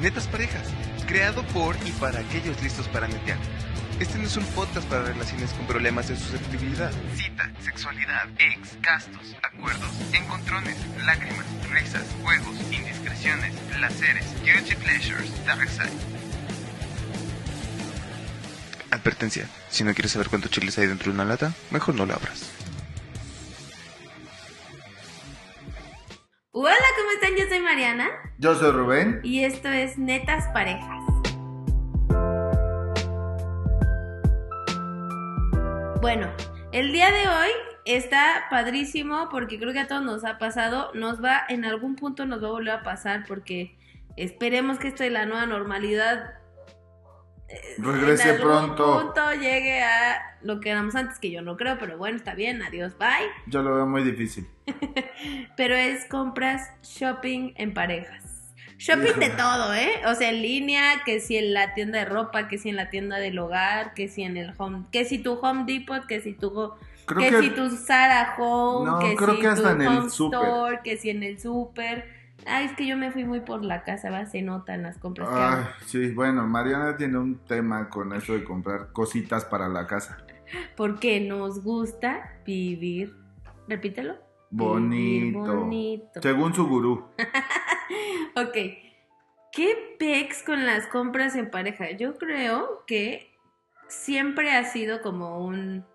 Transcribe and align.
Netas 0.00 0.26
Parejas, 0.28 0.68
creado 1.06 1.42
por 1.48 1.74
y 1.86 1.90
para 1.92 2.20
aquellos 2.20 2.62
listos 2.62 2.86
para 2.88 3.08
netear. 3.08 3.38
Este 3.98 4.18
no 4.18 4.24
es 4.24 4.36
un 4.36 4.44
podcast 4.48 4.86
para 4.88 5.04
relaciones 5.04 5.54
con 5.54 5.66
problemas 5.66 6.08
de 6.08 6.16
susceptibilidad. 6.16 6.92
Cita, 7.14 7.50
sexualidad, 7.62 8.28
ex, 8.38 8.78
gastos, 8.82 9.34
acuerdos, 9.42 9.90
encontrones, 10.12 10.76
lágrimas, 11.06 11.46
risas, 11.70 12.04
juegos, 12.22 12.56
indiscreciones, 12.70 13.54
placeres, 13.74 14.26
guilty 14.44 14.74
pleasures, 14.74 15.46
dark 15.46 15.66
side. 15.70 15.88
Advertencia, 18.90 19.48
si 19.70 19.82
no 19.82 19.94
quieres 19.94 20.12
saber 20.12 20.28
cuántos 20.28 20.50
chiles 20.50 20.76
hay 20.76 20.88
dentro 20.88 21.10
de 21.10 21.14
una 21.14 21.24
lata, 21.24 21.54
mejor 21.70 21.94
no 21.94 22.04
la 22.04 22.14
abras. 22.14 22.50
Hola, 26.52 26.74
¿cómo 26.74 26.85
están? 27.16 27.36
Yo 27.36 27.48
soy 27.48 27.60
Mariana 27.60 28.10
Yo 28.38 28.54
soy 28.54 28.72
Rubén. 28.72 29.20
y 29.22 29.44
esto 29.44 29.68
es 29.68 29.96
Netas 29.96 30.48
Parejas. 30.48 31.02
Bueno, 36.02 36.30
el 36.72 36.92
día 36.92 37.10
de 37.10 37.26
hoy 37.26 37.50
está 37.86 38.44
padrísimo 38.50 39.28
porque 39.30 39.58
creo 39.58 39.72
que 39.72 39.80
a 39.80 39.88
todos 39.88 40.02
nos 40.02 40.24
ha 40.24 40.36
pasado, 40.38 40.90
nos 40.94 41.24
va, 41.24 41.42
en 41.48 41.64
algún 41.64 41.96
punto 41.96 42.26
nos 42.26 42.42
va 42.42 42.48
a 42.48 42.52
volver 42.52 42.74
a 42.74 42.82
pasar 42.82 43.24
porque 43.26 43.76
esperemos 44.16 44.78
que 44.78 44.88
esto 44.88 45.02
de 45.02 45.10
la 45.10 45.24
nueva 45.24 45.46
normalidad 45.46 46.34
Regrese 47.78 48.30
en 48.30 48.40
algún 48.40 48.74
pronto. 48.74 49.00
punto 49.00 49.32
llegue 49.34 49.82
a 49.82 50.38
lo 50.42 50.60
que 50.60 50.70
éramos 50.70 50.94
antes, 50.94 51.18
que 51.18 51.30
yo 51.30 51.42
no 51.42 51.56
creo, 51.56 51.78
pero 51.78 51.98
bueno, 51.98 52.16
está 52.16 52.34
bien, 52.34 52.62
adiós, 52.62 52.96
bye. 52.98 53.08
Yo 53.46 53.62
lo 53.62 53.74
veo 53.74 53.86
muy 53.86 54.02
difícil. 54.02 54.46
Pero 55.56 55.74
es 55.74 56.04
compras 56.06 56.70
shopping 56.82 57.52
en 57.56 57.72
parejas. 57.74 58.54
Shopping 58.78 59.18
de 59.18 59.30
todo, 59.30 59.74
¿eh? 59.74 60.02
O 60.06 60.14
sea, 60.14 60.28
en 60.28 60.42
línea, 60.42 61.02
que 61.04 61.20
si 61.20 61.36
en 61.38 61.54
la 61.54 61.72
tienda 61.74 61.98
de 62.00 62.04
ropa, 62.04 62.46
que 62.46 62.58
si 62.58 62.68
en 62.68 62.76
la 62.76 62.90
tienda 62.90 63.16
del 63.16 63.38
hogar, 63.38 63.94
que 63.94 64.08
si 64.08 64.22
en 64.22 64.36
el 64.36 64.52
home, 64.56 64.84
que 64.92 65.04
si 65.04 65.18
tu 65.18 65.34
Home 65.34 65.64
Depot, 65.66 66.04
que 66.06 66.20
si 66.20 66.34
tu 66.34 66.72
Creo 67.06 67.20
que, 67.20 67.30
que, 67.30 67.42
si 67.42 67.50
tu 67.50 67.70
Zara 67.70 68.34
Home, 68.36 68.90
No, 68.90 68.98
que 68.98 69.14
creo 69.14 69.36
si 69.36 69.40
que 69.40 69.46
hasta 69.46 69.76
tu 69.76 69.82
en 69.82 69.82
el 69.82 70.10
súper. 70.10 70.40
Store, 70.40 70.80
que 70.82 70.96
si 70.96 71.10
en 71.10 71.22
el 71.22 71.40
super. 71.40 72.15
Ay, 72.46 72.66
es 72.66 72.72
que 72.72 72.86
yo 72.86 72.96
me 72.96 73.10
fui 73.10 73.24
muy 73.24 73.40
por 73.40 73.64
la 73.64 73.82
casa, 73.82 74.10
va, 74.10 74.26
se 74.26 74.42
notan 74.42 74.82
las 74.82 74.98
compras 74.98 75.28
que 75.28 75.34
hago. 75.34 75.68
sí, 75.86 76.08
bueno, 76.12 76.46
Mariana 76.46 76.96
tiene 76.96 77.18
un 77.18 77.38
tema 77.44 77.88
con 77.88 78.12
eso 78.12 78.34
de 78.34 78.44
comprar 78.44 78.92
cositas 78.92 79.44
para 79.44 79.68
la 79.68 79.86
casa. 79.86 80.18
Porque 80.76 81.20
nos 81.20 81.62
gusta 81.62 82.40
vivir, 82.44 83.16
repítelo. 83.68 84.14
Vivir 84.50 85.34
Bonito. 85.34 86.22
Según 86.22 86.54
su 86.54 86.66
gurú. 86.66 87.06
Ok. 88.38 88.54
¿Qué 89.50 89.96
pex 89.98 90.42
con 90.42 90.66
las 90.66 90.86
compras 90.88 91.34
en 91.36 91.50
pareja? 91.50 91.90
Yo 91.92 92.18
creo 92.18 92.84
que 92.86 93.34
siempre 93.88 94.54
ha 94.54 94.64
sido 94.64 95.00
como 95.00 95.42
un 95.42 95.86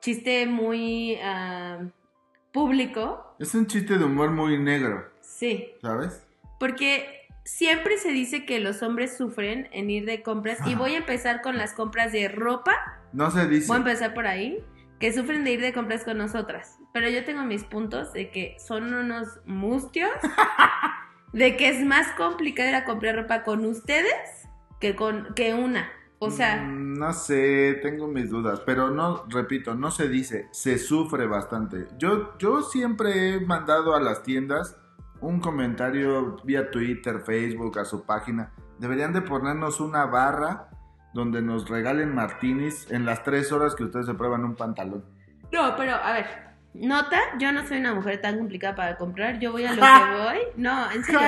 chiste 0.00 0.46
muy 0.46 1.16
ah, 1.24 1.80
público. 2.52 3.34
Es 3.40 3.52
un 3.56 3.66
chiste 3.66 3.98
de 3.98 4.04
humor 4.04 4.30
muy 4.30 4.58
negro, 4.58 5.10
Sí. 5.38 5.72
¿sabes? 5.82 6.26
Porque 6.58 7.26
siempre 7.44 7.96
se 7.98 8.10
dice 8.10 8.44
que 8.44 8.58
los 8.58 8.82
hombres 8.82 9.16
sufren 9.16 9.68
en 9.72 9.88
ir 9.90 10.04
de 10.04 10.22
compras. 10.22 10.58
Y 10.66 10.74
voy 10.74 10.94
a 10.94 10.98
empezar 10.98 11.40
con 11.42 11.56
las 11.56 11.72
compras 11.72 12.12
de 12.12 12.28
ropa. 12.28 12.74
No 13.12 13.30
se 13.30 13.46
dice. 13.46 13.68
Voy 13.68 13.76
a 13.76 13.78
empezar 13.78 14.14
por 14.14 14.26
ahí. 14.26 14.58
Que 14.98 15.12
sufren 15.12 15.44
de 15.44 15.52
ir 15.52 15.60
de 15.60 15.72
compras 15.72 16.02
con 16.02 16.18
nosotras. 16.18 16.76
Pero 16.92 17.08
yo 17.08 17.24
tengo 17.24 17.44
mis 17.44 17.62
puntos 17.62 18.12
de 18.12 18.30
que 18.30 18.56
son 18.58 18.92
unos 18.92 19.28
mustios. 19.46 20.10
de 21.32 21.56
que 21.56 21.68
es 21.68 21.84
más 21.84 22.08
complicado 22.16 22.68
ir 22.70 22.74
a 22.74 22.84
comprar 22.84 23.14
ropa 23.14 23.44
con 23.44 23.64
ustedes 23.64 24.12
que 24.80 24.96
con 24.96 25.34
que 25.34 25.54
una. 25.54 25.88
O 26.18 26.30
sea, 26.32 26.56
Mm, 26.56 26.98
No 26.98 27.12
sé, 27.12 27.78
tengo 27.80 28.08
mis 28.08 28.28
dudas, 28.28 28.60
pero 28.66 28.90
no, 28.90 29.24
repito, 29.28 29.76
no 29.76 29.92
se 29.92 30.08
dice, 30.08 30.48
se 30.50 30.78
sufre 30.78 31.26
bastante. 31.26 31.86
Yo, 31.96 32.36
yo 32.38 32.62
siempre 32.62 33.34
he 33.34 33.40
mandado 33.40 33.94
a 33.94 34.00
las 34.00 34.24
tiendas 34.24 34.76
un 35.20 35.40
comentario 35.40 36.36
vía 36.44 36.70
Twitter, 36.70 37.20
Facebook, 37.24 37.78
a 37.78 37.84
su 37.84 38.04
página. 38.04 38.52
Deberían 38.78 39.12
de 39.12 39.22
ponernos 39.22 39.80
una 39.80 40.06
barra 40.06 40.68
donde 41.12 41.42
nos 41.42 41.68
regalen 41.68 42.14
martinis 42.14 42.90
en 42.90 43.04
las 43.04 43.24
tres 43.24 43.50
horas 43.50 43.74
que 43.74 43.84
ustedes 43.84 44.06
se 44.06 44.14
prueban 44.14 44.44
un 44.44 44.54
pantalón. 44.54 45.04
no, 45.52 45.74
pero 45.76 45.94
a 45.94 46.12
ver, 46.12 46.26
nota, 46.74 47.18
yo 47.38 47.50
no 47.52 47.66
soy 47.66 47.78
una 47.78 47.94
mujer 47.94 48.20
tan 48.20 48.38
complicada 48.38 48.74
para 48.74 48.96
comprar, 48.96 49.38
yo 49.38 49.52
voy 49.52 49.64
a 49.64 49.72
lo 49.72 49.82
que 49.82 50.22
voy. 50.22 50.38
No, 50.56 50.90
en 50.90 51.04
serio. 51.04 51.20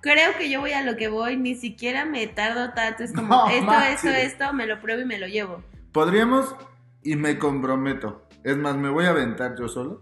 Creo 0.00 0.36
que 0.38 0.48
yo 0.48 0.60
voy 0.60 0.72
a 0.72 0.84
lo 0.84 0.96
que 0.96 1.08
voy, 1.08 1.36
ni 1.36 1.56
siquiera 1.56 2.04
me 2.04 2.26
tardo 2.28 2.72
tanto, 2.72 3.02
es 3.02 3.12
como 3.12 3.28
No, 3.28 3.48
esto, 3.48 3.72
esto, 3.72 4.08
esto, 4.08 4.52
me 4.52 4.66
lo 4.66 4.80
pruebo 4.80 5.02
y 5.02 5.04
me 5.04 5.18
lo 5.18 5.26
llevo. 5.26 5.62
Podríamos, 5.92 6.54
y 7.02 7.16
me 7.16 7.36
comprometo, 7.38 8.28
es 8.44 8.56
más, 8.56 8.76
me 8.76 8.90
voy 8.90 9.06
a 9.06 9.10
aventar 9.10 9.56
yo 9.58 9.66
solo, 9.66 10.00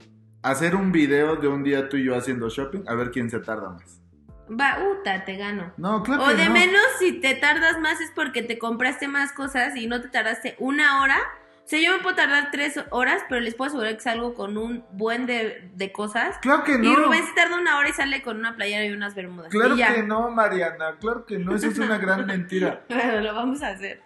hacer 0.51 0.75
un 0.77 0.93
video 0.93 1.37
de 1.37 1.49
un 1.49 1.63
día 1.63 1.89
tú 1.89 1.97
y 1.97 2.05
yo 2.05 2.17
haciendo 2.17 2.49
shopping, 2.49 2.83
a 2.87 2.95
ver 2.95 3.11
quién 3.11 3.31
se 3.31 3.39
tarda 3.41 3.71
más. 3.71 4.01
Va, 4.49 4.79
uta, 4.93 5.25
te 5.25 5.37
gano. 5.37 5.73
No, 5.77 6.03
claro 6.05 6.23
O 6.25 6.29
que 6.29 6.37
de 6.37 6.47
no. 6.47 6.53
menos 6.53 6.83
si 7.01 7.21
te 7.21 7.35
tardas 7.35 7.81
más 7.81 8.01
es 8.01 8.13
porque 8.15 8.43
te 8.43 8.59
compraste 8.59 9.09
más 9.09 9.33
cosas 9.33 9.75
y 9.77 9.87
no 9.89 10.01
te 10.01 10.09
tardaste 10.09 10.55
una 10.59 11.01
hora. 11.03 11.17
O 11.65 11.69
sea, 11.69 11.81
yo 11.81 11.91
me 11.97 11.99
puedo 12.01 12.15
tardar 12.15 12.51
tres 12.53 12.81
horas, 12.91 13.25
pero 13.29 13.41
les 13.41 13.57
puedo 13.57 13.67
asegurar 13.71 13.95
que 13.97 14.01
salgo 14.01 14.35
con 14.35 14.57
un 14.57 14.85
buen 14.93 15.27
de, 15.27 15.69
de 15.75 15.91
cosas. 15.91 16.39
Claro 16.39 16.63
que 16.63 16.79
no. 16.79 16.85
Y 16.85 16.95
Rubén 16.95 17.27
se 17.27 17.33
tarda 17.35 17.59
una 17.59 17.77
hora 17.77 17.89
y 17.89 17.93
sale 17.93 18.23
con 18.23 18.37
una 18.37 18.55
playera 18.55 18.85
y 18.85 18.93
unas 18.93 19.17
bermudas. 19.17 19.51
Claro 19.51 19.75
y 19.75 19.79
ya. 19.79 19.93
que 19.93 20.05
no, 20.05 20.31
Mariana, 20.31 20.95
claro 21.01 21.27
que 21.27 21.39
no, 21.41 21.57
eso 21.57 21.67
es 21.67 21.79
una 21.81 21.99
gran 21.99 22.25
mentira. 22.29 22.85
Bueno, 22.89 23.21
lo 23.21 23.35
vamos 23.35 23.63
a 23.65 23.71
hacer. 23.71 24.01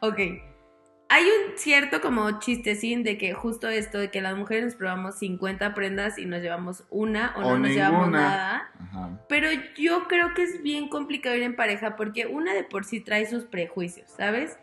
Ok. 0.00 0.18
Hay 1.08 1.22
un 1.24 1.56
cierto 1.56 2.00
como 2.00 2.40
chistecín 2.40 3.04
de 3.04 3.16
que 3.16 3.32
justo 3.32 3.68
esto, 3.68 3.98
de 3.98 4.10
que 4.10 4.20
las 4.20 4.36
mujeres 4.36 4.64
nos 4.64 4.74
probamos 4.74 5.18
50 5.18 5.72
prendas 5.72 6.18
y 6.18 6.26
nos 6.26 6.42
llevamos 6.42 6.84
una 6.90 7.32
o 7.36 7.42
no 7.42 7.48
O 7.48 7.58
nos 7.58 7.70
llevamos 7.70 8.10
nada. 8.10 8.70
Ajá. 8.80 9.20
Pero 9.28 9.48
yo 9.76 10.08
creo 10.08 10.34
que 10.34 10.42
es 10.42 10.62
bien 10.62 10.88
complicado 10.88 11.36
ir 11.36 11.44
en 11.44 11.54
pareja 11.54 11.94
porque 11.94 12.26
una 12.26 12.54
de 12.54 12.64
por 12.64 12.84
sí 12.84 13.00
trae 13.00 13.24
sus 13.26 13.44
prejuicios, 13.44 14.10
¿sabes? 14.16 14.58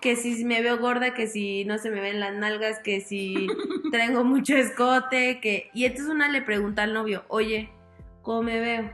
Que 0.00 0.14
si 0.14 0.44
me 0.44 0.62
veo 0.62 0.78
gorda, 0.78 1.14
que 1.14 1.26
si 1.26 1.64
no 1.64 1.78
se 1.78 1.90
me 1.90 2.00
ven 2.00 2.20
las 2.20 2.34
nalgas, 2.36 2.78
que 2.78 3.00
si 3.00 3.48
traigo 3.90 4.22
mucho 4.22 4.56
escote, 4.56 5.40
que... 5.40 5.68
Y 5.74 5.84
entonces 5.84 6.14
una 6.14 6.28
le 6.28 6.42
pregunta 6.42 6.84
al 6.84 6.94
novio, 6.94 7.24
oye, 7.26 7.70
¿cómo 8.22 8.44
me 8.44 8.60
veo? 8.60 8.92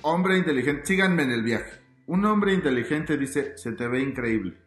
Hombre 0.00 0.38
inteligente, 0.38 0.86
síganme 0.86 1.24
en 1.24 1.30
el 1.30 1.42
viaje. 1.42 1.84
Un 2.06 2.24
hombre 2.24 2.54
inteligente 2.54 3.18
dice, 3.18 3.56
se 3.58 3.72
te 3.72 3.86
ve 3.86 4.00
increíble. 4.00 4.63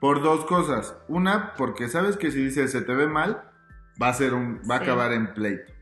Por 0.00 0.22
dos 0.22 0.44
cosas. 0.44 0.96
Una, 1.08 1.54
porque 1.54 1.88
sabes 1.88 2.16
que 2.16 2.30
si 2.30 2.44
dice 2.44 2.68
se 2.68 2.82
te 2.82 2.94
ve 2.94 3.06
mal, 3.06 3.42
va 4.02 4.08
a 4.08 4.14
ser 4.14 4.34
un, 4.34 4.60
va 4.70 4.76
a 4.76 4.78
Sí. 4.78 4.84
acabar 4.84 5.12
en 5.12 5.32
pleito. 5.34 5.72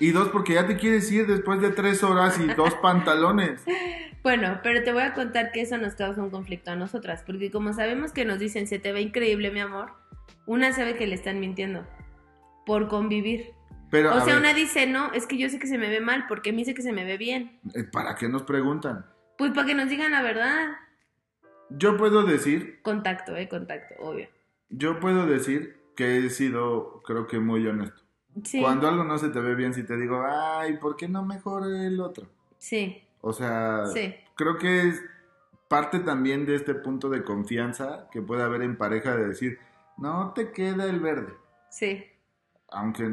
Y 0.00 0.10
dos, 0.10 0.28
porque 0.28 0.54
ya 0.54 0.66
te 0.66 0.76
quieres 0.76 1.10
ir 1.12 1.26
después 1.26 1.60
de 1.60 1.70
tres 1.70 2.02
horas 2.02 2.38
y 2.40 2.46
dos 2.54 2.74
pantalones. 2.82 3.62
Bueno, 4.22 4.58
pero 4.62 4.82
te 4.82 4.92
voy 4.92 5.02
a 5.02 5.14
contar 5.14 5.52
que 5.52 5.60
eso 5.60 5.76
nos 5.78 5.94
causa 5.94 6.22
un 6.22 6.30
conflicto 6.30 6.70
a 6.72 6.76
nosotras, 6.76 7.22
porque 7.26 7.50
como 7.50 7.72
sabemos 7.72 8.12
que 8.12 8.24
nos 8.24 8.38
dicen 8.38 8.66
se 8.66 8.78
te 8.78 8.92
ve 8.92 9.02
increíble, 9.02 9.50
mi 9.50 9.60
amor, 9.60 9.92
una 10.46 10.72
sabe 10.72 10.96
que 10.96 11.06
le 11.06 11.14
están 11.14 11.40
mintiendo 11.40 11.86
por 12.66 12.88
convivir. 12.88 13.50
Pero, 13.90 14.10
O 14.10 14.20
sea, 14.22 14.34
ver, 14.34 14.38
una 14.38 14.54
dice, 14.54 14.86
no, 14.86 15.12
es 15.12 15.26
que 15.26 15.38
yo 15.38 15.48
sé 15.48 15.58
que 15.58 15.66
se 15.68 15.78
me 15.78 15.88
ve 15.88 16.00
mal, 16.00 16.24
porque 16.26 16.50
me 16.52 16.58
dice 16.58 16.74
que 16.74 16.82
se 16.82 16.92
me 16.92 17.04
ve 17.04 17.16
bien. 17.18 17.60
eh, 17.74 17.84
¿para 17.84 18.16
qué 18.16 18.28
nos 18.28 18.42
preguntan? 18.42 19.06
Pues 19.38 19.52
para 19.52 19.66
que 19.66 19.74
nos 19.74 19.88
digan 19.88 20.10
la 20.10 20.22
verdad. 20.22 20.68
Yo 21.70 21.96
puedo 21.96 22.22
decir, 22.24 22.80
Contacto, 22.82 23.36
eh, 23.36 23.48
contacto, 23.48 23.94
obvio. 24.00 24.28
yo 24.68 25.00
puedo 25.00 25.26
decir 25.26 25.80
que 25.96 26.18
he 26.18 26.30
sido, 26.30 27.02
creo 27.04 27.26
que 27.26 27.38
muy 27.38 27.66
honesto. 27.66 28.02
Sí. 28.44 28.60
Cuando 28.60 28.88
algo 28.88 29.04
no 29.04 29.16
se 29.18 29.28
te 29.30 29.40
ve 29.40 29.54
bien, 29.54 29.74
si 29.74 29.84
te 29.84 29.96
digo, 29.96 30.22
ay, 30.26 30.76
¿por 30.78 30.96
qué 30.96 31.08
no 31.08 31.24
mejor 31.24 31.64
el 31.66 32.00
otro? 32.00 32.26
Sí, 32.58 33.02
O 33.20 33.32
sea, 33.32 33.86
sí. 33.86 34.14
creo 34.34 34.58
que 34.58 34.88
es 34.88 35.02
parte 35.68 36.00
también 36.00 36.44
de 36.46 36.56
este 36.56 36.74
punto 36.74 37.08
de 37.08 37.22
confianza 37.24 38.08
que 38.10 38.20
puede 38.22 38.42
haber 38.42 38.62
en 38.62 38.76
pareja 38.76 39.16
de 39.16 39.28
decir, 39.28 39.58
no 39.96 40.32
te 40.34 40.50
queda 40.52 40.84
el 40.86 41.00
verde, 41.00 41.32
Sí, 41.70 42.04
aunque 42.70 43.04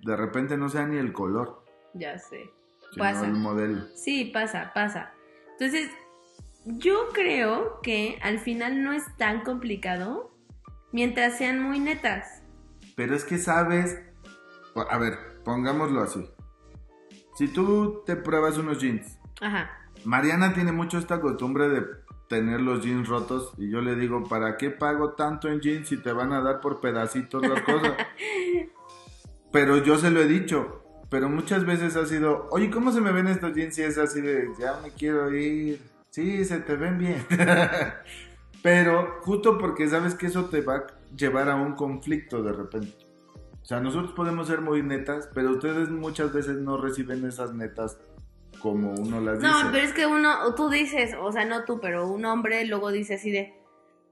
de 0.00 0.16
repente 0.16 0.56
no 0.56 0.68
sea 0.68 0.86
ni 0.86 0.96
el 0.98 1.12
color, 1.12 1.64
ya 1.94 2.18
sé. 2.18 2.50
Pasa. 2.98 3.26
el 3.26 3.32
modelo. 3.34 3.86
Sí, 3.94 4.26
pasa, 4.34 4.70
pasa. 4.74 5.12
Entonces, 5.52 5.90
yo 6.64 7.08
creo 7.12 7.80
que 7.82 8.18
al 8.22 8.38
final 8.38 8.82
no 8.82 8.92
es 8.92 9.04
tan 9.16 9.42
complicado 9.42 10.36
mientras 10.92 11.38
sean 11.38 11.62
muy 11.62 11.80
netas. 11.80 12.42
Pero 12.96 13.14
es 13.14 13.24
que 13.24 13.38
sabes, 13.38 14.00
a 14.74 14.98
ver, 14.98 15.18
pongámoslo 15.44 16.02
así. 16.02 16.28
Si 17.36 17.48
tú 17.48 18.02
te 18.06 18.16
pruebas 18.16 18.58
unos 18.58 18.78
jeans, 18.78 19.18
Ajá. 19.40 19.70
Mariana 20.04 20.52
tiene 20.52 20.72
mucho 20.72 20.98
esta 20.98 21.20
costumbre 21.20 21.68
de 21.68 21.82
tener 22.28 22.60
los 22.60 22.82
jeans 22.84 23.08
rotos 23.08 23.52
y 23.58 23.70
yo 23.70 23.80
le 23.80 23.94
digo, 23.94 24.24
¿para 24.24 24.56
qué 24.56 24.70
pago 24.70 25.12
tanto 25.12 25.48
en 25.48 25.60
jeans 25.60 25.88
si 25.88 25.96
te 25.96 26.12
van 26.12 26.32
a 26.32 26.40
dar 26.40 26.60
por 26.60 26.80
pedacitos 26.80 27.42
las 27.46 27.62
cosas? 27.62 27.92
Pero 29.52 29.78
yo 29.78 29.98
se 29.98 30.10
lo 30.10 30.20
he 30.20 30.26
dicho, 30.26 30.82
pero 31.10 31.28
muchas 31.28 31.66
veces 31.66 31.94
ha 31.96 32.06
sido, 32.06 32.48
oye, 32.50 32.70
¿cómo 32.70 32.90
se 32.90 33.02
me 33.02 33.12
ven 33.12 33.26
estos 33.26 33.52
jeans? 33.54 33.76
Y 33.76 33.82
es 33.82 33.98
así 33.98 34.22
de, 34.22 34.48
ya 34.58 34.80
me 34.82 34.90
quiero 34.90 35.30
ir. 35.34 35.91
Sí, 36.12 36.44
se 36.44 36.58
te 36.60 36.76
ven 36.76 36.98
bien. 36.98 37.24
Pero 38.62 39.18
justo 39.22 39.58
porque 39.58 39.88
sabes 39.88 40.14
que 40.14 40.26
eso 40.26 40.44
te 40.44 40.60
va 40.60 40.76
a 40.76 40.86
llevar 41.16 41.48
a 41.48 41.56
un 41.56 41.74
conflicto 41.74 42.42
de 42.42 42.52
repente. 42.52 42.92
O 43.60 43.64
sea, 43.64 43.80
nosotros 43.80 44.12
podemos 44.12 44.46
ser 44.46 44.60
muy 44.60 44.82
netas, 44.82 45.28
pero 45.34 45.52
ustedes 45.52 45.88
muchas 45.88 46.32
veces 46.32 46.56
no 46.58 46.76
reciben 46.76 47.24
esas 47.24 47.54
netas 47.54 47.96
como 48.60 48.92
uno 48.92 49.20
las 49.20 49.40
dice. 49.40 49.50
No, 49.50 49.70
pero 49.72 49.84
es 49.84 49.92
que 49.92 50.04
uno, 50.06 50.54
tú 50.54 50.68
dices, 50.68 51.14
o 51.18 51.32
sea, 51.32 51.44
no 51.44 51.64
tú, 51.64 51.80
pero 51.80 52.06
un 52.08 52.24
hombre 52.24 52.64
luego 52.66 52.90
dice 52.92 53.14
así 53.14 53.30
de, 53.30 53.54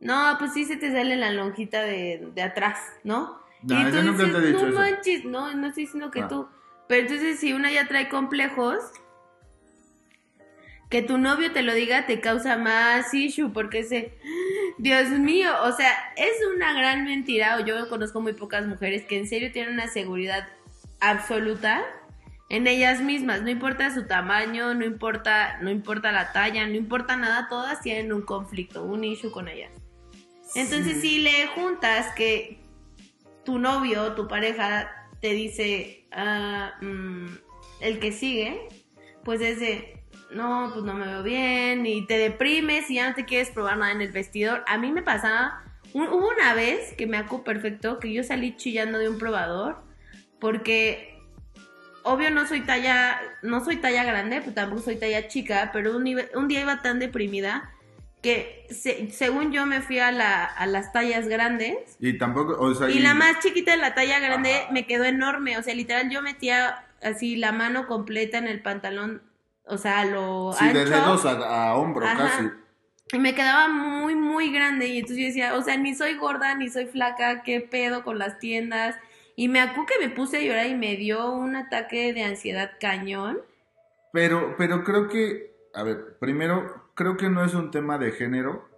no, 0.00 0.37
pues 0.38 0.52
sí 0.52 0.64
se 0.64 0.76
te 0.76 0.91
sale 0.93 1.17
la 1.17 1.32
lonjita 1.32 1.82
de, 1.82 2.31
de 2.35 2.43
atrás, 2.43 2.79
¿no? 3.05 3.41
No, 3.62 3.79
y 3.81 3.85
yo 3.85 3.91
tú 3.91 4.02
nunca 4.06 4.25
te 4.25 4.38
he 4.38 4.47
dicho 4.52 4.62
no 4.62 4.69
eso". 4.69 4.79
manches, 4.79 5.25
no, 5.25 5.55
no 5.55 5.67
estoy 5.67 5.85
diciendo 5.85 6.11
que 6.11 6.23
Ah. 6.23 6.29
tú. 6.29 6.49
Pero 6.88 7.02
entonces 7.02 7.38
si 7.41 7.52
una 7.52 7.70
ya 7.73 7.87
trae 7.88 8.08
complejos, 8.08 8.79
que 10.91 11.03
tu 11.03 11.19
novio 11.19 11.53
te 11.53 11.63
lo 11.63 11.73
diga 11.73 12.07
te 12.07 12.21
causa 12.21 12.57
más 12.59 13.15
issue, 13.15 13.53
porque 13.53 13.79
ese, 13.79 14.13
Dios 14.79 15.09
mío, 15.11 15.51
o 15.63 15.73
sea, 15.73 15.91
es 16.17 16.33
una 16.55 16.75
gran 16.75 17.05
mentira, 17.05 17.57
o 17.57 17.65
yo 17.65 17.89
conozco 17.89 18.21
muy 18.21 18.33
pocas 18.33 18.67
mujeres 18.67 19.05
que 19.07 19.17
en 19.17 19.29
serio 19.29 19.53
tienen 19.53 19.75
una 19.75 19.87
seguridad 19.87 20.49
absoluta 21.01 21.87
en 22.51 22.67
ellas 22.67 23.01
mismas, 23.01 23.43
no 23.43 23.51
importa 23.51 23.95
su 23.95 24.09
tamaño, 24.09 24.75
no 24.75 24.85
importa, 24.85 25.59
no 25.63 25.71
importa 25.71 26.11
la 26.11 26.33
talla, 26.33 26.67
no 26.67 26.75
importa 26.75 27.17
nada, 27.17 27.47
todas 27.49 27.81
tienen 27.81 28.13
un 28.13 28.23
conflicto, 28.23 28.83
un 28.85 29.05
issue 29.05 29.31
con 29.31 29.47
ellas. 29.47 29.71
Entonces, 30.57 31.01
si 31.01 31.21
le 31.21 31.47
juntas 31.47 32.13
que 32.17 32.59
tu 33.45 33.61
novio, 33.61 34.15
tu 34.15 34.27
pareja, 34.27 35.09
te 35.21 35.29
dice 35.29 36.09
ah, 36.11 36.73
mm, 36.81 37.27
el 37.81 38.01
que 38.01 38.11
sigue, 38.11 38.69
pues 39.23 39.41
es 39.41 39.61
de, 39.61 40.00
no, 40.32 40.71
pues 40.73 40.85
no 40.85 40.94
me 40.94 41.06
veo 41.06 41.23
bien, 41.23 41.87
y 41.87 42.06
te 42.06 42.19
deprimes 42.19 42.91
y 42.91 42.94
ya 42.97 43.09
no 43.09 43.15
te 43.15 43.25
quieres 43.25 43.50
probar 43.50 43.77
nada 43.79 43.93
en 43.93 44.00
el 44.00 44.12
vestidor. 44.12 44.65
A 44.67 44.79
mí 44.79 44.93
me 44.93 45.03
pasaba, 45.03 45.62
un- 45.93 46.09
hubo 46.09 46.29
una 46.29 46.55
vez 46.55 46.93
que 46.97 47.06
me 47.06 47.17
acuerdo 47.17 47.44
perfecto 47.44 47.99
que 47.99 48.12
yo 48.12 48.23
salí 48.23 48.56
chillando 48.56 48.99
de 48.99 49.09
un 49.09 49.19
probador, 49.19 49.82
porque 50.41 51.19
obvio 52.03 52.31
no 52.31 52.47
soy 52.47 52.62
talla, 52.62 53.21
no 53.43 53.65
soy 53.65 53.77
talla 53.77 54.05
grande, 54.05 54.41
pues 54.41 54.55
tampoco 54.55 54.82
soy 54.82 54.97
talla 54.97 55.29
chica, 55.29 55.71
pero 55.73 55.97
un, 55.97 56.05
día 56.05 56.61
iba 56.61 56.81
tan 56.83 56.99
deprimida 56.99 57.71
que 58.23 58.67
se- 58.71 59.11
según 59.11 59.50
yo 59.53 59.65
me 59.67 59.81
fui 59.81 59.99
a, 59.99 60.12
la, 60.12 60.44
a 60.44 60.67
las 60.67 60.93
tallas 60.93 61.26
grandes 61.26 61.97
Y 62.00 62.19
tampoco, 62.19 62.56
o 62.61 62.75
sea, 62.75 62.91
y 62.91 62.99
la 63.00 63.15
más 63.15 63.38
chiquita 63.41 63.73
de 63.73 63.79
la 63.79 63.94
talla 63.94 64.19
grande 64.21 64.53
Ajá. 64.55 64.73
me 64.73 64.87
quedó 64.87 65.05
enorme, 65.05 65.56
o 65.59 65.62
sea, 65.62 65.75
literal 65.75 66.11
yo 66.11 66.21
metía 66.23 66.85
así 67.03 67.37
la 67.37 67.53
mano 67.53 67.87
completa 67.87 68.37
en 68.38 68.47
el 68.47 68.61
pantalón, 68.61 69.23
o 69.71 69.79
sea, 69.79 70.05
lo 70.05 70.53
Sí, 70.53 70.69
de 70.69 70.81
ancho. 70.81 70.91
dedos 70.93 71.25
a, 71.27 71.69
a 71.71 71.75
hombro 71.77 72.07
Ajá. 72.07 72.17
casi. 72.19 72.51
Y 73.13 73.19
me 73.19 73.35
quedaba 73.35 73.69
muy, 73.69 74.15
muy 74.15 74.53
grande. 74.53 74.87
Y 74.89 74.99
entonces 74.99 75.19
yo 75.19 75.27
decía, 75.27 75.55
o 75.57 75.63
sea, 75.63 75.77
ni 75.77 75.95
soy 75.95 76.15
gorda, 76.17 76.55
ni 76.55 76.69
soy 76.69 76.87
flaca, 76.87 77.43
¿qué 77.43 77.61
pedo 77.61 78.05
con 78.05 78.19
las 78.19 78.39
tiendas? 78.39 78.97
Y 79.37 79.49
me 79.49 79.61
acuerdo 79.61 79.87
que 79.87 80.07
me 80.07 80.15
puse 80.15 80.37
a 80.39 80.43
llorar 80.43 80.67
y 80.67 80.75
me 80.77 80.97
dio 80.97 81.33
un 81.33 81.57
ataque 81.57 82.13
de 82.13 82.23
ansiedad 82.25 82.73
cañón. 82.81 83.39
Pero, 84.13 84.55
pero 84.59 84.85
creo 84.85 85.09
que, 85.09 85.55
a 85.75 85.83
ver, 85.83 86.19
primero, 86.19 86.91
creo 86.95 87.17
que 87.17 87.29
no 87.29 87.45
es 87.45 87.55
un 87.55 87.71
tema 87.71 87.97
de 87.99 88.13
género, 88.13 88.69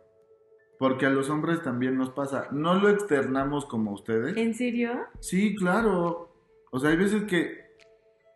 porque 0.78 1.06
a 1.06 1.10
los 1.10 1.28
hombres 1.30 1.62
también 1.62 1.96
nos 1.96 2.10
pasa. 2.10 2.48
No 2.52 2.74
lo 2.74 2.88
externamos 2.90 3.66
como 3.66 3.92
ustedes. 3.92 4.36
¿En 4.36 4.54
serio? 4.54 5.06
Sí, 5.20 5.54
claro. 5.56 6.34
O 6.70 6.78
sea, 6.78 6.90
hay 6.90 6.96
veces 6.96 7.24
que, 7.24 7.61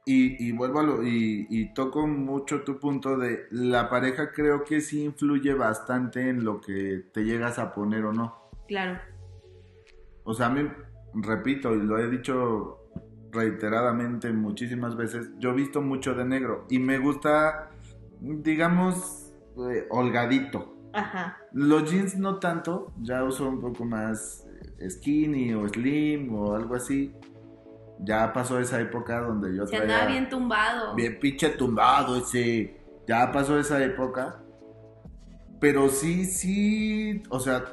y, 0.09 0.49
y 0.49 0.53
vuelvo 0.53 0.79
a 0.79 0.83
lo, 0.85 1.03
y, 1.03 1.49
y 1.51 1.75
toco 1.75 2.07
mucho 2.07 2.63
tu 2.63 2.79
punto 2.79 3.19
de 3.19 3.47
la 3.51 3.91
pareja 3.91 4.31
creo 4.31 4.63
que 4.63 4.81
sí 4.81 5.03
influye 5.03 5.53
bastante 5.53 6.29
en 6.31 6.45
lo 6.45 6.61
que 6.61 7.07
te 7.13 7.25
llegas 7.25 7.59
a 7.59 7.75
poner 7.75 8.05
o 8.05 8.13
no. 8.13 8.51
Claro. 8.69 9.01
O 10.23 10.33
sea, 10.33 10.47
a 10.47 10.51
mí, 10.51 10.69
repito, 11.13 11.75
y 11.75 11.83
lo 11.83 11.99
he 11.99 12.09
dicho 12.09 12.89
reiteradamente 13.33 14.33
muchísimas 14.33 14.97
veces, 14.97 15.29
yo 15.39 15.51
he 15.51 15.55
visto 15.55 15.83
mucho 15.83 16.15
de 16.15 16.25
negro 16.25 16.67
y 16.71 16.79
me 16.79 16.99
gusta, 16.99 17.71
digamos, 18.21 19.35
eh, 19.71 19.87
holgadito. 19.91 20.73
Ajá. 20.93 21.37
Los 21.53 21.91
jeans 21.91 22.17
no 22.17 22.39
tanto, 22.39 22.93
ya 23.03 23.25
uso 23.25 23.49
un 23.49 23.61
poco 23.61 23.85
más 23.85 24.47
skinny 24.89 25.53
o 25.53 25.69
slim 25.69 26.33
o 26.33 26.55
algo 26.55 26.77
así. 26.77 27.13
Ya 28.01 28.33
pasó 28.33 28.59
esa 28.61 28.81
época 28.81 29.21
donde 29.21 29.57
yo 29.57 29.67
Se 29.67 29.77
traía 29.77 29.95
andaba 29.95 30.11
bien 30.11 30.29
tumbado. 30.29 30.95
bien 30.95 31.19
pinche 31.19 31.51
tumbado 31.51 32.17
ese. 32.17 32.81
Ya 33.07 33.33
pasó 33.33 33.59
esa 33.59 33.83
época. 33.83 34.43
Pero 35.61 35.89
sí, 35.89 36.27
sí, 36.27 37.23
o 37.31 37.41
sea, 37.41 37.65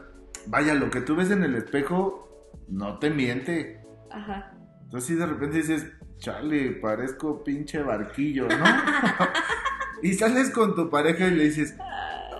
vaya, 0.47 0.73
lo 0.73 0.89
que 0.89 1.01
tú 1.01 1.15
ves 1.15 1.31
en 1.31 1.43
el 1.43 1.55
espejo 1.55 2.51
no 2.69 2.99
te 2.99 3.09
miente. 3.09 3.85
Ajá. 4.09 4.53
Entonces 4.83 5.07
sí 5.07 5.15
de 5.15 5.25
repente 5.25 5.57
dices, 5.57 5.91
chale, 6.17 6.71
parezco 6.71 7.43
pinche 7.43 7.81
barquillo, 7.83 8.47
¿no? 8.47 8.63
y 10.03 10.13
sales 10.13 10.49
con 10.51 10.75
tu 10.75 10.89
pareja 10.89 11.27
y 11.27 11.31
le 11.31 11.43
dices, 11.43 11.75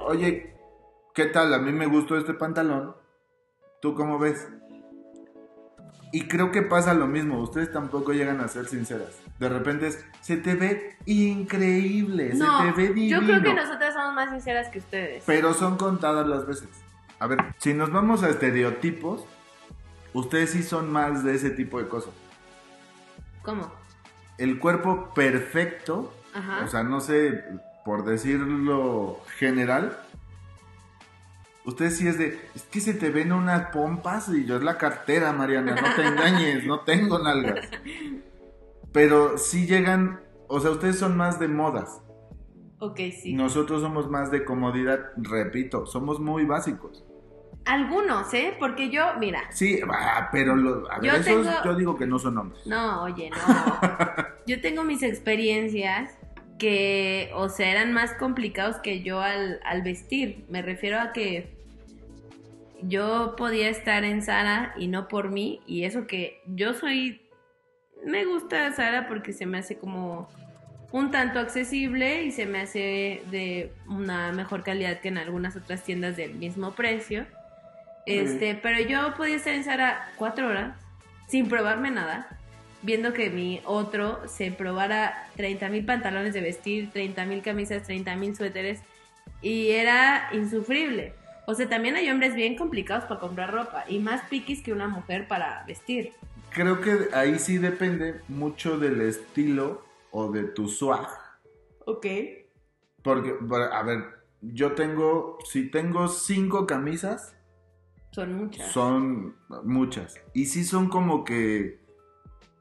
oye, 0.05 0.55
¿qué 1.13 1.25
tal? 1.25 1.53
A 1.53 1.59
mí 1.59 1.71
me 1.73 1.87
gustó 1.87 2.17
este 2.17 2.33
pantalón. 2.33 2.95
¿Tú 3.81 3.95
cómo 3.95 4.17
ves? 4.19 4.47
Y 6.15 6.27
creo 6.27 6.51
que 6.51 6.61
pasa 6.61 6.93
lo 6.93 7.07
mismo, 7.07 7.39
ustedes 7.39 7.71
tampoco 7.73 8.13
llegan 8.13 8.39
a 8.39 8.47
ser 8.47 8.67
sinceras. 8.67 9.19
De 9.39 9.49
repente 9.49 9.87
es, 9.87 10.05
se 10.21 10.37
te 10.37 10.53
ve 10.53 10.95
increíble, 11.07 12.33
No, 12.35 12.59
se 12.59 12.65
te 12.65 12.71
ve 12.73 12.87
divino. 12.93 13.19
yo 13.19 13.25
creo 13.25 13.41
que 13.41 13.53
nosotras 13.55 13.95
somos 13.95 14.13
más 14.13 14.29
sinceras 14.29 14.69
que 14.69 14.77
ustedes. 14.77 15.23
Pero 15.25 15.55
son 15.55 15.75
contadas 15.75 16.27
las 16.27 16.45
veces. 16.45 16.69
A 17.19 17.25
ver, 17.25 17.39
si 17.57 17.73
nos 17.73 17.91
vamos 17.91 18.21
a 18.21 18.29
estereotipos, 18.29 19.25
ustedes 20.13 20.51
sí 20.51 20.61
son 20.61 20.91
más 20.91 21.23
de 21.23 21.33
ese 21.33 21.49
tipo 21.49 21.79
de 21.81 21.87
cosas. 21.87 22.13
¿Cómo? 23.41 23.71
El 24.37 24.59
cuerpo 24.59 25.13
perfecto, 25.15 26.13
Ajá. 26.35 26.63
o 26.63 26.67
sea, 26.67 26.83
no 26.83 26.99
sé, 27.01 27.43
por 27.85 28.05
decirlo 28.05 29.19
general, 29.39 29.97
ustedes 31.65 31.97
sí 31.97 32.07
es 32.07 32.17
de, 32.17 32.39
es 32.55 32.63
que 32.63 32.79
se 32.81 32.93
te 32.93 33.09
ven 33.09 33.31
unas 33.31 33.69
pompas 33.71 34.29
y 34.29 34.45
yo 34.45 34.57
es 34.57 34.63
la 34.63 34.77
cartera, 34.77 35.31
Mariana, 35.33 35.75
no 35.75 35.95
te 35.95 36.05
engañes, 36.07 36.65
no 36.65 36.81
tengo 36.81 37.19
nalgas. 37.19 37.69
Pero 38.91 39.37
sí 39.37 39.65
llegan, 39.65 40.19
o 40.47 40.59
sea, 40.59 40.71
ustedes 40.71 40.99
son 40.99 41.17
más 41.17 41.39
de 41.39 41.47
modas. 41.47 42.01
ok, 42.79 42.99
sí. 43.21 43.33
Nosotros 43.33 43.81
somos 43.81 44.09
más 44.09 44.29
de 44.31 44.45
comodidad, 44.45 44.99
repito, 45.17 45.85
somos 45.85 46.19
muy 46.19 46.45
básicos. 46.45 47.03
Algunos, 47.65 48.33
¿eh? 48.33 48.55
Porque 48.59 48.89
yo, 48.89 49.05
mira, 49.19 49.39
Sí, 49.51 49.79
ah, 49.89 50.27
pero 50.33 50.55
lo- 50.55 50.91
a 50.91 50.99
ver, 50.99 51.11
Yo 51.11 51.17
esos 51.17 51.47
yo 51.63 51.75
digo 51.75 51.95
que 51.97 52.05
no 52.05 52.19
son 52.19 52.37
hombres. 52.37 52.67
no, 52.67 53.03
oye, 53.03 53.29
no. 53.29 53.37
yo 54.45 54.59
tengo 54.59 54.83
mis 54.83 55.01
experiencias 55.01 56.11
que, 56.59 57.31
o 57.35 57.47
sea, 57.47 57.71
eran 57.71 57.93
más 57.93 58.13
complicados 58.15 58.75
que 58.77 59.01
yo 59.01 59.21
al, 59.21 59.61
al 59.65 59.81
vestir. 59.81 60.45
Me 60.49 60.61
refiero 60.61 60.99
a 60.99 61.13
que 61.13 61.62
yo 62.87 63.35
podía 63.37 63.69
estar 63.69 64.03
en 64.03 64.21
Sara 64.21 64.73
y 64.77 64.87
no 64.87 65.07
por 65.07 65.29
mí. 65.29 65.61
Y 65.65 65.85
eso 65.85 66.07
que 66.07 66.41
yo 66.47 66.73
soy. 66.73 67.21
Me 68.05 68.25
gusta 68.25 68.71
Sara 68.73 69.07
porque 69.07 69.33
se 69.33 69.45
me 69.45 69.59
hace 69.59 69.77
como 69.77 70.27
un 70.91 71.09
tanto 71.09 71.39
accesible 71.39 72.23
y 72.23 72.31
se 72.31 72.45
me 72.45 72.61
hace 72.61 73.23
de 73.31 73.71
una 73.87 74.31
mejor 74.31 74.63
calidad 74.63 74.99
que 74.99 75.07
en 75.07 75.17
algunas 75.17 75.55
otras 75.55 75.83
tiendas 75.83 76.17
del 76.17 76.35
mismo 76.35 76.71
precio. 76.71 77.25
Este, 78.05 78.55
pero 78.55 78.79
yo 78.81 79.13
podía 79.15 79.37
estar 79.37 79.53
en 79.53 79.63
Sara 79.63 80.11
cuatro 80.17 80.47
horas 80.47 80.75
sin 81.27 81.47
probarme 81.47 81.89
nada, 81.89 82.27
viendo 82.81 83.13
que 83.13 83.29
mi 83.29 83.61
otro 83.65 84.21
se 84.27 84.51
probara 84.51 85.27
30 85.37 85.69
mil 85.69 85.85
pantalones 85.85 86.33
de 86.33 86.41
vestir, 86.41 86.91
30 86.91 87.25
mil 87.25 87.41
camisas, 87.41 87.83
30 87.83 88.15
mil 88.17 88.35
suéteres 88.35 88.81
y 89.41 89.71
era 89.71 90.29
insufrible. 90.33 91.13
O 91.45 91.53
sea, 91.55 91.67
también 91.67 91.95
hay 91.95 92.09
hombres 92.09 92.35
bien 92.35 92.55
complicados 92.55 93.05
para 93.05 93.19
comprar 93.19 93.51
ropa 93.53 93.85
y 93.89 93.99
más 93.99 94.21
piquis 94.29 94.61
que 94.61 94.71
una 94.73 94.87
mujer 94.87 95.27
para 95.27 95.63
vestir. 95.67 96.13
Creo 96.51 96.79
que 96.81 97.09
ahí 97.13 97.39
sí 97.39 97.57
depende 97.57 98.21
mucho 98.29 98.77
del 98.77 99.01
estilo 99.01 99.83
o 100.11 100.31
de 100.31 100.43
tu 100.43 100.67
swag. 100.69 101.07
Ok. 101.85 102.05
Porque, 103.01 103.33
por- 103.33 103.61
a 103.73 103.83
ver, 103.83 104.03
yo 104.41 104.73
tengo, 104.73 105.37
si 105.45 105.69
tengo 105.69 106.07
cinco 106.07 106.65
camisas, 106.65 107.35
Son 108.11 108.33
muchas. 108.35 108.71
son 108.71 109.35
muchas. 109.63 110.15
Y 110.33 110.45
sí 110.45 110.63
son 110.63 110.87
como 110.87 111.25
que, 111.25 111.79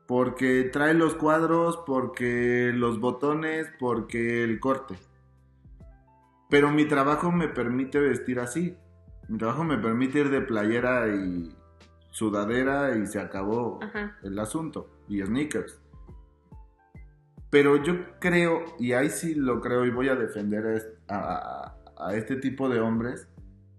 porque 0.07 0.65
trae 0.65 0.95
los 0.95 1.15
cuadros, 1.15 1.79
porque 1.87 2.73
los 2.75 2.99
botones, 2.99 3.69
porque 3.79 4.43
el 4.43 4.59
corte. 4.59 4.97
Pero 6.53 6.71
mi 6.71 6.85
trabajo 6.85 7.33
me 7.33 7.49
permite 7.49 7.99
vestir 7.99 8.39
así. 8.39 8.77
Mi 9.29 9.39
trabajo 9.39 9.65
me 9.65 9.79
permite 9.79 10.19
ir 10.19 10.29
de 10.29 10.43
playera 10.43 11.09
y 11.09 11.51
sudadera 12.11 12.95
y 12.95 13.07
se 13.07 13.19
acabó 13.19 13.81
Ajá. 13.83 14.19
el 14.23 14.39
asunto. 14.39 14.91
Y 15.09 15.23
sneakers. 15.23 15.81
Pero 17.49 17.83
yo 17.83 17.95
creo, 18.21 18.65
y 18.79 18.93
ahí 18.93 19.09
sí 19.09 19.35
lo 19.35 19.63
creo 19.63 19.87
y 19.87 19.91
voy 19.91 20.11
a 20.11 20.15
defender 20.15 21.01
a- 21.09 21.75
a 21.99 22.15
este 22.15 22.37
tipo 22.37 22.69
de 22.69 22.81
hombres, 22.81 23.29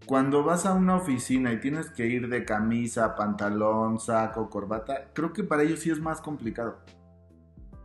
cuando 0.07 0.43
vas 0.43 0.65
a 0.65 0.73
una 0.73 0.95
oficina 0.95 1.53
y 1.53 1.59
tienes 1.59 1.91
que 1.91 2.07
ir 2.07 2.27
de 2.27 2.43
camisa, 2.43 3.15
pantalón, 3.15 3.99
saco, 3.99 4.49
corbata, 4.49 5.11
creo 5.13 5.31
que 5.31 5.43
para 5.43 5.61
ellos 5.61 5.79
sí 5.81 5.91
es 5.91 5.99
más 6.01 6.21
complicado. 6.21 6.79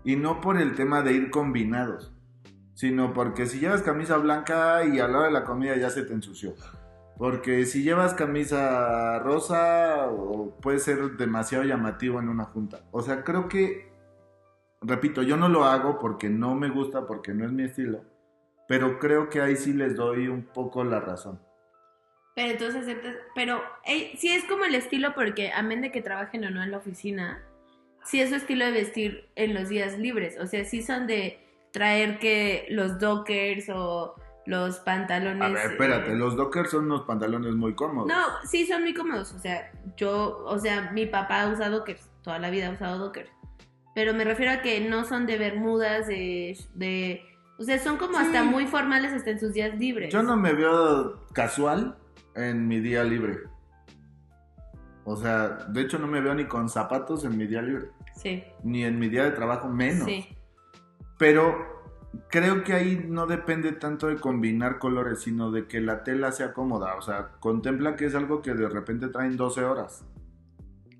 Y 0.03 0.17
no 0.17 0.41
por 0.41 0.57
el 0.59 0.75
tema 0.75 1.03
de 1.03 1.13
ir 1.13 1.31
combinados, 1.31 2.11
sino 2.79 3.13
porque 3.13 3.47
si 3.47 3.59
llevas 3.59 3.83
camisa 3.83 4.19
blanca 4.19 4.85
y 4.85 5.01
a 5.01 5.09
la 5.09 5.19
hora 5.19 5.27
de 5.27 5.33
la 5.33 5.43
comida 5.43 5.77
ya 5.77 5.91
se 5.91 6.05
te 6.05 6.13
ensució. 6.13 6.55
Porque 7.17 7.67
si 7.67 7.83
llevas 7.83 8.15
camisa 8.15 9.19
rosa 9.19 10.09
puede 10.63 10.79
ser 10.79 11.17
demasiado 11.17 11.65
llamativo 11.65 12.21
en 12.21 12.29
una 12.29 12.45
junta. 12.45 12.83
O 12.93 13.03
sea, 13.03 13.25
creo 13.25 13.49
que, 13.49 13.91
repito, 14.81 15.25
yo 15.25 15.37
no 15.37 15.49
lo 15.49 15.65
hago 15.65 15.99
porque 15.99 16.29
no 16.29 16.55
me 16.55 16.69
gusta, 16.69 17.05
porque 17.05 17.35
no 17.35 17.47
es 17.47 17.51
mi 17.51 17.65
estilo. 17.65 18.05
Pero 18.69 19.01
creo 19.01 19.29
que 19.29 19.41
ahí 19.41 19.57
sí 19.57 19.73
les 19.73 19.97
doy 19.97 20.29
un 20.29 20.45
poco 20.45 20.85
la 20.85 21.01
razón. 21.01 21.41
Pero 22.37 22.53
entonces 22.53 22.83
aceptas, 22.83 23.17
pero 23.35 23.61
ey, 23.87 24.13
sí 24.17 24.29
es 24.29 24.45
como 24.45 24.65
el 24.65 24.77
estilo 24.77 25.17
porque 25.17 25.51
a 25.51 25.63
menos 25.63 25.83
de 25.83 25.91
que 25.91 26.01
trabajen 26.01 26.45
o 26.45 26.51
no 26.51 26.63
en 26.63 26.71
la 26.71 26.79
oficina, 26.79 27.43
sí 28.05 28.21
es 28.21 28.29
su 28.29 28.37
estilo 28.37 28.67
de 28.67 28.71
vestir 28.71 29.29
en 29.35 29.53
los 29.53 29.69
días 29.69 29.99
libres. 29.99 30.39
O 30.39 30.47
sea, 30.47 30.65
sí 30.65 30.81
son 30.81 31.09
de 31.09 31.48
traer 31.79 32.19
que 32.19 32.67
los 32.71 32.99
dockers 32.99 33.69
o 33.73 34.15
los 34.47 34.81
pantalones. 34.81 35.43
A 35.43 35.49
ver, 35.49 35.71
espérate, 35.73 36.13
eh, 36.13 36.17
los 36.17 36.35
dockers 36.37 36.71
son 36.71 36.87
unos 36.87 37.03
pantalones 37.03 37.55
muy 37.55 37.75
cómodos. 37.75 38.09
No, 38.09 38.25
sí 38.45 38.67
son 38.67 38.83
muy 38.83 38.95
cómodos. 38.95 39.33
O 39.33 39.39
sea, 39.39 39.71
yo, 39.97 40.43
o 40.45 40.59
sea, 40.59 40.91
mi 40.93 41.07
papá 41.07 41.47
usa 41.49 41.69
dockers, 41.69 42.11
toda 42.23 42.39
la 42.41 42.51
vida 42.51 42.67
ha 42.69 42.71
usado 42.73 42.99
dockers. 42.99 43.31
Pero 43.95 44.13
me 44.15 44.25
refiero 44.25 44.53
a 44.53 44.61
que 44.61 44.81
no 44.81 45.05
son 45.05 45.27
de 45.27 45.39
bermudas, 45.39 46.07
de, 46.09 46.59
de 46.75 47.23
o 47.59 47.63
sea, 47.63 47.79
son 47.79 47.97
como 47.97 48.19
Sí. 48.19 48.25
hasta 48.27 48.43
muy 48.45 48.67
formales 48.67 49.13
hasta 49.13 49.31
en 49.31 49.39
sus 49.39 49.53
días 49.53 49.79
libres. 49.79 50.13
Yo 50.13 50.23
no 50.23 50.37
me 50.37 50.53
veo 50.53 51.27
casual 51.33 51.97
en 52.35 52.67
mi 52.67 52.81
día 52.81 53.05
libre. 53.05 53.39
O 55.05 55.17
sea, 55.17 55.49
de 55.69 55.81
hecho 55.83 55.99
no 55.99 56.07
me 56.07 56.21
veo 56.21 56.35
ni 56.35 56.45
con 56.47 56.69
zapatos 56.69 57.25
en 57.25 57.37
mi 57.37 57.47
día 57.47 57.63
libre. 57.63 57.87
Sí, 58.17 58.43
Ni 58.65 58.85
en 58.85 58.99
mi 58.99 59.09
día 59.09 59.25
de 59.25 59.31
trabajo 59.31 59.69
menos. 59.69 60.05
sí. 60.07 60.29
Pero 61.19 61.79
creo 62.31 62.65
que 62.65 62.73
ahí 62.73 63.05
no 63.09 63.27
depende 63.27 63.73
tanto 63.73 64.07
de 64.07 64.17
combinar 64.17 64.79
colores, 64.79 65.21
sino 65.21 65.51
de 65.51 65.67
que 65.67 65.81
la 65.81 66.05
tela 66.05 66.33
sea 66.33 66.53
cómoda. 66.53 66.97
O 66.97 67.03
sea, 67.03 67.33
contempla 67.41 67.97
que 67.97 68.07
es 68.07 68.15
algo 68.15 68.41
que 68.41 68.55
de 68.55 68.69
repente 68.69 69.09
traen 69.09 69.37
12 69.37 69.65
horas. 69.65 70.05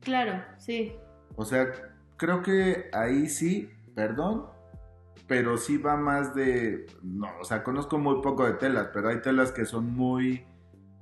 Claro, 0.01 0.43
sí. 0.59 0.95
O 1.37 1.45
sea, 1.45 1.73
creo 2.17 2.43
que 2.43 2.91
ahí 2.93 3.29
sí, 3.29 3.71
perdón, 3.95 4.47
pero 5.27 5.57
sí 5.57 5.79
va 5.79 5.97
más 5.97 6.35
de... 6.35 6.87
No, 7.03 7.29
o 7.41 7.45
sea, 7.45 7.63
conozco 7.63 7.99
muy 7.99 8.21
poco 8.23 8.45
de 8.45 8.55
telas, 8.55 8.89
pero 8.93 9.09
hay 9.09 9.21
telas 9.21 9.53
que 9.53 9.65
son 9.65 9.93
muy, 9.93 10.45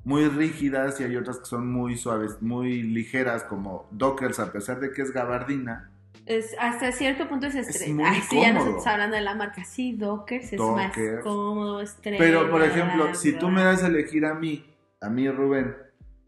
muy 0.04 0.28
rígidas 0.28 1.00
y 1.00 1.04
hay 1.04 1.16
otras 1.16 1.38
que 1.38 1.46
son 1.46 1.70
muy 1.70 1.96
suaves, 1.96 2.42
muy 2.42 2.82
ligeras, 2.82 3.44
como 3.44 3.88
Dockers, 3.92 4.40
a 4.40 4.52
pesar 4.52 4.80
de 4.80 4.90
que 4.90 5.02
es 5.02 5.12
gabardina. 5.12 5.90
Es, 6.26 6.56
hasta 6.58 6.90
cierto 6.90 7.28
punto 7.28 7.46
es 7.46 7.54
estrés. 7.54 7.94
Ay, 8.04 8.20
sí, 8.28 8.40
ya 8.40 8.52
nos 8.52 8.64
estamos 8.64 8.86
hablando 8.88 9.16
de 9.16 9.22
la 9.22 9.34
marca. 9.34 9.64
Sí, 9.64 9.92
Dockers 9.92 10.52
es 10.52 10.60
más 10.60 10.92
cómodo, 11.22 11.80
estrés. 11.80 12.18
Pero, 12.18 12.50
por 12.50 12.62
ejemplo, 12.62 13.04
bla, 13.04 13.14
si 13.14 13.30
bla. 13.30 13.38
tú 13.38 13.48
me 13.48 13.62
das 13.62 13.84
a 13.84 13.86
elegir 13.86 14.26
a 14.26 14.34
mí, 14.34 14.66
a 15.00 15.08
mí 15.08 15.30
Rubén, 15.30 15.76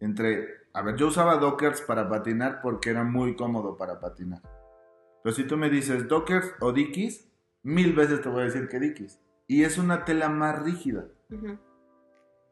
entre... 0.00 0.58
A 0.72 0.82
ver, 0.82 0.94
yo 0.94 1.08
usaba 1.08 1.38
Dockers 1.38 1.80
para 1.80 2.08
patinar 2.08 2.60
porque 2.62 2.90
era 2.90 3.02
muy 3.02 3.34
cómodo 3.34 3.76
para 3.76 3.98
patinar. 3.98 4.40
Pero 5.24 5.34
si 5.34 5.44
tú 5.44 5.56
me 5.56 5.68
dices 5.68 6.06
Dockers 6.06 6.54
o 6.60 6.72
Dickies, 6.72 7.28
mil 7.64 7.92
veces 7.92 8.22
te 8.22 8.28
voy 8.28 8.42
a 8.42 8.44
decir 8.44 8.68
que 8.68 8.78
Dickies. 8.78 9.18
Y 9.48 9.64
es 9.64 9.78
una 9.78 10.04
tela 10.04 10.28
más 10.28 10.62
rígida. 10.62 11.06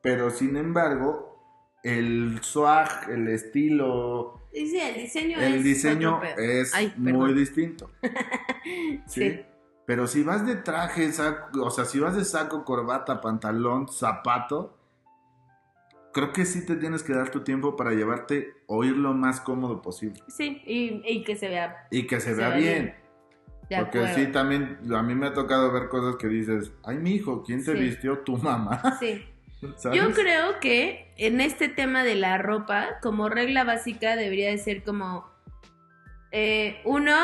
Pero 0.03 0.31
sin 0.31 0.57
embargo, 0.57 1.37
el 1.85 2.41
swag, 2.43 3.11
el 3.11 3.29
estilo, 3.29 4.46
Y 4.56 4.66
sí, 4.68 4.78
el 4.80 4.94
diseño 4.94 5.38
es. 5.38 5.44
el 5.54 5.62
diseño 5.62 6.16
otro 6.16 6.28
pedo. 6.34 6.38
es 6.48 6.75
Ay, 6.75 6.92
muy 6.96 7.34
distinto. 7.34 7.90
¿sí? 9.06 9.30
Sí. 9.30 9.40
Pero 9.86 10.06
si 10.06 10.22
vas 10.22 10.46
de 10.46 10.56
traje, 10.56 11.12
saco, 11.12 11.62
o 11.62 11.70
sea, 11.70 11.84
si 11.84 12.00
vas 12.00 12.16
de 12.16 12.25
saco, 12.25 12.64
corbata, 12.64 13.20
pantalón, 13.20 13.86
zapato, 13.88 14.76
creo 16.12 16.32
que 16.32 16.44
sí 16.46 16.64
te 16.66 16.76
tienes 16.76 17.02
que 17.02 17.12
dar 17.12 17.30
tu 17.30 17.40
tiempo 17.44 17.76
para 17.76 17.92
llevarte 17.92 18.54
o 18.66 18.82
ir 18.82 18.96
lo 18.96 19.12
más 19.12 19.40
cómodo 19.40 19.82
posible. 19.82 20.20
Sí, 20.28 20.60
y, 20.66 21.02
y 21.04 21.22
que 21.22 21.36
se 21.36 21.48
vea 21.48 21.86
Y 21.90 22.06
que 22.06 22.18
se, 22.20 22.30
Se 22.30 22.34
vea 22.34 22.48
vea 22.48 22.56
bien. 22.58 22.82
bien. 22.84 22.96
de 23.68 23.76
Porque 23.76 23.98
acuerdo. 23.98 24.14
sí, 24.16 24.32
también 24.32 24.78
a 24.92 25.02
mí 25.02 25.14
me 25.14 25.26
ha 25.26 25.34
tocado 25.34 25.70
ver 25.70 25.88
cosas 25.88 26.16
que 26.16 26.28
dices, 26.28 26.72
ay, 26.82 26.96
mi 26.96 27.12
hijo, 27.16 27.42
¿quién 27.44 27.62
te 27.64 27.75
Sí. 27.75 27.78
vistió? 27.78 28.18
Tu 28.20 28.36
mamá. 28.38 28.96
Sí. 28.98 29.22
¿Sabes? 29.76 29.98
Yo 30.00 30.12
creo 30.12 30.60
que 30.60 31.12
en 31.16 31.40
este 31.40 31.68
tema 31.68 32.04
de 32.04 32.14
la 32.14 32.38
ropa, 32.38 32.98
como 33.02 33.28
regla 33.28 33.64
básica, 33.64 34.16
debería 34.16 34.50
de 34.50 34.58
ser 34.58 34.82
como 34.82 35.28
eh, 36.32 36.80
uno, 36.84 37.16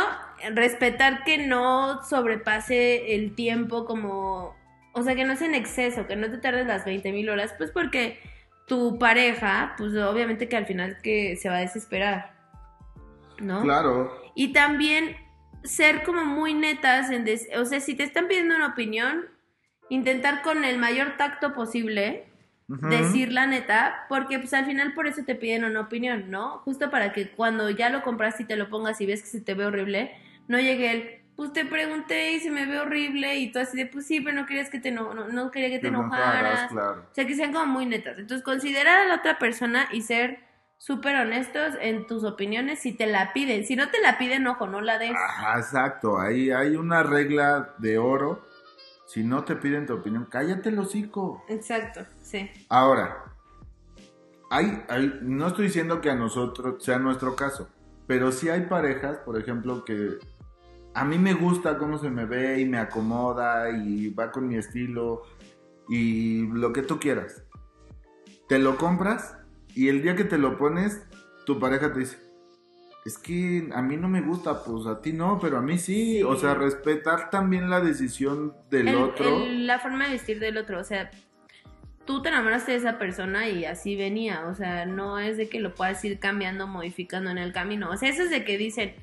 respetar 0.54 1.24
que 1.24 1.38
no 1.46 2.02
sobrepase 2.04 3.14
el 3.14 3.34
tiempo 3.34 3.84
como, 3.84 4.56
o 4.94 5.02
sea, 5.02 5.14
que 5.14 5.24
no 5.24 5.36
sea 5.36 5.48
en 5.48 5.54
exceso, 5.54 6.06
que 6.06 6.16
no 6.16 6.30
te 6.30 6.38
tardes 6.38 6.66
las 6.66 6.84
20 6.84 7.12
mil 7.12 7.28
horas, 7.28 7.54
pues 7.58 7.70
porque 7.70 8.18
tu 8.66 8.98
pareja, 8.98 9.74
pues 9.76 9.94
obviamente 9.96 10.48
que 10.48 10.56
al 10.56 10.66
final 10.66 10.96
que 11.02 11.36
se 11.36 11.48
va 11.50 11.56
a 11.56 11.60
desesperar, 11.60 12.32
¿no? 13.38 13.62
Claro. 13.62 14.16
Y 14.34 14.52
también 14.54 15.16
ser 15.64 16.02
como 16.04 16.24
muy 16.24 16.54
netas 16.54 17.10
en 17.10 17.24
des- 17.24 17.48
o 17.56 17.64
sea, 17.66 17.80
si 17.80 17.94
te 17.94 18.04
están 18.04 18.28
pidiendo 18.28 18.56
una 18.56 18.68
opinión, 18.68 19.26
intentar 19.94 20.42
con 20.42 20.64
el 20.64 20.78
mayor 20.78 21.16
tacto 21.16 21.52
posible 21.54 22.24
decir 22.68 23.32
la 23.32 23.46
neta, 23.46 24.06
porque 24.08 24.38
pues 24.38 24.54
al 24.54 24.64
final 24.64 24.94
por 24.94 25.06
eso 25.06 25.22
te 25.26 25.34
piden 25.34 25.64
una 25.64 25.80
opinión, 25.80 26.30
¿no? 26.30 26.58
Justo 26.64 26.90
para 26.90 27.12
que 27.12 27.30
cuando 27.30 27.68
ya 27.68 27.90
lo 27.90 28.02
compraste 28.02 28.44
y 28.44 28.46
te 28.46 28.56
lo 28.56 28.70
pongas 28.70 29.00
y 29.00 29.06
ves 29.06 29.20
que 29.22 29.28
se 29.28 29.40
te 29.42 29.54
ve 29.54 29.66
horrible, 29.66 30.12
no 30.48 30.58
llegue 30.58 30.90
el, 30.90 31.20
pues 31.36 31.52
te 31.52 31.64
pregunté 31.66 32.32
y 32.32 32.40
se 32.40 32.50
me 32.50 32.64
ve 32.66 32.78
horrible 32.80 33.36
y 33.36 33.52
tú 33.52 33.58
así 33.58 33.76
de, 33.76 33.86
pues 33.86 34.06
sí, 34.06 34.20
pero 34.22 34.34
no 34.40 34.46
querías 34.46 34.70
que 34.70 34.80
te 34.80 34.90
no, 34.90 35.12
no, 35.12 35.28
no 35.28 35.50
quería 35.50 35.68
que 35.68 35.80
te 35.80 35.82
Te 35.82 35.88
enojaras. 35.88 36.62
enojaras, 36.62 36.70
claro. 36.70 37.02
O 37.10 37.14
sea, 37.14 37.26
que 37.26 37.34
sean 37.34 37.52
como 37.52 37.66
muy 37.66 37.86
netas. 37.86 38.18
Entonces, 38.18 38.42
considerar 38.44 39.00
a 39.00 39.04
la 39.06 39.16
otra 39.16 39.38
persona 39.38 39.88
y 39.92 40.02
ser 40.02 40.40
súper 40.78 41.16
honestos 41.16 41.74
en 41.80 42.06
tus 42.06 42.24
opiniones 42.24 42.80
si 42.80 42.92
te 42.92 43.06
la 43.06 43.32
piden. 43.34 43.64
Si 43.66 43.76
no 43.76 43.90
te 43.90 44.00
la 44.00 44.18
piden, 44.18 44.46
ojo, 44.46 44.66
no 44.66 44.80
la 44.80 44.98
des. 44.98 45.12
Ajá, 45.14 45.58
exacto. 45.58 46.18
Ahí 46.18 46.50
hay 46.50 46.76
una 46.76 47.02
regla 47.02 47.74
de 47.78 47.98
oro. 47.98 48.46
Si 49.12 49.22
no 49.22 49.44
te 49.44 49.56
piden 49.56 49.84
tu 49.84 49.92
opinión, 49.92 50.26
cállate 50.30 50.70
el 50.70 50.78
hocico. 50.78 51.44
Exacto, 51.46 52.00
sí. 52.22 52.48
Ahora, 52.70 53.34
hay, 54.48 54.82
hay- 54.88 55.18
no 55.20 55.48
estoy 55.48 55.66
diciendo 55.66 56.00
que 56.00 56.08
a 56.08 56.14
nosotros 56.14 56.82
sea 56.82 56.98
nuestro 56.98 57.36
caso, 57.36 57.68
pero 58.06 58.32
sí 58.32 58.48
hay 58.48 58.62
parejas, 58.62 59.18
por 59.18 59.38
ejemplo, 59.38 59.84
que 59.84 60.16
a 60.94 61.04
mí 61.04 61.18
me 61.18 61.34
gusta 61.34 61.76
cómo 61.76 61.98
se 61.98 62.08
me 62.08 62.24
ve 62.24 62.60
y 62.60 62.64
me 62.64 62.78
acomoda 62.78 63.68
y 63.68 64.08
va 64.08 64.30
con 64.32 64.48
mi 64.48 64.56
estilo 64.56 65.24
y 65.90 66.46
lo 66.46 66.72
que 66.72 66.80
tú 66.80 66.98
quieras. 66.98 67.42
Te 68.48 68.58
lo 68.58 68.78
compras 68.78 69.36
y 69.74 69.88
el 69.88 70.00
día 70.00 70.16
que 70.16 70.24
te 70.24 70.38
lo 70.38 70.56
pones, 70.56 71.02
tu 71.44 71.58
pareja 71.60 71.92
te 71.92 72.00
dice, 72.00 72.16
es 73.04 73.18
que 73.18 73.68
a 73.74 73.82
mí 73.82 73.96
no 73.96 74.08
me 74.08 74.20
gusta, 74.20 74.62
pues 74.64 74.86
a 74.86 75.00
ti 75.00 75.12
no, 75.12 75.38
pero 75.40 75.58
a 75.58 75.60
mí 75.62 75.78
sí. 75.78 76.16
Sí. 76.18 76.22
O 76.22 76.36
sea, 76.36 76.54
respetar 76.54 77.30
también 77.30 77.68
la 77.70 77.80
decisión 77.80 78.54
del 78.70 78.88
El- 78.88 78.96
otro. 78.96 79.44
el- 79.44 79.66
la 79.66 79.78
forma 79.80 80.04
de 80.06 80.12
vestir 80.12 80.38
del 80.38 80.56
otro, 80.56 80.78
o 80.80 80.84
sea, 80.84 81.10
tú 82.04 82.22
te 82.22 82.28
enamoraste 82.28 82.72
de 82.72 82.78
esa 82.78 82.98
persona 82.98 83.48
y 83.48 83.64
así 83.64 83.96
venía, 83.96 84.46
o 84.46 84.54
sea, 84.54 84.86
no 84.86 85.18
es 85.18 85.36
de 85.36 85.48
que 85.48 85.60
lo 85.60 85.74
puedas 85.74 86.04
ir 86.04 86.18
cambiando, 86.18 86.66
modificando 86.66 87.30
en 87.30 87.38
el 87.38 87.52
camino, 87.52 87.90
o 87.90 87.96
sea, 87.96 88.08
eso 88.08 88.22
es 88.22 88.30
de 88.30 88.44
que 88.44 88.56
dicen, 88.58 88.94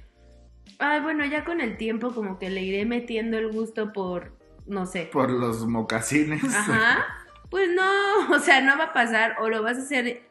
ay, 0.79 1.01
bueno, 1.01 1.25
ya 1.25 1.43
con 1.45 1.61
el 1.61 1.77
tiempo 1.77 2.13
como 2.13 2.39
que 2.39 2.49
le 2.49 2.61
iré 2.61 2.85
metiendo 2.85 3.37
el 3.37 3.51
gusto 3.51 3.91
por, 3.93 4.37
no 4.65 4.85
sé, 4.85 5.09
Por 5.11 5.31
los 5.31 5.65
mocasines. 5.67 6.43
Ajá. 6.43 7.05
Pues 7.49 7.67
no, 7.73 7.81
o 8.35 8.37
sea, 8.37 8.61
no 8.61 8.77
va 8.77 8.83
a 8.85 8.93
pasar 8.93 9.37
o 9.41 9.49
lo 9.49 9.63
vas 9.63 9.77
a 9.77 9.81
hacer 9.81 10.21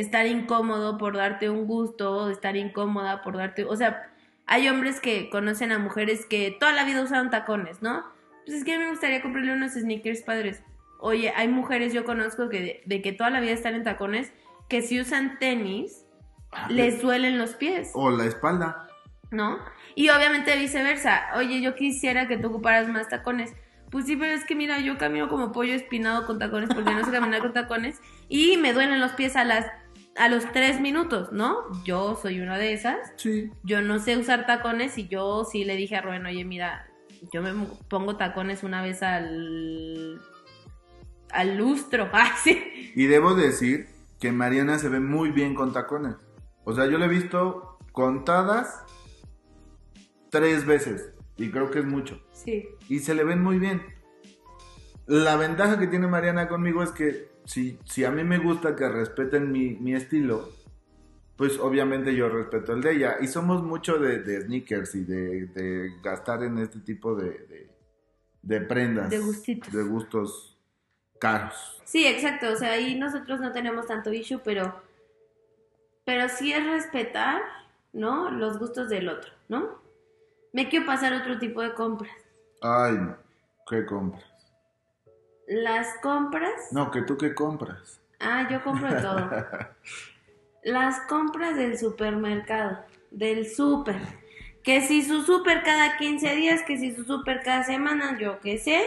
estar 0.00 0.26
incómodo 0.26 0.98
por 0.98 1.16
darte 1.16 1.50
un 1.50 1.66
gusto, 1.66 2.16
o 2.16 2.30
estar 2.30 2.56
incómoda 2.56 3.22
por 3.22 3.36
darte, 3.36 3.64
o 3.64 3.76
sea, 3.76 4.10
hay 4.46 4.68
hombres 4.68 5.00
que 5.00 5.28
conocen 5.30 5.72
a 5.72 5.78
mujeres 5.78 6.24
que 6.26 6.56
toda 6.58 6.72
la 6.72 6.84
vida 6.84 7.02
usaron 7.02 7.30
tacones, 7.30 7.82
¿no? 7.82 8.04
Pues 8.46 8.58
es 8.58 8.64
que 8.64 8.74
a 8.74 8.78
mí 8.78 8.84
me 8.84 8.90
gustaría 8.90 9.20
comprarle 9.20 9.52
unos 9.52 9.72
sneakers 9.72 10.22
padres. 10.22 10.62
Oye, 11.00 11.32
hay 11.36 11.48
mujeres 11.48 11.92
yo 11.92 12.04
conozco 12.04 12.48
que 12.48 12.60
de, 12.60 12.82
de 12.86 13.02
que 13.02 13.12
toda 13.12 13.30
la 13.30 13.40
vida 13.40 13.52
están 13.52 13.74
en 13.74 13.84
tacones, 13.84 14.32
que 14.68 14.82
si 14.82 15.00
usan 15.00 15.38
tenis, 15.38 16.06
les 16.68 17.02
duelen 17.02 17.38
los 17.38 17.54
pies. 17.54 17.90
O 17.94 18.10
la 18.10 18.24
espalda. 18.24 18.88
¿no? 19.30 19.58
Y 19.94 20.08
obviamente 20.10 20.56
viceversa. 20.56 21.28
Oye, 21.36 21.60
yo 21.60 21.74
quisiera 21.74 22.28
que 22.28 22.36
tú 22.36 22.48
ocuparas 22.48 22.88
más 22.88 23.08
tacones. 23.08 23.52
Pues 23.90 24.06
sí, 24.06 24.16
pero 24.16 24.32
es 24.32 24.44
que 24.44 24.54
mira, 24.54 24.80
yo 24.80 24.98
camino 24.98 25.28
como 25.28 25.52
pollo 25.52 25.74
espinado 25.74 26.26
con 26.26 26.38
tacones 26.38 26.68
porque 26.74 26.94
no 26.94 27.04
sé 27.04 27.10
caminar 27.10 27.40
con 27.40 27.54
tacones 27.54 28.00
y 28.28 28.58
me 28.58 28.74
duelen 28.74 29.00
los 29.00 29.12
pies 29.12 29.34
a 29.34 29.44
las 29.44 29.66
a 30.18 30.28
los 30.28 30.50
tres 30.52 30.80
minutos, 30.80 31.32
¿no? 31.32 31.58
Yo 31.84 32.18
soy 32.20 32.40
una 32.40 32.58
de 32.58 32.72
esas. 32.72 32.96
Sí. 33.16 33.50
Yo 33.62 33.82
no 33.82 33.98
sé 33.98 34.16
usar 34.16 34.46
tacones 34.46 34.98
y 34.98 35.08
yo 35.08 35.44
sí 35.44 35.64
le 35.64 35.76
dije 35.76 35.96
a 35.96 36.02
Rubén, 36.02 36.26
oye, 36.26 36.44
mira, 36.44 36.88
yo 37.32 37.42
me 37.42 37.52
pongo 37.88 38.16
tacones 38.16 38.62
una 38.62 38.82
vez 38.82 39.02
al 39.02 40.20
al 41.30 41.56
lustro. 41.56 42.08
Ay, 42.12 42.30
sí. 42.42 42.92
Y 42.94 43.06
debo 43.06 43.34
decir 43.34 43.88
que 44.20 44.32
Mariana 44.32 44.78
se 44.78 44.88
ve 44.88 45.00
muy 45.00 45.30
bien 45.30 45.54
con 45.54 45.72
tacones. 45.72 46.16
O 46.64 46.74
sea, 46.74 46.86
yo 46.86 46.98
la 46.98 47.06
he 47.06 47.08
visto 47.08 47.78
contadas 47.92 48.84
tres 50.30 50.66
veces. 50.66 51.12
Y 51.36 51.50
creo 51.50 51.70
que 51.70 51.78
es 51.78 51.84
mucho. 51.84 52.20
Sí. 52.32 52.68
Y 52.88 52.98
se 52.98 53.14
le 53.14 53.24
ven 53.24 53.42
muy 53.42 53.58
bien. 53.58 53.82
La 55.06 55.36
ventaja 55.36 55.78
que 55.78 55.86
tiene 55.86 56.08
Mariana 56.08 56.48
conmigo 56.48 56.82
es 56.82 56.90
que 56.90 57.30
si, 57.48 57.78
si 57.86 58.04
a 58.04 58.10
mí 58.10 58.24
me 58.24 58.36
gusta 58.36 58.76
que 58.76 58.86
respeten 58.90 59.50
mi, 59.50 59.70
mi 59.70 59.94
estilo, 59.94 60.50
pues 61.34 61.58
obviamente 61.58 62.14
yo 62.14 62.28
respeto 62.28 62.74
el 62.74 62.82
de 62.82 62.92
ella. 62.92 63.16
Y 63.22 63.26
somos 63.26 63.62
mucho 63.62 63.98
de, 63.98 64.18
de 64.18 64.42
sneakers 64.42 64.94
y 64.94 65.04
de, 65.04 65.46
de 65.46 65.92
gastar 66.02 66.42
en 66.42 66.58
este 66.58 66.80
tipo 66.80 67.14
de, 67.14 67.30
de, 67.30 67.70
de 68.42 68.60
prendas. 68.60 69.08
De 69.08 69.18
gustitos. 69.18 69.72
De 69.72 69.82
gustos 69.82 70.58
caros. 71.18 71.80
Sí, 71.84 72.06
exacto. 72.06 72.52
O 72.52 72.56
sea, 72.56 72.72
ahí 72.72 72.98
nosotros 72.98 73.40
no 73.40 73.50
tenemos 73.50 73.86
tanto 73.86 74.12
issue, 74.12 74.42
pero, 74.44 74.82
pero 76.04 76.28
sí 76.28 76.52
es 76.52 76.66
respetar, 76.66 77.40
¿no? 77.94 78.30
Los 78.30 78.58
gustos 78.58 78.90
del 78.90 79.08
otro, 79.08 79.32
¿no? 79.48 79.80
Me 80.52 80.68
quiero 80.68 80.84
pasar 80.84 81.14
otro 81.14 81.38
tipo 81.38 81.62
de 81.62 81.72
compras. 81.72 82.12
Ay, 82.60 82.92
no. 82.92 83.16
¿Qué 83.70 83.86
compras? 83.86 84.37
Las 85.48 85.94
compras. 86.02 86.72
No, 86.72 86.90
que 86.90 87.02
tú 87.02 87.16
qué 87.16 87.34
compras. 87.34 88.00
Ah, 88.20 88.46
yo 88.50 88.62
compro 88.62 88.92
de 88.92 89.00
todo. 89.00 89.30
Las 90.62 91.00
compras 91.02 91.56
del 91.56 91.78
supermercado, 91.78 92.80
del 93.10 93.48
súper. 93.48 93.96
Que 94.62 94.82
si 94.82 95.02
su 95.02 95.22
súper 95.22 95.62
cada 95.62 95.96
15 95.96 96.36
días, 96.36 96.62
que 96.64 96.76
si 96.76 96.94
su 96.94 97.04
súper 97.04 97.42
cada 97.42 97.64
semana, 97.64 98.18
yo 98.18 98.38
qué 98.40 98.58
sé. 98.58 98.82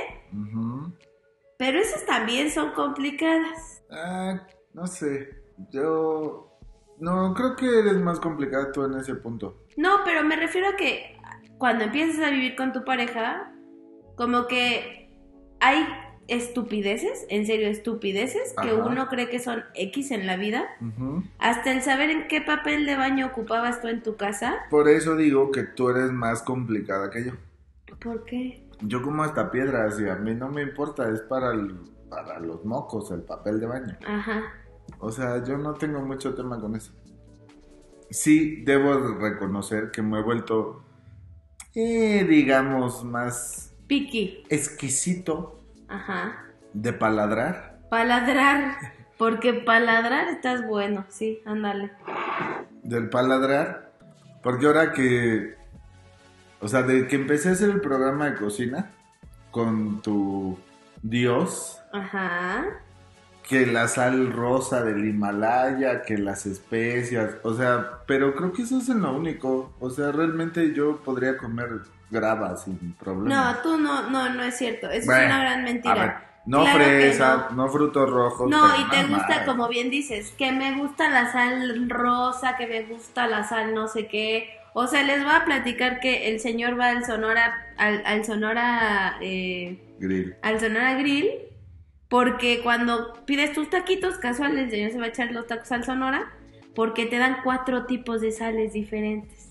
Pero 1.57 1.79
esas 1.79 2.05
también 2.05 2.51
son 2.51 2.73
complicadas. 2.73 3.81
Ah, 3.89 4.45
no 4.73 4.85
sé. 4.85 5.41
Yo. 5.71 6.47
No, 6.99 7.33
creo 7.33 7.55
que 7.55 7.79
eres 7.79 7.97
más 7.97 8.19
complicada 8.19 8.71
tú 8.71 8.83
en 8.83 8.93
ese 8.99 9.15
punto. 9.15 9.63
No, 9.77 10.03
pero 10.05 10.23
me 10.23 10.35
refiero 10.35 10.69
a 10.69 10.75
que 10.75 11.17
cuando 11.57 11.85
empiezas 11.85 12.23
a 12.23 12.29
vivir 12.29 12.55
con 12.55 12.73
tu 12.73 12.83
pareja, 12.83 13.51
como 14.15 14.45
que 14.45 15.09
hay 15.59 15.87
estupideces, 16.31 17.25
en 17.29 17.45
serio 17.45 17.67
estupideces, 17.67 18.53
que 18.61 18.73
uno 18.73 19.07
cree 19.07 19.29
que 19.29 19.39
son 19.39 19.63
X 19.75 20.11
en 20.11 20.25
la 20.25 20.37
vida. 20.37 20.65
Hasta 21.39 21.71
el 21.71 21.81
saber 21.81 22.09
en 22.09 22.27
qué 22.27 22.41
papel 22.41 22.85
de 22.85 22.95
baño 22.95 23.27
ocupabas 23.27 23.81
tú 23.81 23.87
en 23.87 24.01
tu 24.01 24.15
casa. 24.15 24.55
Por 24.69 24.87
eso 24.89 25.15
digo 25.15 25.51
que 25.51 25.63
tú 25.63 25.89
eres 25.89 26.11
más 26.11 26.41
complicada 26.41 27.09
que 27.09 27.25
yo. 27.25 27.31
¿Por 27.99 28.23
qué? 28.25 28.65
Yo 28.81 29.01
como 29.01 29.23
hasta 29.23 29.51
piedras 29.51 29.99
y 29.99 30.07
a 30.09 30.15
mí 30.15 30.33
no 30.33 30.49
me 30.49 30.61
importa, 30.63 31.09
es 31.11 31.21
para, 31.21 31.51
el- 31.51 31.75
para 32.09 32.39
los 32.39 32.65
mocos 32.65 33.11
el 33.11 33.21
papel 33.21 33.59
de 33.59 33.65
baño. 33.67 33.97
Ajá. 34.07 34.41
O 34.99 35.11
sea, 35.11 35.43
yo 35.43 35.57
no 35.57 35.73
tengo 35.75 35.99
mucho 36.01 36.33
tema 36.33 36.59
con 36.59 36.75
eso. 36.75 36.91
Sí, 38.09 38.63
debo 38.65 38.95
reconocer 39.19 39.91
que 39.91 40.01
me 40.01 40.19
he 40.19 40.23
vuelto, 40.23 40.83
eh, 41.75 42.25
digamos, 42.27 43.03
más 43.05 43.73
Piki. 43.87 44.43
exquisito 44.49 45.60
Ajá. 45.91 46.45
de 46.73 46.93
paladrar. 46.93 47.79
Paladrar. 47.89 48.75
Porque 49.17 49.53
paladrar 49.53 50.29
estás 50.29 50.65
bueno. 50.65 51.05
Sí, 51.09 51.41
ándale. 51.45 51.91
Del 52.83 53.09
paladrar. 53.09 53.91
Porque 54.41 54.65
ahora 54.65 54.93
que, 54.93 55.55
o 56.59 56.67
sea, 56.67 56.81
de 56.83 57.07
que 57.07 57.17
empecé 57.17 57.49
a 57.49 57.51
hacer 57.51 57.69
el 57.69 57.81
programa 57.81 58.29
de 58.31 58.37
cocina 58.37 58.89
con 59.51 60.01
tu 60.01 60.57
Dios, 61.03 61.79
Ajá. 61.93 62.63
que 63.47 63.67
la 63.67 63.87
sal 63.87 64.31
rosa 64.31 64.83
del 64.83 65.05
Himalaya, 65.05 66.01
que 66.03 66.17
las 66.17 66.45
especias, 66.47 67.35
o 67.43 67.53
sea, 67.53 67.99
pero 68.07 68.33
creo 68.33 68.53
que 68.53 68.63
eso 68.63 68.79
es 68.79 68.89
en 68.89 69.01
lo 69.01 69.13
único. 69.15 69.75
O 69.79 69.89
sea, 69.91 70.11
realmente 70.11 70.73
yo 70.73 70.97
podría 71.03 71.37
comer 71.37 71.81
grava 72.11 72.55
sin 72.57 72.93
problema. 72.95 73.53
No, 73.53 73.61
tú 73.61 73.77
no, 73.77 74.09
no, 74.09 74.29
no 74.29 74.43
es 74.43 74.57
cierto. 74.57 74.89
Eso 74.89 75.05
Bueno, 75.07 75.21
es 75.21 75.25
una 75.27 75.39
gran 75.39 75.63
mentira. 75.63 75.93
A 75.93 75.95
ver, 75.95 76.13
no 76.45 76.71
Claro 76.71 76.77
fresa, 76.77 77.47
no. 77.51 77.69
frutos 77.69 78.09
rojos. 78.09 78.49
No, 78.49 78.75
y 78.79 78.89
te 78.89 79.05
gusta, 79.05 79.45
como 79.45 79.67
bien 79.69 79.89
dices, 79.89 80.31
que 80.37 80.51
me 80.51 80.73
gusta 80.77 81.09
la 81.09 81.31
sal 81.31 81.89
rosa, 81.89 82.57
que 82.57 82.67
me 82.67 82.83
gusta 82.83 83.27
la 83.27 83.43
sal 83.43 83.73
no 83.73 83.87
sé 83.87 84.07
qué. 84.07 84.49
O 84.73 84.87
sea, 84.87 85.03
les 85.03 85.23
voy 85.23 85.33
a 85.33 85.45
platicar 85.45 85.99
que 85.99 86.29
el 86.29 86.39
señor 86.39 86.79
va 86.79 86.89
al 86.89 87.05
Sonora, 87.05 87.73
al, 87.77 88.03
al 88.05 88.25
Sonora, 88.25 89.17
eh, 89.21 89.79
Grill. 89.99 90.35
al 90.41 90.59
Sonora 90.59 90.95
Grill, 90.95 91.29
porque 92.09 92.61
cuando 92.63 93.13
pides 93.25 93.53
tus 93.53 93.69
taquitos 93.69 94.17
casuales, 94.17 94.65
el 94.65 94.71
señor 94.71 94.91
se 94.91 94.99
va 94.99 95.05
a 95.05 95.09
echar 95.09 95.31
los 95.31 95.47
tacos 95.47 95.71
al 95.71 95.83
Sonora, 95.85 96.31
porque 96.75 97.05
te 97.05 97.17
dan 97.17 97.37
cuatro 97.43 97.85
tipos 97.85 98.21
de 98.21 98.31
sales 98.31 98.73
diferentes. 98.73 99.50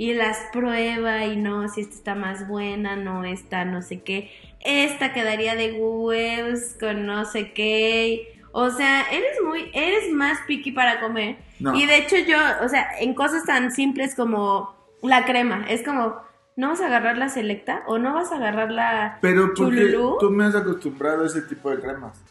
Y 0.00 0.14
las 0.14 0.38
prueba 0.50 1.26
y 1.26 1.36
no, 1.36 1.68
si 1.68 1.82
esta 1.82 1.94
está 1.94 2.14
más 2.14 2.48
buena, 2.48 2.96
no, 2.96 3.22
esta 3.22 3.66
no 3.66 3.82
sé 3.82 4.00
qué. 4.00 4.30
Esta 4.60 5.12
quedaría 5.12 5.56
de 5.56 5.72
huevos 5.72 6.74
con 6.80 7.04
no 7.04 7.26
sé 7.26 7.52
qué. 7.52 8.42
O 8.50 8.70
sea, 8.70 9.02
eres 9.12 9.36
muy, 9.44 9.70
eres 9.74 10.10
más 10.10 10.38
picky 10.46 10.72
para 10.72 11.00
comer. 11.00 11.36
No. 11.58 11.74
Y 11.74 11.84
de 11.84 11.98
hecho 11.98 12.16
yo, 12.16 12.38
o 12.64 12.68
sea, 12.70 12.88
en 12.98 13.12
cosas 13.12 13.44
tan 13.44 13.72
simples 13.72 14.14
como 14.14 14.74
la 15.02 15.26
crema, 15.26 15.66
es 15.68 15.82
como, 15.82 16.16
¿no 16.56 16.70
vas 16.70 16.80
a 16.80 16.86
agarrar 16.86 17.18
la 17.18 17.28
selecta? 17.28 17.82
¿O 17.86 17.98
no 17.98 18.14
vas 18.14 18.32
a 18.32 18.36
agarrar 18.36 18.70
la 18.70 19.18
Pero 19.20 19.52
porque 19.54 19.94
tú 20.18 20.30
me 20.30 20.46
has 20.46 20.54
acostumbrado 20.54 21.24
a 21.24 21.26
ese 21.26 21.42
tipo 21.42 21.68
de 21.68 21.78
cremas. 21.78 22.24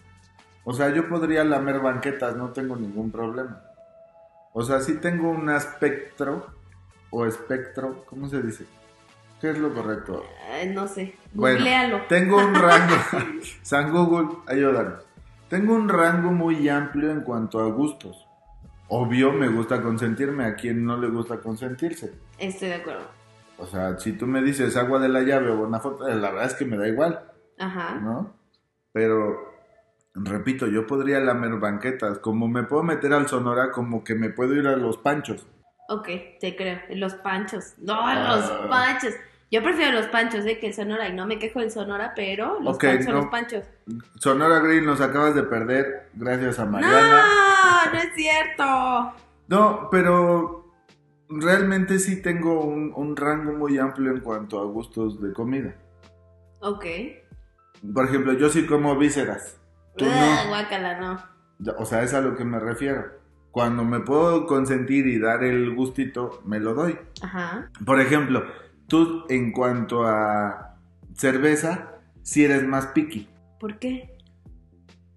O 0.63 0.73
sea, 0.73 0.89
yo 0.89 1.08
podría 1.08 1.43
lamer 1.43 1.82
banquetas, 1.82 2.36
no 2.36 2.49
tengo 2.49 2.75
ningún 2.75 3.12
problema. 3.12 3.62
O 4.53 4.63
sea, 4.63 4.79
sí 4.79 4.95
tengo 4.95 5.29
un 5.29 5.51
espectro 5.51 6.58
o 7.12 7.26
espectro, 7.26 8.04
¿cómo 8.06 8.28
se 8.28 8.41
dice? 8.41 8.65
¿Qué 9.41 9.52
es 9.52 9.58
lo 9.58 9.74
correcto? 9.74 10.24
No 10.74 10.88
sé, 10.88 11.15
Bueno, 11.34 11.60
googlealo. 11.60 12.02
tengo 12.10 12.38
un 12.38 12.54
rango. 12.54 12.95
San 13.62 13.91
Google, 13.91 14.38
ayúdanos. 14.48 15.06
Tengo 15.48 15.74
un 15.76 15.88
rango 15.88 16.32
muy 16.32 16.67
amplio 16.69 17.10
en 17.12 17.22
cuanto 17.22 17.60
a 17.60 17.65
gustos. 17.72 18.26
Obvio, 18.89 19.32
me 19.32 19.48
gusta 19.48 19.82
consentirme. 19.82 20.45
A 20.45 20.56
quien 20.56 20.84
no 20.86 20.98
le 20.98 21.08
gusta 21.08 21.39
consentirse. 21.39 22.13
Estoy 22.38 22.69
de 22.69 22.76
acuerdo. 22.76 23.08
O 23.58 23.65
sea, 23.65 23.98
si 23.98 24.13
tú 24.13 24.28
me 24.28 24.41
dices 24.41 24.76
agua 24.78 25.00
de 25.00 25.10
la 25.10 25.22
llave 25.22 25.50
o 25.52 25.58
Bonafote, 25.58 26.13
la 26.15 26.32
verdad 26.32 26.45
es 26.48 26.54
que 26.56 26.65
me 26.65 26.78
da 26.78 26.88
igual, 26.88 27.19
Ajá. 27.58 27.95
¿no? 27.95 28.34
Pero, 28.93 29.38
repito, 30.15 30.67
yo 30.67 30.86
podría 30.88 31.19
lamer 31.19 31.60
banquetas. 31.60 32.19
Como 32.19 32.48
me 32.48 32.63
puedo 32.63 32.84
meter 32.84 33.13
al 33.13 33.28
Sonora, 33.28 33.72
como 33.72 34.04
que 34.04 34.15
me 34.15 34.30
puedo 34.30 34.54
ir 34.56 34.67
a 34.67 34.76
los 34.76 34.98
panchos. 34.98 35.45
Ok, 35.89 36.08
te 36.39 36.56
creo. 36.56 36.80
Los 36.91 37.15
panchos. 37.15 37.73
No, 37.80 37.95
Ah. 37.99 38.36
los 38.38 38.69
panchos. 38.69 39.13
Yo 39.52 39.63
prefiero 39.63 39.91
los 39.93 40.06
panchos 40.08 40.43
de 40.43 40.60
que 40.60 40.67
el 40.67 40.73
Sonora 40.75 41.08
y 41.10 41.13
no 41.13 41.25
me 41.25 41.39
quejo 41.39 41.60
del 41.60 41.71
Sonora, 41.71 42.13
pero 42.15 42.60
los 42.60 42.75
Ok, 42.75 42.84
panchos 42.84 43.06
son 43.06 43.13
no. 43.15 43.21
los 43.21 43.30
panchos. 43.32 43.63
Sonora 44.19 44.60
Green, 44.60 44.86
nos 44.86 45.02
acabas 45.02 45.34
de 45.34 45.41
perder 45.43 46.10
gracias 46.13 46.60
a 46.60 46.65
Mariana. 46.65 47.23
No, 47.86 47.93
no 47.93 47.99
es 47.99 48.13
cierto. 48.15 49.13
No, 49.47 49.88
pero 49.89 50.71
realmente 51.30 51.97
sí 51.97 52.21
tengo 52.21 52.62
un, 52.63 52.93
un 52.95 53.15
rango 53.17 53.54
muy 53.54 53.80
amplio 53.80 54.12
en 54.12 54.19
cuanto 54.19 54.60
a 54.60 54.65
gustos 54.65 55.19
de 55.21 55.34
comida. 55.34 55.73
Ok. 56.60 56.86
Por 57.93 58.06
ejemplo, 58.06 58.34
yo 58.34 58.49
sí 58.49 58.67
como 58.67 58.95
vísceras. 58.97 59.60
Tú 59.97 60.06
no. 60.06 60.47
guácala, 60.49 60.99
no. 60.99 61.73
O 61.80 61.86
sea, 61.86 62.04
es 62.04 62.13
a 62.13 62.21
lo 62.21 62.36
que 62.36 62.45
me 62.45 62.60
refiero. 62.60 63.06
Cuando 63.52 63.84
me 63.84 64.00
puedo 64.02 64.46
consentir 64.46 65.08
y 65.08 65.20
dar 65.20 65.44
el 65.44 65.74
gustito, 65.76 66.42
me 66.46 66.60
lo 66.60 66.74
doy. 66.76 66.98
Ajá. 67.22 67.70
Por 67.86 68.00
ejemplo, 68.00 68.46
tú 68.88 69.26
en 69.30 69.52
cuanto 69.52 70.06
a 70.06 70.76
cerveza, 71.16 71.92
si 72.22 72.46
eres 72.46 72.64
más 72.64 72.88
picky. 72.88 73.28
¿Por 73.60 73.80
qué? 73.80 74.16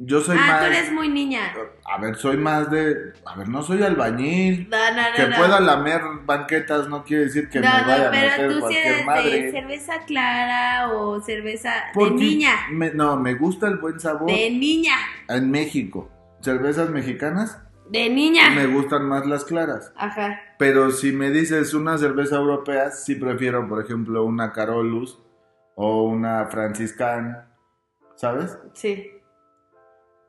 Yo 0.05 0.21
soy 0.21 0.37
ah, 0.41 0.47
más... 0.47 0.61
tú 0.61 0.67
eres 0.67 0.93
muy 0.93 1.09
niña. 1.09 1.53
A 1.85 2.01
ver, 2.01 2.17
soy 2.17 2.37
más 2.37 2.69
de... 2.71 3.13
A 3.25 3.37
ver, 3.37 3.49
no 3.49 3.63
soy 3.63 3.83
albañil. 3.85 4.69
No, 4.69 4.79
no, 4.97 5.11
no. 5.11 5.15
Que 5.15 5.27
pueda 5.37 5.61
lamer 5.61 6.01
banquetas 6.25 6.89
no 6.89 7.05
quiere 7.05 7.25
decir 7.25 7.49
que 7.49 7.61
me 7.61 7.67
vaya 7.67 8.09
a 8.09 8.11
pero 8.11 8.31
meter 8.31 8.49
tú 8.49 8.55
sí 8.55 8.61
cualquier 8.61 8.87
eres 8.87 8.99
de 8.99 9.05
madre. 9.05 9.53
cerveza 9.53 9.93
clara 10.07 10.91
o 10.93 11.21
cerveza 11.21 11.73
Porque 11.95 12.15
de 12.15 12.21
niña. 12.31 12.53
me- 12.73 12.91
no, 12.93 13.17
me 13.17 13.35
gusta 13.35 13.69
el 13.69 13.77
buen 13.77 14.01
sabor. 14.01 14.27
De 14.29 14.51
niña. 14.51 14.95
En 15.29 15.51
México, 15.53 16.11
cervezas 16.41 16.91
mexicanas, 16.91 17.61
De 17.93 18.09
niña. 18.09 18.49
me 18.51 18.67
gustan 18.67 19.05
más 19.07 19.27
las 19.27 19.45
claras. 19.45 19.93
Ajá. 19.97 20.41
Pero 20.59 20.91
si 20.93 21.13
me 21.13 21.31
dices 21.31 21.75
una 21.75 21.99
cerveza 21.99 22.37
europea, 22.37 22.91
sí 22.91 23.17
prefiero, 23.17 23.69
por 23.69 23.85
ejemplo, 23.85 24.25
una 24.25 24.51
Carolus 24.53 25.19
o 25.75 26.05
una 26.05 26.47
Franciscan, 26.47 27.47
¿sabes? 28.15 28.59
Sí. 28.73 29.11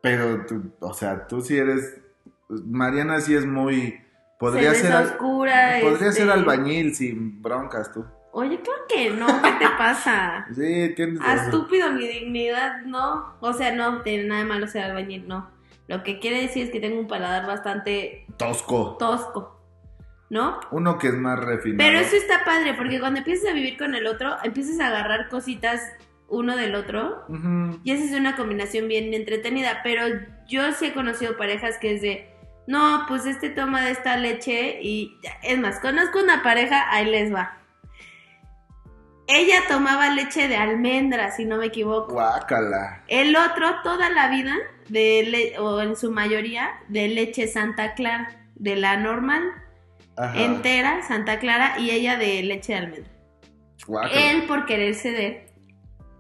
Pero 0.02 0.45
tú, 0.45 0.73
o 0.82 0.93
sea, 0.93 1.26
tú 1.26 1.39
sí 1.39 1.58
eres. 1.58 2.02
Mariana 2.49 3.21
sí 3.21 3.34
es 3.34 3.45
muy. 3.45 3.97
Podría 4.38 4.73
cerveza 4.73 5.04
ser. 5.04 5.13
oscura. 5.13 5.78
Podría 5.82 6.10
este, 6.10 6.21
ser 6.23 6.32
albañil 6.32 6.93
sin 6.93 7.41
broncas 7.41 7.93
tú. 7.93 8.04
Oye, 8.34 8.60
claro 8.60 8.82
que 8.89 9.12
no, 9.12 9.28
¿qué 9.41 9.52
te 9.54 9.69
pasa? 9.78 10.47
Sí, 10.54 10.93
tienes 10.97 11.19
razón. 11.19 11.45
estúpido, 11.45 11.91
mi 11.93 12.08
dignidad, 12.08 12.82
no. 12.82 13.36
O 13.39 13.54
sea, 13.54 13.73
no 13.73 14.02
tiene 14.02 14.26
nada 14.26 14.41
de 14.41 14.47
malo 14.47 14.67
ser 14.67 14.84
albañil, 14.84 15.30
no. 15.30 15.49
Lo 15.88 16.04
que 16.04 16.19
quiere 16.19 16.41
decir 16.41 16.65
es 16.65 16.72
que 16.72 16.80
tengo 16.80 17.00
un 17.00 17.08
paladar 17.08 17.46
bastante 17.46 18.26
Tosco. 18.38 18.96
tosco, 18.98 19.62
¿no? 20.30 20.60
Uno 20.72 20.98
que 20.98 21.08
es 21.08 21.13
más 21.15 21.39
refinado. 21.39 21.78
Pero 21.78 22.00
eso 22.00 22.15
está 22.15 22.46
padre, 22.46 22.74
porque 22.74 23.00
cuando 23.00 23.19
empiezas 23.19 23.52
a 23.52 23.54
vivir 23.54 23.78
con 23.78 23.93
el 23.96 24.08
otro, 24.08 24.36
empiezas 24.43 24.80
a 24.80 24.88
agarrar 24.88 25.30
cositas 25.30 25.82
uno 26.30 26.56
del 26.56 26.76
otro. 26.76 27.26
Y 27.84 27.91
esa 27.91 28.04
es 28.06 28.13
una 28.13 28.36
combinación 28.36 28.88
bien 28.88 29.13
entretenida. 29.13 29.82
Pero 29.84 30.06
yo 30.48 30.72
sí 30.72 30.88
he 30.88 30.93
conocido 30.93 31.38
parejas 31.38 31.78
que 31.80 31.96
es 31.96 32.02
de, 32.02 32.30
no, 32.65 33.06
pues 33.08 33.26
este 33.26 33.50
toma 33.50 33.84
de 33.84 33.91
esta 33.91 34.17
leche 34.17 34.80
y 34.82 35.19
es 35.43 35.60
más, 35.60 35.80
conozco 35.80 36.19
una 36.19 36.41
pareja, 36.43 36.91
ahí 36.91 37.06
les 37.06 37.34
va. 37.34 37.60
Ella 39.28 39.62
tomaba 39.69 40.10
leche 40.10 40.48
de 40.48 40.58
almendra, 40.58 41.32
si 41.32 41.46
no 41.46 41.58
me 41.58 41.67
equivoco. 41.67 42.13
Guácala. 42.13 43.04
El 43.08 43.36
otro 43.36 43.82
toda 43.84 44.10
la 44.10 44.30
vida, 44.30 44.56
de 44.89 45.24
le- 45.24 45.60
o 45.60 45.82
en 45.82 45.96
su 45.96 46.12
mayoría, 46.12 46.72
de 46.88 47.08
leche 47.08 47.48
Santa 47.48 47.93
Clara, 47.93 48.30
de 48.56 48.76
la 48.76 48.98
normal, 48.98 49.43
Ajá. 50.17 50.39
entera, 50.43 51.02
Santa 51.04 51.39
Clara, 51.39 51.80
y 51.80 51.91
ella 51.91 52.17
de 52.17 52.43
leche 52.43 52.74
de 52.74 52.80
almendra. 52.80 53.12
Guácala. 53.88 54.32
Él, 54.32 54.43
por 54.43 54.65
querer 54.65 54.96
ceder, 54.96 55.48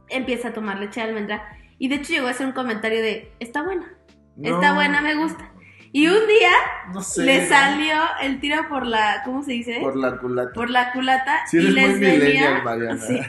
empieza 0.09 0.49
a 0.49 0.53
tomar 0.53 0.79
leche 0.79 1.01
de 1.01 1.07
almendra. 1.07 1.57
Y 1.79 1.87
de 1.89 1.95
hecho 1.95 2.13
llegó 2.13 2.27
a 2.27 2.31
hacer 2.31 2.45
un 2.45 2.51
comentario 2.53 3.01
de, 3.01 3.31
está 3.39 3.63
buena, 3.63 3.91
está 4.41 4.73
buena, 4.73 5.01
me 5.01 5.15
gusta. 5.15 5.49
Y 5.91 6.07
un 6.07 6.27
día 6.27 6.49
No 6.91 7.01
sé. 7.01 7.23
le 7.23 7.47
salió 7.47 7.95
el 8.21 8.39
tiro 8.39 8.67
por 8.67 8.85
la, 8.87 9.21
¿cómo 9.25 9.43
se 9.43 9.51
dice? 9.51 9.77
Por 9.79 9.95
la 9.95 10.17
culata. 10.17 10.51
Por 10.53 10.69
la 10.71 10.91
culata. 10.91 11.41
Sí, 11.45 11.57
y 11.57 11.61
les 11.61 11.99
venía, 11.99 12.63
sí. 13.07 13.19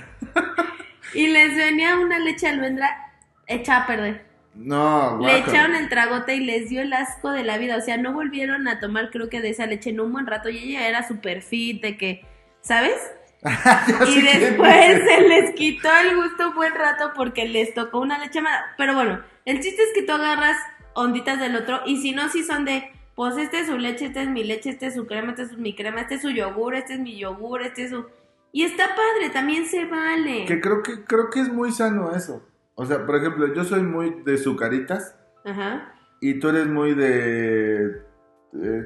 y 1.14 1.26
les 1.28 1.54
venía 1.56 1.98
una 1.98 2.18
leche 2.18 2.46
de 2.46 2.52
almendra 2.54 3.12
hecha 3.46 3.82
a 3.82 3.86
perder. 3.86 4.24
No, 4.54 5.12
Le 5.12 5.16
guácala. 5.18 5.38
echaron 5.38 5.74
el 5.76 5.88
tragote 5.88 6.36
y 6.36 6.40
les 6.40 6.68
dio 6.68 6.80
el 6.82 6.92
asco 6.92 7.30
de 7.30 7.42
la 7.42 7.58
vida. 7.58 7.76
O 7.76 7.80
sea, 7.80 7.96
no 7.96 8.12
volvieron 8.12 8.68
a 8.68 8.78
tomar, 8.80 9.10
creo 9.10 9.28
que 9.28 9.40
de 9.40 9.50
esa 9.50 9.66
leche 9.66 9.90
en 9.90 10.00
un 10.00 10.12
buen 10.12 10.26
rato. 10.26 10.48
Y 10.48 10.58
ella 10.58 10.88
era 10.88 11.06
super 11.06 11.42
fit, 11.42 11.82
de 11.82 11.96
que, 11.96 12.24
¿sabes? 12.60 12.96
Y 14.08 14.22
después 14.22 15.02
se 15.06 15.20
les 15.28 15.50
quitó 15.54 15.88
el 16.02 16.16
gusto 16.16 16.48
un 16.48 16.54
buen 16.54 16.74
rato 16.74 17.12
porque 17.14 17.46
les 17.46 17.74
tocó 17.74 18.00
una 18.00 18.18
leche 18.18 18.40
mala. 18.40 18.74
Pero 18.78 18.94
bueno, 18.94 19.20
el 19.44 19.60
chiste 19.60 19.82
es 19.82 19.90
que 19.94 20.02
tú 20.02 20.12
agarras 20.12 20.56
onditas 20.94 21.38
del 21.40 21.56
otro 21.56 21.82
y 21.84 22.00
si 22.00 22.12
no, 22.12 22.28
si 22.30 22.42
son 22.42 22.64
de, 22.64 22.90
pues 23.14 23.36
este 23.36 23.60
es 23.60 23.66
su 23.66 23.76
leche, 23.76 24.06
este 24.06 24.22
es 24.22 24.28
mi 24.28 24.44
leche, 24.44 24.70
este 24.70 24.86
es 24.86 24.94
su 24.94 25.06
crema, 25.06 25.30
este 25.30 25.42
es 25.42 25.58
mi 25.58 25.74
crema, 25.74 26.00
este 26.02 26.14
es 26.14 26.22
su 26.22 26.30
yogur, 26.30 26.74
este 26.74 26.94
es 26.94 27.00
mi 27.00 27.18
yogur, 27.18 27.62
este 27.62 27.84
es 27.84 27.90
su... 27.90 28.06
Y 28.52 28.62
está 28.62 28.86
padre, 28.94 29.30
también 29.30 29.66
se 29.66 29.84
vale. 29.84 30.44
Que 30.46 30.60
creo 30.60 30.82
que 30.82 31.04
creo 31.04 31.28
que 31.28 31.40
es 31.40 31.52
muy 31.52 31.72
sano 31.72 32.14
eso. 32.14 32.48
O 32.74 32.84
sea, 32.84 33.06
por 33.06 33.16
ejemplo, 33.16 33.52
yo 33.54 33.64
soy 33.64 33.82
muy 33.82 34.22
de 34.24 34.36
sucaritas 34.38 35.16
Ajá. 35.44 35.92
y 36.20 36.38
tú 36.40 36.48
eres 36.48 36.66
muy 36.66 36.94
de 36.94 38.02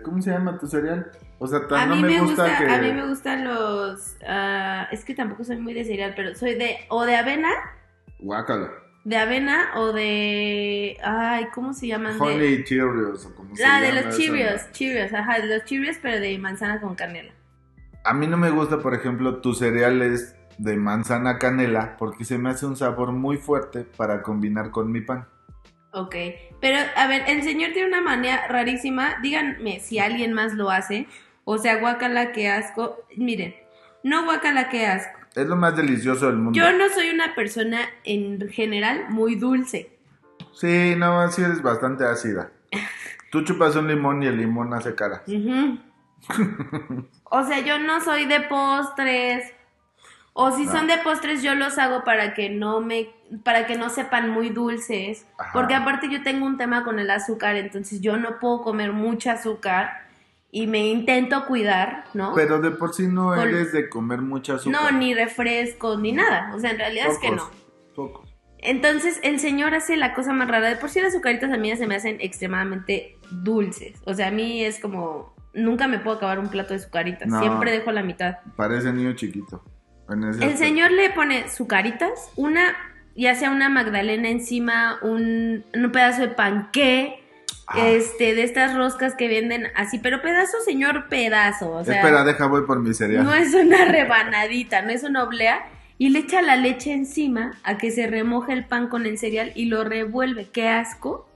¿cómo 0.05 0.21
se 0.23 0.31
llama 0.31 0.59
tu 0.59 0.67
cereal? 0.67 1.11
O 1.39 1.47
sea, 1.47 1.61
A 1.71 1.87
no 1.87 1.97
mí 1.97 2.03
me 2.03 2.21
gusta, 2.21 2.43
gusta, 2.45 2.59
que 2.59 2.71
a 2.73 2.79
mí 2.81 2.93
me 2.93 3.07
gustan 3.07 3.45
los... 3.45 4.17
ah, 4.27 4.89
es 4.91 5.05
que 5.05 5.15
tampoco 5.15 5.45
soy 5.45 5.59
muy 5.59 5.73
de 5.75 5.85
cereal, 5.85 6.13
pero 6.17 6.35
soy 6.35 6.55
de 6.55 6.77
o 6.89 7.05
de 7.05 7.17
avena, 7.17 7.51
Guácala. 8.19 8.71
de 9.05 9.17
avena 9.17 9.71
o 9.77 9.93
de... 9.93 10.97
Ay, 11.03 11.47
¿cómo 11.55 11.73
se 11.75 11.87
llaman? 11.87 12.19
De- 12.19 12.25
Honey 12.25 12.65
Cheerios 12.65 13.25
o 13.27 13.35
como 13.35 13.55
se 13.55 13.63
La 13.63 13.81
de 13.81 13.89
llama 13.89 14.01
los 14.01 14.09
esa. 14.15 14.19
Cheerios, 14.19 14.73
Cheerios, 14.73 15.13
ajá, 15.13 15.39
de 15.41 15.47
los 15.55 15.65
Cheerios, 15.65 15.97
pero 16.03 16.19
de 16.21 16.39
manzana 16.39 16.81
con 16.81 16.95
canela. 16.95 17.33
A 18.05 18.15
mí 18.15 18.27
no 18.27 18.37
me 18.39 18.51
gusta, 18.51 18.81
por 18.81 18.95
ejemplo, 18.95 19.37
tus 19.43 19.59
cereales 19.59 20.35
de 20.59 20.77
manzana 20.77 21.39
canela 21.39 21.97
porque 21.97 22.25
se 22.25 22.37
me 22.37 22.51
hace 22.51 22.67
un 22.67 22.77
sabor 22.77 23.13
muy 23.13 23.37
fuerte 23.37 23.85
para 23.97 24.23
combinar 24.23 24.71
con 24.71 24.93
mi 24.93 25.01
pan. 25.01 25.27
Ok, 25.93 26.15
pero 26.61 26.79
a 26.97 27.07
ver, 27.07 27.25
el 27.29 27.43
señor 27.43 27.73
tiene 27.73 27.89
una 27.89 28.03
manía 28.03 28.47
rarísima. 28.49 29.17
Díganme 29.23 29.81
si 29.81 29.99
alguien 29.99 30.33
más 30.33 30.53
lo 30.55 30.71
hace. 30.71 31.07
O 31.45 31.59
sea, 31.59 31.81
guacala, 31.81 32.33
que 32.33 32.51
asco. 32.51 32.99
Miren, 33.17 33.55
no 34.03 34.25
guacala, 34.25 34.69
que 34.69 34.87
asco. 34.87 35.19
Es 35.35 35.47
lo 35.47 35.57
más 35.57 35.77
delicioso 35.77 36.27
del 36.27 36.37
mundo. 36.37 36.59
Yo 36.59 36.73
no 36.73 36.89
soy 36.91 37.11
una 37.11 37.35
persona 37.35 37.81
en 38.05 38.49
general 38.51 39.07
muy 39.09 39.37
dulce. 39.37 39.97
Sí, 40.53 40.95
no, 40.97 41.31
sí 41.31 41.43
eres 41.43 41.63
bastante 41.63 42.05
ácida. 42.05 42.51
Tú 43.31 43.43
chupas 43.45 43.77
un 43.77 43.89
limón 43.89 44.23
y 44.23 44.27
el 44.27 44.37
limón 44.37 44.75
hace 44.75 44.95
cara. 44.95 45.23
Ujú. 45.27 45.79
o 47.25 47.45
sea, 47.45 47.61
yo 47.61 47.79
no 47.79 48.01
soy 48.01 48.27
de 48.27 48.41
postres. 48.43 49.55
O 50.41 50.53
si 50.53 50.67
No. 50.67 50.73
son 50.73 50.87
de 50.87 50.99
postres, 50.99 51.43
yo 51.43 51.57
los 51.57 51.79
hago 51.79 52.05
para 52.05 52.33
que 52.33 52.49
no 52.49 52.81
me, 52.81 53.09
para 53.43 53.67
que 53.67 53.77
no 53.77 53.91
sepan 53.91 54.31
muy 54.31 54.51
dulces. 54.51 55.27
Ajá. 55.37 55.51
Porque 55.53 55.75
aparte 55.75 56.09
yo 56.09 56.23
tengo 56.23 56.47
un 56.47 56.57
tema 56.57 56.85
con 56.85 57.01
el 57.01 57.11
azúcar, 57.11 57.57
entonces 57.57 58.01
yo 58.01 58.17
no 58.19 58.39
puedo 58.39 58.63
comer 58.63 58.93
mucha 58.93 59.33
azúcar 59.33 59.91
y 60.53 60.69
me 60.69 60.87
intento 60.87 61.45
cuidar, 61.47 62.05
¿no? 62.15 62.35
Pero 62.37 62.61
de 62.61 62.71
por 62.71 62.95
sí 62.95 63.09
no 63.09 63.35
Con- 63.35 63.49
eres 63.49 63.73
de 63.73 63.89
comer 63.89 64.21
mucha 64.21 64.55
azúcar. 64.55 64.81
no, 64.93 64.97
ni 64.97 65.13
refrescos, 65.13 65.99
ni 65.99 66.13
nada. 66.13 66.53
O 66.55 66.61
sea, 66.61 66.71
en 66.71 66.79
realidad 66.79 67.09
es 67.11 67.19
que 67.19 67.33
no. 67.33 67.51
Pocos. 67.97 68.33
Entonces 68.59 69.19
el 69.25 69.41
señor 69.41 69.75
hace 69.75 69.97
la 69.97 70.15
cosa 70.15 70.33
más 70.33 70.47
rara. 70.49 70.69
De 70.69 70.77
por 70.77 70.89
sí 70.89 71.01
las 71.01 71.15
azucaritas 71.15 71.51
a 71.53 71.57
mí 71.57 71.75
se 71.77 71.87
me 71.89 71.97
hacen 71.97 72.19
extremadamente 72.21 73.17
dulces. 73.31 74.01
O 74.05 74.15
sea, 74.15 74.29
a 74.29 74.31
mí 74.31 74.65
es 74.65 74.79
como... 74.79 75.35
Nunca 75.55 75.89
me 75.89 75.99
puedo 75.99 76.17
acabar 76.17 76.39
un 76.39 76.49
plato 76.49 76.71
de 76.75 76.77
azucaritas. 76.81 77.27
No. 77.27 77.41
Siempre 77.41 77.73
dejo 77.73 77.91
la 77.91 78.03
mitad. 78.05 78.37
Parece 78.57 78.93
niño 78.93 79.15
chiquito. 79.15 79.65
El 80.09 80.57
señor 80.57 80.91
le 80.91 81.11
pone 81.11 81.49
sucaritas, 81.49 82.31
una, 82.37 82.77
ya 83.15 83.35
sea 83.35 83.51
una 83.51 83.69
magdalena 83.69 84.29
encima, 84.29 84.99
un, 85.03 85.65
un 85.75 85.93
pedazo 85.93 86.23
de 86.23 86.29
panqué, 86.29 87.23
Ah. 87.71 87.87
este, 87.89 88.35
de 88.35 88.45
estas 88.45 88.75
roscas 88.75 89.15
que 89.15 89.29
venden 89.29 89.67
así, 89.77 89.99
pero 89.99 90.23
pedazo, 90.23 90.57
señor, 90.65 91.09
pedazo. 91.11 91.71
O 91.73 91.85
sea, 91.85 91.97
Espera, 91.97 92.25
deja, 92.25 92.47
voy 92.47 92.63
por 92.65 92.81
mi 92.81 92.95
cereal. 92.95 93.25
no 93.25 93.35
es 93.35 93.53
una 93.53 93.85
rebanadita, 93.85 94.81
no 94.81 94.89
es 94.89 95.03
una 95.05 95.23
oblea. 95.23 95.61
Y 95.99 96.09
le 96.09 96.21
echa 96.21 96.41
la 96.41 96.57
leche 96.57 96.93
encima 96.95 97.53
a 97.65 97.77
que 97.77 97.91
se 97.91 98.07
remoje 98.07 98.55
el 98.55 98.65
pan 98.65 98.89
con 98.89 99.05
el 99.05 99.19
cereal 99.19 99.53
y 99.55 99.67
lo 99.67 99.85
revuelve. 99.85 100.49
¡Qué 100.51 100.69
asco! 100.69 101.29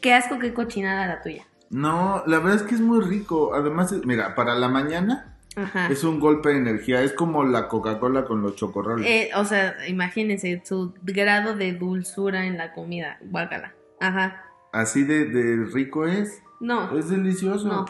¡Qué 0.00 0.14
asco, 0.14 0.40
qué 0.40 0.52
cochinada 0.52 1.06
la 1.06 1.22
tuya! 1.22 1.44
No, 1.70 2.24
la 2.26 2.38
verdad 2.40 2.56
es 2.56 2.62
que 2.62 2.74
es 2.74 2.80
muy 2.80 3.00
rico. 3.04 3.54
Además, 3.54 3.94
mira, 4.04 4.34
para 4.34 4.56
la 4.56 4.66
mañana 4.68 5.36
Ajá. 5.62 5.88
es 5.90 6.04
un 6.04 6.20
golpe 6.20 6.50
de 6.50 6.58
energía. 6.58 7.02
Es 7.02 7.12
como 7.12 7.44
la 7.44 7.68
Coca-Cola 7.68 8.24
con 8.24 8.42
los 8.42 8.56
chocorroles. 8.56 9.06
Eh, 9.06 9.30
o 9.36 9.44
sea, 9.44 9.74
imagínense 9.88 10.62
su 10.64 10.94
grado 11.02 11.54
de 11.56 11.72
dulzura 11.72 12.46
en 12.46 12.56
la 12.58 12.72
comida. 12.72 13.18
Guácala. 13.22 13.74
Ajá. 14.00 14.44
Así 14.72 15.02
de, 15.04 15.24
de 15.26 15.64
rico 15.72 16.06
es. 16.06 16.42
No, 16.60 16.96
Es 16.98 17.08
delicioso. 17.10 17.66
No. 17.68 17.84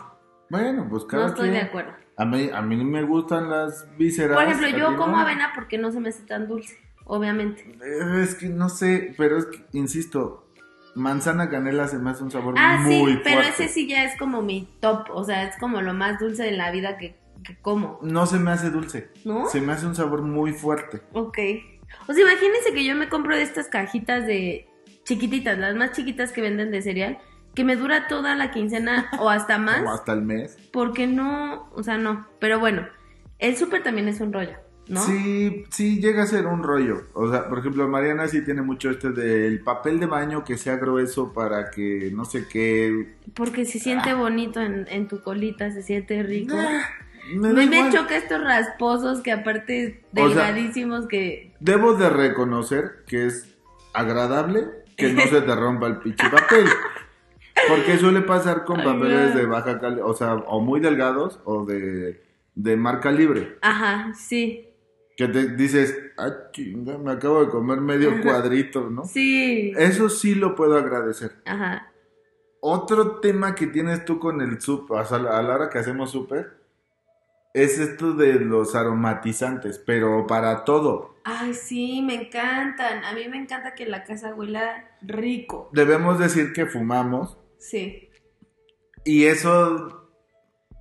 Bueno, 0.50 0.87
pues 0.88 1.02
no 1.02 1.09
cada 1.09 1.26
estoy 1.28 1.48
de 1.48 1.54
quien. 1.57 1.66
acuerdo. 1.66 1.92
A 2.16 2.24
mí, 2.24 2.50
a 2.52 2.62
mí 2.62 2.85
me 2.85 3.02
gustan 3.02 3.48
las 3.50 3.87
vísceras. 3.96 4.37
Por 4.37 4.44
ejemplo, 4.46 4.66
¿a 4.66 4.70
yo 4.70 4.96
como 4.96 5.12
no? 5.12 5.18
avena 5.18 5.52
porque 5.54 5.78
no 5.78 5.90
se 5.92 6.00
me 6.00 6.09
hace 6.09 6.22
tan 6.24 6.48
dulce, 6.48 6.76
obviamente. 7.04 7.62
Eh, 7.85 8.22
Es 8.22 8.35
que 8.35 8.48
no 8.48 8.68
sé, 8.68 9.14
pero 9.16 9.38
es 9.38 9.46
que, 9.46 9.64
insisto, 9.72 10.46
manzana 10.94 11.48
canela 11.48 11.87
se 11.87 11.98
me 11.98 12.11
hace 12.11 12.24
un 12.24 12.31
sabor 12.31 12.54
Ah, 12.59 12.78
muy 12.83 13.12
sí, 13.12 13.20
pero 13.22 13.42
ese 13.42 13.68
sí 13.68 13.87
ya 13.88 14.04
es 14.04 14.18
como 14.18 14.42
mi 14.42 14.68
top. 14.81 15.07
O 15.12 15.22
sea, 15.24 15.44
es 15.44 15.57
como 15.59 15.81
lo 15.81 15.94
más 15.94 16.18
dulce 16.18 16.42
de 16.44 16.52
la 16.52 16.70
vida 16.72 16.96
que, 16.98 17.16
que 17.44 17.57
como, 17.61 17.98
No 18.03 18.27
se 18.27 18.38
me 18.38 18.51
hace 18.51 18.70
dulce. 18.70 19.09
¿no? 19.24 19.46
Se 19.48 19.61
me 19.61 19.72
hace 19.72 19.87
un 19.87 19.94
sabor 19.94 20.22
muy 20.22 20.53
fuerte. 20.53 21.01
Ok. 21.12 21.38
O 22.07 22.12
sea, 22.12 22.22
imagínense 22.22 22.72
que 22.74 22.85
yo 22.85 22.94
me 22.94 23.09
compro 23.09 23.35
de 23.37 23.42
estas 23.42 23.68
cajitas 23.68 24.27
de 24.27 24.68
chiquititas, 25.05 25.59
las 25.59 25.74
más 25.74 25.92
chiquitas 25.92 26.33
que 26.33 26.42
venden 26.42 26.70
de 26.70 26.83
cereal, 26.83 27.18
que 27.55 27.64
me 27.64 27.77
dura 27.77 28.07
toda 28.09 28.35
la 28.35 28.51
quincena 28.51 29.09
o 29.20 29.31
hasta 29.31 29.59
más, 29.59 29.79
Como 29.79 29.92
hasta 29.92 30.12
el 30.12 30.22
mes. 30.22 30.59
porque 30.72 31.07
no, 31.07 31.70
o 31.72 31.83
sea, 31.83 31.96
no. 31.96 32.27
Pero 32.40 32.59
bueno, 32.61 32.87
el 33.38 33.57
súper 33.57 33.83
también 33.83 34.07
es 34.09 34.20
un 34.20 34.33
rollo, 34.35 34.59
¿no? 34.87 35.01
Sí, 35.03 35.64
sí 35.70 35.98
llega 36.01 36.24
a 36.24 36.27
ser 36.27 36.46
un 36.46 36.62
rollo. 36.62 37.05
O 37.14 37.31
sea, 37.31 37.48
por 37.48 37.61
ejemplo, 37.61 37.88
Mariana 37.88 38.29
sí 38.29 38.44
tiene 38.44 38.61
mucho 38.61 38.90
este 38.90 39.11
del 39.12 39.61
papel 39.62 39.98
de 39.98 40.07
baño 40.07 40.44
que 40.44 40.59
sea 40.59 40.77
grueso 40.77 41.33
para 41.33 41.70
que 41.70 42.11
no 42.14 42.27
sé 42.27 42.46
qué. 42.48 43.16
Porque 43.35 43.64
se 43.64 43.79
siente 43.79 44.12
bonito 44.12 44.61
en, 44.61 44.87
en 44.90 45.09
tu 45.09 45.22
colita, 45.22 45.70
se 45.72 45.83
siente 45.83 46.22
rico. 46.22 46.55
Ah, 46.59 46.83
me 47.34 47.48
da 47.48 47.66
Me, 47.84 47.90
choca 47.92 48.16
estos 48.16 48.42
rasposos 48.42 49.20
que 49.22 49.32
aparte 49.32 50.02
O 50.12 50.16
sea- 50.16 50.24
delgadísimos 50.52 51.06
que... 51.06 51.54
Debo 51.60 51.94
de 51.94 52.08
reconocer 52.10 53.04
que 53.06 53.26
es 53.26 53.54
agradable 53.92 54.66
que 54.96 55.12
no 55.12 55.22
se 55.22 55.40
te 55.42 55.54
rompa 55.54 55.86
el 55.86 55.98
pinche 55.98 56.28
papel. 56.30 56.66
Porque 57.68 57.98
suele 57.98 58.20
pasar 58.22 58.64
con 58.64 58.80
Ay, 58.80 58.86
papeles 58.86 59.34
no. 59.34 59.40
de 59.40 59.46
baja 59.46 59.80
calidad, 59.80 60.06
o 60.06 60.14
sea, 60.14 60.34
o 60.34 60.60
muy 60.60 60.80
delgados 60.80 61.40
o 61.44 61.64
de, 61.64 62.22
de 62.54 62.76
marca 62.76 63.10
libre. 63.10 63.58
Ajá, 63.62 64.12
sí, 64.14 64.68
Que 65.16 65.26
te 65.28 65.48
dices, 65.56 65.96
ah, 66.16 66.30
chinga, 66.52 66.98
me 66.98 67.10
acabo 67.12 67.44
de 67.44 67.50
comer 67.50 67.80
medio 67.80 68.10
Ajá. 68.12 68.22
cuadrito, 68.22 68.88
¿no? 68.90 69.04
sí. 69.04 69.72
Eso 69.76 70.08
sí 70.08 70.34
lo 70.36 70.54
puedo 70.54 70.76
agradecer. 70.78 71.32
Ajá. 71.46 71.90
Otro 72.60 73.16
tema 73.20 73.54
que 73.54 73.66
tienes 73.66 74.04
tú 74.04 74.18
con 74.18 74.40
el 74.40 74.60
súper, 74.60 74.98
o 75.00 75.04
sea, 75.04 75.18
a 75.18 75.42
la 75.42 75.54
hora 75.54 75.68
que 75.70 75.78
hacemos 75.78 76.10
súper, 76.10 76.57
es 77.54 77.78
esto 77.78 78.12
de 78.14 78.34
los 78.40 78.74
aromatizantes, 78.74 79.78
pero 79.78 80.26
para 80.26 80.64
todo. 80.64 81.16
Ay, 81.24 81.54
sí, 81.54 82.02
me 82.02 82.14
encantan. 82.14 83.04
A 83.04 83.12
mí 83.12 83.28
me 83.28 83.37
encanta 83.38 83.74
que 83.74 83.87
la 83.87 84.04
casa 84.04 84.34
huela 84.34 84.84
rico. 85.02 85.68
Debemos 85.72 86.18
decir 86.18 86.52
que 86.52 86.66
fumamos 86.66 87.37
Sí. 87.58 88.11
y 89.04 89.24
eso, 89.24 89.94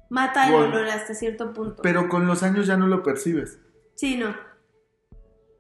Mata 0.10 0.48
el 0.48 0.54
Bueno. 0.54 0.68
olor 0.78 0.88
hasta 0.88 1.14
cierto 1.14 1.52
punto. 1.54 1.82
pero 1.82 2.08
con 2.08 2.28
los 2.28 2.42
años 2.44 2.66
ya 2.68 2.78
no 2.78 2.88
lo 2.88 3.04
percibes. 3.04 3.60
Sí, 3.96 4.16
no. 4.16 4.34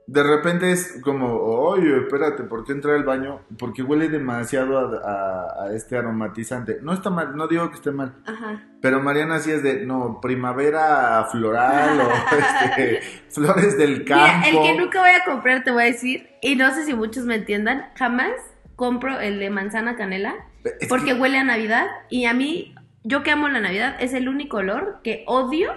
De 0.07 0.23
repente 0.23 0.71
es 0.71 1.01
como, 1.03 1.33
oye, 1.35 1.97
espérate, 1.97 2.43
¿por 2.43 2.63
qué 2.63 2.71
entrar 2.71 2.95
al 2.95 3.03
baño? 3.03 3.41
Porque 3.59 3.83
huele 3.83 4.07
demasiado 4.07 4.77
a, 4.79 5.01
a- 5.03 5.63
a 5.65 5.73
este 5.75 5.97
aromatizante. 5.97 6.77
No 6.81 6.93
está 6.93 7.09
mal, 7.09 7.35
no 7.35 7.47
digo 7.47 7.69
que 7.69 7.75
esté 7.75 7.91
mal. 7.91 8.13
Ajá. 8.25 8.63
Pero 8.81 9.01
Mariana 9.01 9.39
sí 9.39 9.51
es 9.51 9.61
de, 9.63 9.85
no, 9.85 10.19
primavera 10.21 11.25
floral 11.29 11.99
o 11.99 12.09
este, 12.37 13.01
flores 13.29 13.77
del 13.77 14.05
campo. 14.05 14.25
Mira, 14.45 14.47
el 14.47 14.61
que 14.75 14.79
nunca 14.81 15.01
voy 15.01 15.09
a 15.09 15.25
comprar, 15.25 15.63
te 15.65 15.71
voy 15.71 15.83
a 15.83 15.87
decir, 15.87 16.29
y 16.41 16.55
no 16.55 16.73
sé 16.73 16.85
si 16.85 16.93
muchos 16.93 17.25
me 17.25 17.35
entiendan, 17.35 17.89
jamás 17.95 18.31
compro 18.77 19.19
el 19.19 19.39
de 19.39 19.49
manzana 19.49 19.97
canela 19.97 20.35
Es 20.79 20.87
porque 20.87 21.13
que- 21.15 21.19
huele 21.19 21.37
a 21.39 21.43
Navidad 21.43 21.87
y 22.09 22.25
a 22.27 22.33
mí, 22.33 22.75
yo 23.03 23.23
que 23.23 23.31
amo 23.31 23.49
la 23.49 23.59
Navidad, 23.59 23.97
es 23.99 24.13
el 24.13 24.29
único 24.29 24.57
olor 24.57 24.99
que 25.03 25.25
odio, 25.27 25.73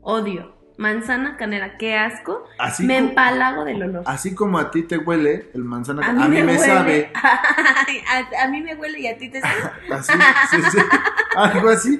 odio. 0.00 0.57
Manzana 0.78 1.36
canela, 1.36 1.76
qué 1.76 1.96
asco. 1.96 2.44
así, 2.56 2.86
me 2.86 2.96
empalago 2.96 3.64
del 3.64 3.82
olor. 3.82 4.02
así 4.06 4.34
como 4.34 4.58
a 4.58 4.70
ti 4.70 4.84
te 4.84 4.96
huele 4.96 5.50
el 5.52 5.64
manzana, 5.64 6.06
A 6.06 6.10
a 6.10 6.12
mí, 6.28 6.36
mí, 6.36 6.42
me, 6.44 6.56
sabe. 6.58 7.12
a, 7.22 8.44
a 8.44 8.48
mí 8.48 8.62
me 8.62 8.74
huele 8.76 9.00
y 9.00 9.06
a 9.08 9.18
ti 9.18 9.28
te 9.28 9.40
sabe. 9.40 9.54
Así, 9.92 10.12
sí, 10.50 10.62
sí, 10.70 10.78
algo 11.36 11.68
así. 11.68 11.98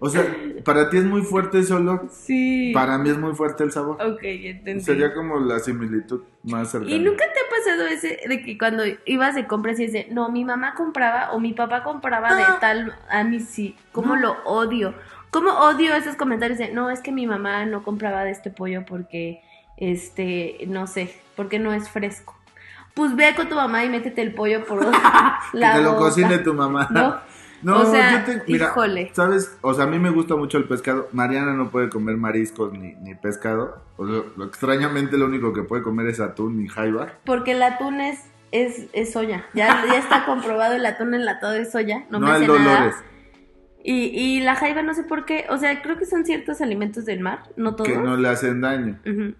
O 0.00 0.08
sea, 0.08 0.24
para 0.64 0.90
ti 0.90 0.98
es 0.98 1.04
muy 1.04 1.22
fuerte 1.22 1.58
ese 1.58 1.74
olor, 1.74 2.06
Sí. 2.12 2.70
para 2.72 2.98
mí 2.98 3.10
es 3.10 3.18
muy 3.18 3.34
fuerte 3.34 3.64
el 3.64 3.72
sabor. 3.72 3.96
Ok, 4.00 4.20
entendí. 4.22 4.84
Sería 4.84 5.12
como 5.12 5.40
la 5.40 5.58
similitud 5.58 6.22
más 6.44 6.70
cercana. 6.70 6.94
¿Y 6.94 7.00
nunca 7.00 7.24
te 7.24 7.40
ha 7.40 7.50
pasado 7.50 7.86
ese 7.88 8.20
de 8.28 8.40
que 8.42 8.56
cuando 8.56 8.84
ibas 9.06 9.34
de 9.34 9.46
compras 9.48 9.80
y 9.80 9.86
dices, 9.86 10.06
no, 10.12 10.28
mi 10.30 10.44
mamá 10.44 10.74
compraba 10.74 11.32
o 11.32 11.40
mi 11.40 11.52
papá 11.52 11.82
compraba 11.82 12.32
de 12.36 12.42
Ah. 12.44 12.58
tal, 12.60 12.94
a 13.10 13.24
mí 13.24 13.40
sí, 13.40 13.74
¿cómo 13.90 14.14
No. 14.14 14.20
lo 14.20 14.32
odio? 14.44 14.94
¿Cómo 15.30 15.50
odio 15.50 15.94
esos 15.94 16.16
comentarios 16.16 16.58
de, 16.58 16.72
no, 16.72 16.90
es 16.90 17.00
que 17.00 17.12
mi 17.12 17.26
mamá 17.26 17.66
no 17.66 17.82
compraba 17.82 18.24
de 18.24 18.30
este 18.30 18.50
pollo 18.50 18.84
porque, 18.86 19.42
este, 19.76 20.58
no 20.66 20.86
sé, 20.86 21.14
porque 21.36 21.58
no 21.58 21.72
es 21.72 21.88
fresco? 21.88 22.34
Pues 22.94 23.14
ve 23.14 23.34
con 23.36 23.48
tu 23.48 23.54
mamá 23.54 23.84
y 23.84 23.90
métete 23.90 24.22
el 24.22 24.34
pollo 24.34 24.64
por 24.64 24.84
la 25.52 25.72
que 25.72 25.78
te 25.78 25.82
lo 25.82 25.92
boca. 25.92 26.04
cocine 26.04 26.38
tu 26.38 26.54
mamá. 26.54 26.88
¿No? 26.90 27.16
No, 27.60 27.80
O 27.80 27.90
sea, 27.90 28.24
yo 28.24 28.24
te, 28.24 28.52
mira, 28.52 28.66
híjole. 28.66 29.10
¿sabes? 29.14 29.58
O 29.62 29.74
sea, 29.74 29.82
a 29.82 29.86
mí 29.88 29.98
me 29.98 30.10
gusta 30.10 30.36
mucho 30.36 30.58
el 30.58 30.64
pescado. 30.68 31.08
Mariana 31.10 31.54
no 31.54 31.70
puede 31.70 31.88
comer 31.88 32.16
mariscos 32.16 32.72
ni, 32.72 32.94
ni 32.94 33.16
pescado. 33.16 33.82
O 33.96 34.06
sea, 34.06 34.22
lo, 34.36 34.44
extrañamente 34.44 35.16
lo 35.18 35.24
único 35.26 35.52
que 35.52 35.64
puede 35.64 35.82
comer 35.82 36.06
es 36.06 36.20
atún 36.20 36.62
y 36.62 36.68
jaiba. 36.68 37.08
Porque 37.24 37.50
el 37.50 37.62
atún 37.64 38.00
es, 38.00 38.20
es, 38.52 38.84
es 38.92 39.12
soya. 39.12 39.44
Ya, 39.54 39.84
ya 39.88 39.98
está 39.98 40.24
comprobado 40.26 40.74
el 40.76 40.86
atún 40.86 41.14
enlatado 41.14 41.52
de 41.52 41.64
soya. 41.64 42.04
No, 42.10 42.20
No, 42.20 42.28
me 42.28 42.32
hace 42.34 42.46
Dolores, 42.46 42.64
nada. 42.64 43.02
Y, 43.84 44.06
y 44.06 44.40
la 44.40 44.54
jaiba 44.56 44.82
no 44.82 44.92
sé 44.94 45.04
por 45.04 45.24
qué, 45.24 45.46
o 45.50 45.56
sea, 45.56 45.80
creo 45.82 45.96
que 45.96 46.04
son 46.04 46.24
ciertos 46.24 46.60
alimentos 46.60 47.04
del 47.04 47.20
mar, 47.20 47.44
no 47.56 47.74
todos. 47.76 47.88
que 47.88 47.96
no 47.96 48.16
le 48.16 48.28
hacen 48.28 48.60
daño. 48.60 48.98
Ujú. 49.06 49.34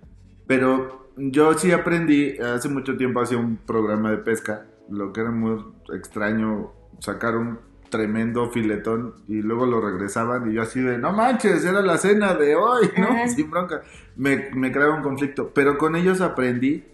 Pero 0.47 1.11
yo 1.17 1.55
sí 1.55 1.73
aprendí, 1.73 2.39
hace 2.39 2.69
mucho 2.69 2.97
tiempo 2.97 3.21
hacía 3.21 3.37
un 3.39 3.57
programa 3.57 4.11
de 4.11 4.19
pesca, 4.19 4.67
lo 4.89 5.13
que 5.13 5.21
era 5.23 5.31
muy 5.31 5.63
extraño, 5.93 6.73
sacar 7.01 7.37
un 7.37 7.59
tremendo 7.91 8.51
filetón 8.51 9.15
y 9.29 9.41
luego 9.43 9.65
lo 9.67 9.81
regresaban 9.81 10.51
y 10.51 10.55
yo 10.55 10.63
así 10.63 10.81
de, 10.81 10.99
no 10.99 11.13
manches, 11.13 11.65
era 11.65 11.81
la 11.83 11.97
cena 11.99 12.35
de 12.35 12.55
hoy, 12.55 12.89
¿no? 12.97 13.09
Sin 13.29 13.51
bronca. 13.51 13.83
Me, 14.17 14.51
me 14.55 14.71
creaba 14.73 14.95
un 14.95 15.03
conflicto, 15.03 15.51
pero 15.55 15.77
con 15.79 15.97
ellos 15.97 16.21
aprendí 16.21 16.85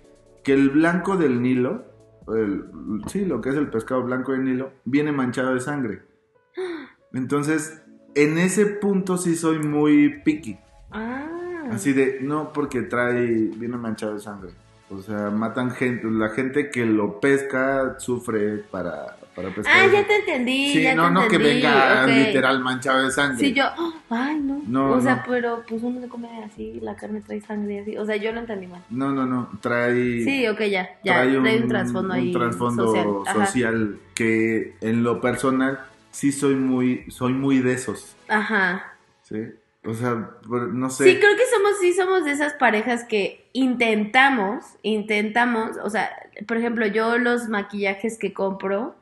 que 0.42 0.52
el 0.54 0.70
blanco 0.70 1.16
del 1.16 1.42
Nilo, 1.42 1.85
el- 2.28 2.64
sí, 3.09 3.24
lo 3.24 3.40
que 3.40 3.50
es 3.50 3.57
el 3.57 3.68
pescado 3.68 4.02
blanco 4.02 4.33
del 4.33 4.44
Nilo, 4.44 4.72
viene 4.85 5.12
manchado 5.12 5.52
de 5.54 5.61
sangre. 5.61 6.02
Entonces, 7.14 7.81
en 8.14 8.38
ese 8.38 8.66
punto 8.66 9.16
sí 9.16 9.37
soy 9.37 9.59
muy 9.61 10.20
picky. 10.22 10.59
Ah. 10.90 11.27
Así 11.70 11.92
de, 11.92 12.18
no, 12.20 12.53
porque 12.53 12.83
trae, 12.83 13.50
viene 13.57 13.77
manchado 13.77 14.14
de 14.14 14.20
sangre. 14.20 14.50
O 14.90 15.00
sea, 15.00 15.31
matan 15.31 15.70
gente, 15.70 16.07
la 16.11 16.29
gente 16.29 16.70
que 16.70 16.85
lo 16.85 17.18
pesca 17.18 17.96
sufre 17.98 18.59
para, 18.70 19.16
para 19.35 19.48
pescar. 19.53 19.74
Ah, 19.74 19.87
ya 19.90 20.07
te 20.07 20.16
entendí. 20.16 20.72
Sí, 20.72 20.83
ya 20.83 20.94
no, 20.94 21.07
te 21.07 21.11
no 21.11 21.20
que 21.20 21.37
entendí, 21.37 21.55
venga 21.55 22.05
ok. 22.05 22.11
literal 22.11 22.61
manchado 22.61 23.03
de 23.03 23.11
sangre. 23.11 23.38
Sí, 23.38 23.55
yo, 23.55 23.64
¡oh! 23.79 23.94
ay, 24.11 24.38
no. 24.40 24.62
No, 24.66 24.92
o 24.92 25.00
sea, 25.00 25.16
no. 25.16 25.22
pero 25.27 25.64
pues 25.66 25.83
uno 25.83 26.00
se 26.00 26.09
come 26.09 26.44
así, 26.44 26.79
la 26.83 26.94
carne 26.96 27.22
trae 27.22 27.40
sangre 27.40 27.81
así. 27.81 27.96
O 27.96 28.05
sea, 28.05 28.16
yo 28.16 28.31
lo 28.33 28.40
entendí 28.40 28.66
mal. 28.66 28.83
No, 28.90 29.11
no, 29.11 29.24
no, 29.24 29.48
trae, 29.61 30.22
Sí, 30.22 30.46
ok, 30.46 30.61
ya, 30.61 30.88
ya. 31.03 31.14
trae 31.14 31.40
Trae 31.40 31.62
un, 31.62 31.68
trasfondo 31.68 32.14
ahí. 32.14 32.27
un 32.27 32.33
trasfondo 32.33 33.24
social 33.33 33.98
que 34.14 34.77
en 34.83 35.03
lo 35.03 35.20
personal 35.20 35.81
sí 36.14 36.31
soy 36.31 36.55
muy, 36.55 37.05
soy 37.11 37.33
muy 37.33 37.59
de 37.59 37.72
esos, 37.72 38.14
Ajá. 38.29 38.96
¿sí? 39.22 39.37
O 39.85 39.92
sea, 39.92 40.31
no 40.48 40.88
sé. 40.88 41.05
Sí, 41.05 41.18
creo 41.18 41.37
que 41.37 41.42
somos, 41.53 41.79
sí 41.81 41.92
somos 41.92 42.24
de 42.24 42.31
esas 42.31 42.55
parejas 42.55 43.05
que 43.05 43.50
intentamos, 43.53 44.64
intentamos, 44.83 45.77
o 45.83 45.90
sea, 45.90 46.11
por 46.46 46.57
ejemplo, 46.57 46.87
yo 46.87 47.18
los 47.18 47.48
maquillajes 47.48 48.16
que 48.16 48.33
compro, 48.33 48.94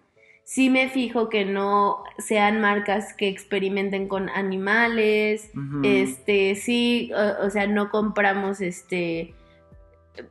sí 0.42 0.70
me 0.70 0.88
fijo 0.88 1.29
que 1.29 1.44
no 1.44 2.03
sean 2.18 2.61
marcas 2.61 3.14
que 3.14 3.29
experimenten 3.29 4.09
con 4.09 4.31
animales, 4.31 5.51
este, 5.85 6.57
sí, 6.57 7.12
o, 7.14 7.46
o 7.46 7.51
sea, 7.51 7.66
no 7.66 7.90
compramos, 7.90 8.61
este, 8.62 9.35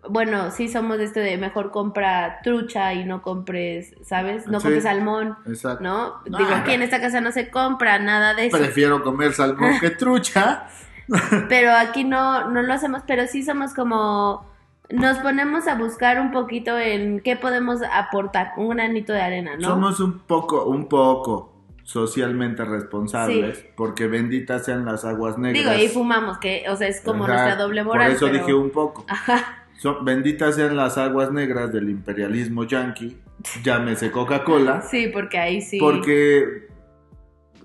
bueno, 0.09 0.51
sí 0.51 0.67
somos 0.67 0.97
de 0.99 1.05
este 1.05 1.19
de 1.21 1.37
mejor 1.37 1.71
compra 1.71 2.39
trucha 2.43 2.93
y 2.93 3.03
no 3.03 3.21
compres, 3.21 3.95
¿sabes? 4.03 4.45
No 4.47 4.59
Sí. 4.59 4.65
compres 4.65 4.83
salmón, 4.83 5.37
Exacto. 5.47 5.83
¿no? 5.83 6.13
Digo, 6.25 6.49
aquí 6.53 6.71
en 6.73 6.81
esta 6.83 7.01
casa 7.01 7.19
no 7.21 7.31
se 7.31 7.49
compra 7.49 7.97
nada 7.99 8.33
de 8.35 8.47
eso. 8.47 8.57
Prefiero 8.57 9.03
comer 9.03 9.33
salmón 9.33 9.79
que 9.79 9.89
trucha. 9.89 10.67
pero 11.49 11.71
aquí 11.73 12.03
no, 12.03 12.49
no 12.51 12.61
lo 12.61 12.73
hacemos, 12.73 13.01
pero 13.07 13.25
sí 13.27 13.43
somos 13.43 13.73
como, 13.73 14.45
nos 14.91 15.17
ponemos 15.17 15.67
a 15.67 15.75
buscar 15.75 16.19
un 16.21 16.31
poquito 16.31 16.77
en 16.77 17.19
qué 17.19 17.35
podemos 17.35 17.79
aportar, 17.91 18.53
un 18.57 18.69
granito 18.69 19.11
de 19.13 19.21
arena, 19.21 19.55
¿no? 19.57 19.67
Somos 19.69 19.99
un 19.99 20.19
poco, 20.19 20.65
un 20.65 20.87
poco 20.87 21.49
socialmente 21.83 22.63
responsables, 22.63 23.65
porque 23.75 24.07
benditas 24.07 24.63
sean 24.63 24.85
las 24.85 25.03
aguas 25.03 25.37
negras. 25.37 25.63
Digo, 25.75 25.83
y 25.83 25.89
fumamos, 25.89 26.37
que, 26.37 26.63
o 26.69 26.75
sea, 26.77 26.87
es 26.87 27.01
como 27.01 27.25
Ajá, 27.25 27.33
nuestra 27.33 27.55
doble 27.57 27.83
moral. 27.83 28.07
Por 28.07 28.15
eso 28.15 28.25
pero- 28.27 28.37
dije 28.37 28.53
un 28.53 28.69
poco. 28.69 29.03
Ajá, 29.09 29.60
Son, 29.81 30.05
benditas 30.05 30.53
sean 30.57 30.75
las 30.77 30.99
aguas 30.99 31.31
negras 31.31 31.73
del 31.73 31.89
imperialismo 31.89 32.65
yanqui, 32.65 33.17
llámese 33.63 34.11
Coca-Cola, 34.11 34.83
sí, 34.83 35.09
porque 35.11 35.39
ahí 35.39 35.59
sí. 35.59 35.79
porque 35.79 36.67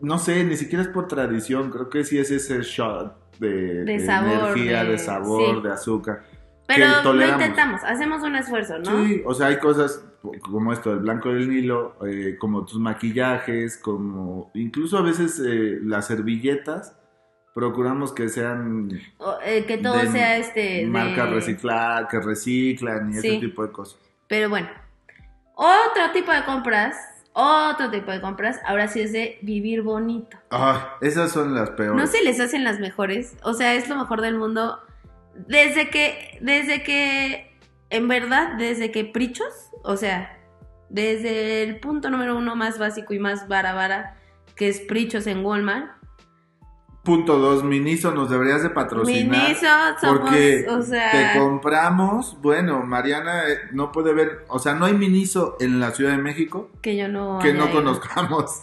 no 0.00 0.18
sé, 0.18 0.42
ni 0.44 0.56
siquiera 0.56 0.82
es 0.82 0.88
por 0.88 1.08
tradición, 1.08 1.70
creo 1.70 1.90
que 1.90 2.04
sí 2.04 2.18
es 2.18 2.30
ese 2.30 2.62
shot 2.62 3.38
de, 3.38 3.84
De 3.84 3.84
de 3.84 4.00
sabor, 4.06 4.32
energía, 4.32 4.84
de, 4.84 4.92
de- 4.92 4.98
sabor, 4.98 5.56
sí. 5.56 5.62
de 5.62 5.72
azúcar. 5.74 6.22
Pero 6.66 7.12
lo 7.12 7.28
intentamos, 7.28 7.82
hacemos 7.84 8.22
un 8.22 8.34
esfuerzo, 8.36 8.78
¿no? 8.78 9.04
Sí, 9.06 9.22
o 9.26 9.34
sea, 9.34 9.48
hay 9.48 9.58
cosas 9.58 10.02
como 10.40 10.72
esto, 10.72 10.94
el 10.94 11.00
blanco 11.00 11.28
del 11.28 11.50
Nilo, 11.50 11.96
eh, 12.06 12.36
como 12.40 12.64
tus 12.64 12.80
maquillajes, 12.80 13.76
como 13.76 14.50
incluso 14.54 14.96
a 14.96 15.02
veces 15.02 15.38
eh, 15.46 15.80
las 15.82 16.06
servilletas, 16.06 16.96
procuramos 17.56 18.12
que 18.12 18.28
sean 18.28 18.90
O, 19.16 19.38
eh, 19.42 19.64
que 19.64 19.78
todo 19.78 19.96
de 19.96 20.08
sea 20.12 20.36
este. 20.36 20.60
de- 20.60 20.86
marcas 20.86 21.30
recicladas, 21.30 22.06
que 22.10 22.20
reciclan 22.20 23.08
y 23.08 23.14
Sí. 23.14 23.28
ese 23.28 23.38
tipo 23.40 23.66
de 23.66 23.72
cosas. 23.72 23.98
Pero 24.28 24.50
bueno, 24.50 24.68
otro 25.54 26.10
tipo 26.12 26.32
de 26.32 26.44
compras, 26.44 26.96
otro 27.32 27.90
tipo 27.90 28.10
de 28.10 28.20
compras, 28.20 28.60
ahora 28.66 28.88
sí 28.88 29.00
es 29.00 29.10
de 29.12 29.38
vivir 29.40 29.80
bonito. 29.80 30.36
Ah, 30.50 30.96
esas 31.00 31.32
son 31.32 31.54
las 31.54 31.70
peores. 31.70 31.96
No 31.98 32.06
se 32.06 32.22
les 32.22 32.38
hacen 32.40 32.62
las 32.62 32.78
mejores, 32.78 33.36
o 33.42 33.54
sea, 33.54 33.72
es 33.74 33.88
lo 33.88 33.96
mejor 33.96 34.20
del 34.20 34.36
mundo. 34.36 34.78
Desde 35.48 35.88
que, 35.88 36.38
desde 36.42 36.82
que, 36.82 37.56
en 37.88 38.06
verdad, 38.06 38.52
desde 38.58 38.90
que 38.90 39.04
Prichos, 39.06 39.70
o 39.82 39.96
sea, 39.96 40.38
desde 40.90 41.62
el 41.62 41.80
punto 41.80 42.10
número 42.10 42.36
uno 42.36 42.54
más 42.54 42.78
básico 42.78 43.14
y 43.14 43.18
más 43.18 43.48
vara 43.48 43.72
vara, 43.72 44.16
que 44.56 44.68
es 44.68 44.80
Prichos 44.80 45.26
en 45.26 45.42
Walmart. 45.42 45.95
Punto 47.06 47.38
dos, 47.38 47.64
Miniso 47.64 48.10
nos 48.12 48.28
deberías 48.28 48.62
de 48.62 48.68
patrocinar. 48.70 49.42
Miniso, 49.42 49.66
somos, 50.00 50.18
Porque 50.20 50.66
o 50.68 50.82
sea, 50.82 51.10
te 51.32 51.38
compramos, 51.38 52.36
bueno, 52.42 52.82
Mariana 52.84 53.48
eh, 53.48 53.58
no 53.72 53.92
puede 53.92 54.12
ver, 54.12 54.44
o 54.48 54.58
sea, 54.58 54.74
no 54.74 54.84
hay 54.84 54.92
Miniso 54.94 55.56
en 55.60 55.80
la 55.80 55.92
Ciudad 55.92 56.10
de 56.10 56.18
México 56.18 56.68
que 56.82 56.96
yo 56.96 57.08
no... 57.08 57.38
que 57.40 57.54
no 57.54 57.64
ido. 57.66 57.72
conozcamos. 57.72 58.62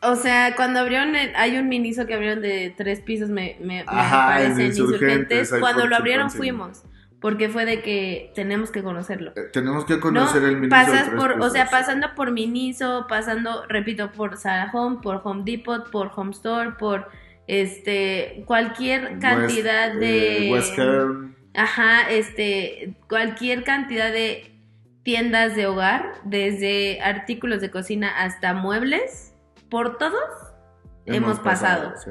O 0.00 0.16
sea, 0.16 0.54
cuando 0.56 0.80
abrieron, 0.80 1.14
el- 1.14 1.34
hay 1.36 1.58
un 1.58 1.68
miniso 1.68 2.06
que 2.06 2.14
abrieron 2.14 2.40
de 2.40 2.72
tres 2.74 3.00
pisos, 3.00 3.28
me, 3.28 3.56
me, 3.60 3.80
me 3.80 3.84
parece 3.84 4.52
en 4.52 4.60
en 4.60 4.66
Insurgentes, 4.68 5.54
Cuando 5.60 5.86
lo 5.86 5.96
abrieron 5.96 6.30
fuimos, 6.30 6.84
porque 7.20 7.50
fue 7.50 7.66
de 7.66 7.82
que 7.82 8.32
tenemos 8.34 8.70
que 8.70 8.82
conocerlo. 8.82 9.32
Eh, 9.36 9.50
Tenemos 9.52 9.84
que 9.84 9.96
¿No? 9.96 10.00
conocer 10.00 10.42
el 10.44 10.56
Miniso. 10.56 10.70
Pasas 10.70 11.08
por, 11.10 11.32
o 11.32 11.50
sea, 11.50 11.68
pasando 11.68 12.14
por 12.14 12.30
Miniso, 12.30 13.04
pasando, 13.10 13.64
repito, 13.68 14.10
por 14.12 14.38
Sarah 14.38 14.70
Home, 14.72 15.00
por 15.02 15.20
Home 15.24 15.42
Depot, 15.44 15.90
por 15.90 16.12
Home 16.16 16.30
Store, 16.30 16.70
por 16.78 17.08
este, 17.48 18.44
cualquier 18.46 19.18
cantidad 19.18 19.88
West- 19.94 20.00
de... 20.00 20.48
eh, 20.48 21.34
Ajá, 21.54 22.08
este, 22.10 22.94
cualquier 23.08 23.64
cantidad 23.64 24.12
de 24.12 24.54
tiendas 25.02 25.56
de 25.56 25.66
hogar, 25.66 26.12
desde 26.24 27.00
artículos 27.00 27.60
de 27.60 27.70
cocina 27.70 28.22
hasta 28.22 28.54
muebles, 28.54 29.34
por 29.70 29.98
todos 29.98 30.22
hemos, 31.06 31.40
pasado. 31.40 31.94
sí. 31.96 32.10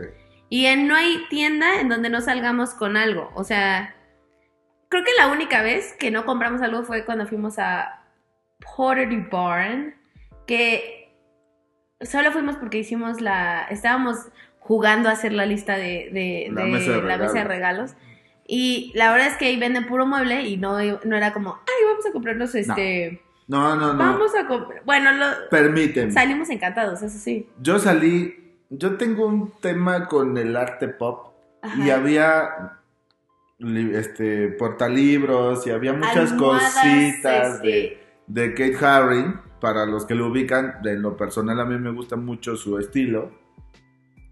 Y 0.49 0.65
en, 0.65 0.87
no 0.87 0.95
hay 0.95 1.25
tienda 1.29 1.79
en 1.79 1.89
donde 1.89 2.09
no 2.09 2.19
salgamos 2.21 2.73
con 2.73 2.97
algo. 2.97 3.31
O 3.35 3.43
sea, 3.43 3.95
creo 4.89 5.03
que 5.03 5.11
la 5.17 5.27
única 5.27 5.61
vez 5.61 5.93
que 5.99 6.09
no 6.09 6.25
compramos 6.25 6.61
algo 6.61 6.83
fue 6.83 7.05
cuando 7.05 7.27
fuimos 7.27 7.59
a 7.59 8.03
Pottery 8.75 9.27
Barn, 9.31 9.93
que 10.47 11.13
solo 12.01 12.31
fuimos 12.31 12.55
porque 12.55 12.79
hicimos 12.79 13.21
la... 13.21 13.67
Estábamos 13.69 14.29
jugando 14.67 15.09
a 15.09 15.13
hacer 15.13 15.31
la 15.33 15.45
lista 15.45 15.77
de, 15.77 16.09
de- 16.11 16.49
La 16.51 16.63
de 16.63 16.71
mesa 16.71 16.91
de 16.91 17.01
la 17.03 17.17
mesa 17.17 17.33
de 17.39 17.43
regalos. 17.45 17.95
Y 18.47 18.91
la 18.95 19.11
verdad 19.11 19.27
es 19.27 19.35
que 19.37 19.45
ahí 19.45 19.59
venden 19.59 19.87
puro 19.87 20.05
mueble 20.05 20.43
y 20.43 20.57
no, 20.57 20.77
no 20.79 21.15
era 21.17 21.33
como, 21.33 21.53
ay, 21.67 21.85
vamos 21.89 22.05
a 22.05 22.11
comprarnos 22.11 22.55
este... 22.55 23.21
No, 23.47 23.75
no, 23.77 23.93
no. 23.93 23.99
Vamos 23.99 24.35
a 24.35 24.45
comprar... 24.45 24.83
Bueno, 24.85 25.11
lo- 25.13 25.49
Permíteme. 25.49 26.11
salimos 26.11 26.49
encantados, 26.49 27.01
eso 27.01 27.17
sí. 27.17 27.47
Yo 27.61 27.79
salí. 27.79 28.55
Yo 28.69 28.97
tengo 28.97 29.25
un 29.25 29.51
tema 29.61 30.07
con 30.07 30.37
el 30.37 30.55
arte 30.57 30.89
pop. 30.89 31.33
Ajá. 31.61 31.85
Y 31.85 31.89
había 31.89 32.73
este 33.59 34.49
portalibros 34.49 35.65
y 35.65 35.71
había 35.71 35.93
muchas 35.93 36.31
Almohadas, 36.33 36.73
cositas 36.75 37.61
de, 37.61 37.99
de 38.27 38.53
Kate 38.53 38.85
Haring. 38.85 39.39
Para 39.59 39.87
los 39.87 40.05
que 40.05 40.13
lo 40.13 40.27
ubican, 40.27 40.81
de 40.83 40.97
lo 40.97 41.17
personal 41.17 41.59
a 41.59 41.65
mí 41.65 41.79
me 41.79 41.91
gusta 41.91 42.15
mucho 42.15 42.55
su 42.55 42.77
estilo. 42.77 43.31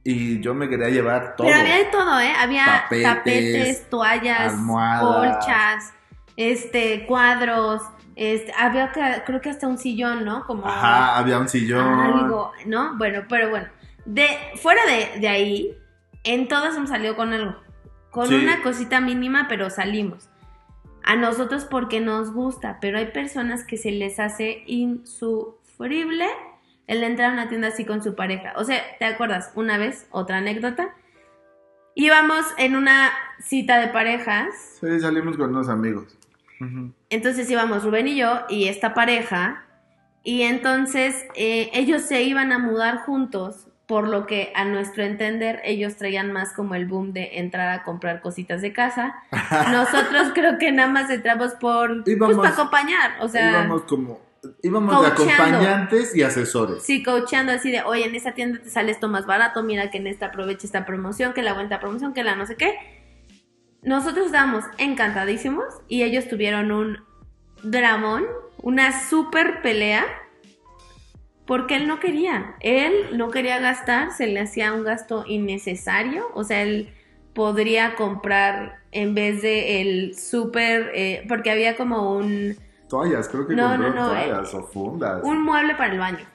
Y 0.07 0.39
yo 0.39 0.53
me 0.53 0.69
quería 0.69 0.89
llevar 0.89 1.35
todo. 1.35 1.47
Pero 1.47 1.59
había 1.59 1.77
de 1.77 1.85
todo, 1.85 2.19
¿eh? 2.19 2.31
Había 2.37 2.65
Tapetes, 2.83 3.03
tapetes, 3.03 3.89
toallas, 3.89 4.53
almohadas. 4.53 5.37
colchas, 5.37 5.93
este, 6.37 7.05
cuadros, 7.07 7.81
este, 8.15 8.53
había 8.55 8.91
creo 9.25 9.41
que 9.41 9.49
hasta 9.49 9.67
un 9.67 9.79
sillón, 9.79 10.23
¿no? 10.23 10.45
Como 10.45 10.67
Ajá, 10.67 11.17
había 11.17 11.39
un 11.39 11.49
sillón. 11.49 11.99
algo, 11.99 12.51
¿no? 12.67 12.95
Bueno, 12.97 13.23
pero 13.27 13.49
bueno, 13.49 13.67
de 14.05 14.27
fuera 14.61 14.81
de, 14.85 15.19
de 15.19 15.27
ahí, 15.27 15.75
en 16.23 16.47
todas 16.47 16.77
hemos 16.77 16.89
salido 16.91 17.15
con 17.15 17.33
algo, 17.33 17.55
con 18.11 18.27
Sí. 18.27 18.35
una 18.35 18.61
cosita 18.61 18.99
mínima, 19.01 19.47
pero 19.49 19.71
salimos. 19.71 20.29
A 21.03 21.15
nosotros 21.15 21.65
porque 21.65 21.99
nos 21.99 22.31
gusta, 22.31 22.77
pero 22.79 22.99
hay 22.99 23.07
personas 23.07 23.63
que 23.63 23.77
se 23.77 23.89
les 23.91 24.19
hace 24.19 24.63
insufrible 24.67 26.27
el 26.87 27.03
entrar 27.03 27.29
a 27.31 27.33
una 27.33 27.49
tienda 27.49 27.69
así 27.69 27.85
con 27.85 28.03
su 28.03 28.15
pareja. 28.15 28.53
O 28.57 28.63
sea, 28.63 28.81
¿te 28.99 29.05
acuerdas? 29.05 29.51
Una 29.55 29.77
vez, 29.77 30.07
otra 30.11 30.37
anécdota. 30.37 30.93
Íbamos 31.95 32.45
en 32.57 32.75
una 32.75 33.09
cita 33.39 33.79
de 33.79 33.87
parejas 33.87 34.53
Sí, 34.81 34.99
salimos 34.99 35.37
con 35.37 35.51
unos 35.51 35.69
amigos. 35.69 36.17
Entonces 37.09 37.49
íbamos 37.49 37.83
Rubén 37.83 38.07
y 38.07 38.15
yo 38.15 38.41
y 38.49 38.67
esta 38.67 38.93
pareja. 38.93 39.63
Y 40.23 40.41
entonces 40.43 41.25
eh, 41.35 41.69
ellos 41.73 42.01
se 42.01 42.23
iban 42.23 42.51
a 42.51 42.59
mudar 42.59 42.97
juntos, 42.99 43.67
por 43.85 44.07
lo 44.07 44.25
que 44.25 44.51
a 44.55 44.65
nuestro 44.65 45.03
entender 45.03 45.61
ellos 45.63 45.95
traían 45.97 46.31
más 46.31 46.53
como 46.53 46.73
el 46.73 46.87
boom 46.87 47.13
de 47.13 47.37
entrar 47.39 47.69
a 47.69 47.83
comprar 47.83 48.21
cositas 48.21 48.61
de 48.61 48.73
casa. 48.73 49.13
Nosotros 49.71 50.31
creo 50.33 50.57
que 50.57 50.71
nada 50.71 50.89
más 50.89 51.09
entramos 51.11 51.53
por 51.53 52.03
pues 52.03 52.15
Íbamos- 52.17 52.37
para 52.37 52.49
acompañar, 52.49 53.11
o 53.21 53.27
sea, 53.27 53.51
íbamos 53.51 53.83
como. 53.83 54.19
Íbamos 54.61 55.01
de 55.01 55.07
acompañantes 55.07 56.15
y 56.15 56.23
asesores. 56.23 56.83
sí, 56.83 57.03
coachando 57.03 57.51
así 57.51 57.71
de, 57.71 57.81
oye, 57.81 58.05
en 58.05 58.15
esta 58.15 58.33
tienda 58.33 58.59
te 58.61 58.69
sale 58.69 58.91
esto 58.91 59.07
más 59.07 59.25
barato, 59.25 59.63
mira 59.63 59.91
que 59.91 59.97
en 59.97 60.07
esta 60.07 60.27
aprovecha 60.27 60.65
esta 60.65 60.85
promoción, 60.85 61.33
que 61.33 61.41
la 61.41 61.53
vuelta 61.53 61.79
promoción, 61.79 62.13
que 62.13 62.23
la 62.23 62.35
no 62.35 62.45
sé 62.45 62.55
qué. 62.55 62.75
Nosotros 63.81 64.27
estábamos 64.27 64.65
encantadísimos 64.77 65.65
y 65.87 66.03
ellos 66.03 66.27
tuvieron 66.27 66.71
un 66.71 66.99
dramón, 67.63 68.25
una 68.57 69.07
super 69.07 69.61
pelea, 69.61 70.05
porque 71.45 71.75
él 71.75 71.87
no 71.87 71.99
quería. 71.99 72.55
Él 72.61 72.93
no 73.13 73.29
quería 73.29 73.59
gastar, 73.59 74.11
se 74.11 74.27
le 74.27 74.39
hacía 74.39 74.73
un 74.73 74.83
gasto 74.83 75.23
innecesario, 75.27 76.29
o 76.33 76.43
sea, 76.43 76.63
él 76.63 76.89
podría 77.33 77.95
comprar 77.95 78.79
en 78.91 79.13
vez 79.13 79.41
de 79.41 79.81
el 79.81 80.17
súper, 80.17 80.91
eh, 80.95 81.25
porque 81.27 81.51
había 81.51 81.75
como 81.75 82.15
un, 82.15 82.55
Toallas, 82.89 83.27
creo 83.29 83.47
que 83.47 83.55
No, 83.55 83.69
compró 83.69 83.89
no, 83.89 83.95
no, 83.95 84.07
toallas 84.09 84.53
o 84.53 84.63
fundas. 84.63 85.23
un 85.23 85.41
mueble 85.43 85.75
para 85.75 85.93
el 85.93 85.99
baño. 85.99 86.25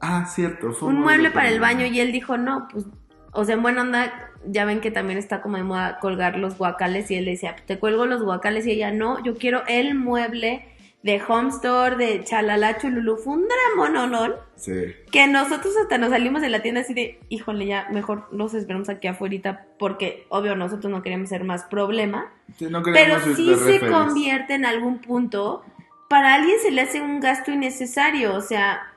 Ah, 0.00 0.26
cierto, 0.26 0.72
fue 0.72 0.88
un 0.90 1.00
mueble 1.00 1.30
para 1.30 1.48
el 1.48 1.58
baño 1.60 1.86
y 1.86 2.00
él 2.00 2.12
dijo, 2.12 2.36
no, 2.36 2.68
pues, 2.70 2.84
o 3.32 3.44
sea, 3.44 3.54
en 3.54 3.62
buena 3.62 3.80
onda, 3.82 4.12
ya 4.46 4.64
ven 4.64 4.80
que 4.80 4.90
también 4.90 5.18
está 5.18 5.42
como 5.42 5.56
de 5.56 5.62
moda 5.64 5.98
colgar 6.00 6.36
los 6.38 6.56
guacales 6.58 7.10
y 7.10 7.16
él 7.16 7.24
decía, 7.24 7.56
te 7.66 7.78
cuelgo 7.78 8.06
los 8.06 8.22
guacales 8.22 8.66
y 8.66 8.72
ella, 8.72 8.92
no, 8.92 9.22
yo 9.24 9.36
quiero 9.36 9.62
el 9.66 9.94
mueble 9.94 10.68
de 11.02 11.22
Home 11.28 11.50
Store, 11.50 11.96
de 11.96 12.24
Chalala 12.24 12.78
Chululu, 12.78 13.16
fue 13.16 13.34
un 13.34 13.44
dramononón 13.48 14.34
Sí. 14.56 14.72
que 15.12 15.26
nosotros 15.28 15.74
hasta 15.80 15.98
nos 15.98 16.10
salimos 16.10 16.40
de 16.42 16.48
la 16.48 16.62
tienda 16.62 16.80
así 16.80 16.94
de, 16.94 17.20
híjole, 17.28 17.66
ya 17.66 17.88
mejor 17.90 18.26
los 18.32 18.54
esperamos 18.54 18.88
aquí 18.88 19.06
afuera 19.06 19.66
porque 19.78 20.26
obvio 20.30 20.56
nosotros 20.56 20.90
no 20.90 21.02
queremos 21.02 21.28
ser 21.28 21.44
más 21.44 21.64
problema, 21.64 22.32
Sí, 22.58 22.66
no 22.70 22.82
pero 22.82 23.20
sí 23.20 23.54
se 23.54 23.80
convierte 23.86 24.54
en 24.54 24.64
algún 24.66 24.98
punto, 25.00 25.62
para 26.08 26.34
alguien 26.34 26.56
se 26.60 26.70
le 26.70 26.82
hace 26.82 27.00
un 27.00 27.20
gasto 27.20 27.50
innecesario, 27.50 28.34
o 28.34 28.40
sea, 28.40 28.92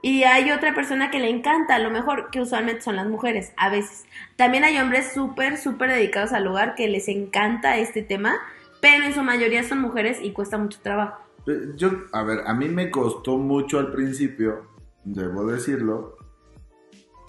y 0.00 0.22
hay 0.22 0.50
otra 0.52 0.74
persona 0.74 1.10
que 1.10 1.18
le 1.18 1.28
encanta, 1.28 1.74
a 1.74 1.78
lo 1.80 1.90
mejor, 1.90 2.30
que 2.30 2.40
usualmente 2.40 2.82
son 2.82 2.96
las 2.96 3.08
mujeres, 3.08 3.52
a 3.56 3.68
veces. 3.68 4.04
También 4.36 4.64
hay 4.64 4.78
hombres 4.78 5.12
súper, 5.12 5.56
súper 5.56 5.90
dedicados 5.90 6.32
al 6.32 6.46
hogar 6.46 6.74
que 6.76 6.86
les 6.88 7.08
encanta 7.08 7.78
este 7.78 8.02
tema, 8.02 8.36
pero 8.80 9.04
en 9.04 9.12
su 9.12 9.22
mayoría 9.22 9.64
son 9.64 9.80
mujeres 9.80 10.18
y 10.22 10.32
cuesta 10.32 10.56
mucho 10.56 10.78
trabajo. 10.82 11.20
Eh, 11.46 11.72
Yo, 11.76 11.90
a 12.12 12.22
ver, 12.22 12.42
a 12.46 12.54
mí 12.54 12.68
me 12.68 12.90
costó 12.90 13.38
mucho 13.38 13.78
al 13.80 13.90
principio, 13.90 14.68
debo 15.04 15.46
decirlo, 15.46 16.16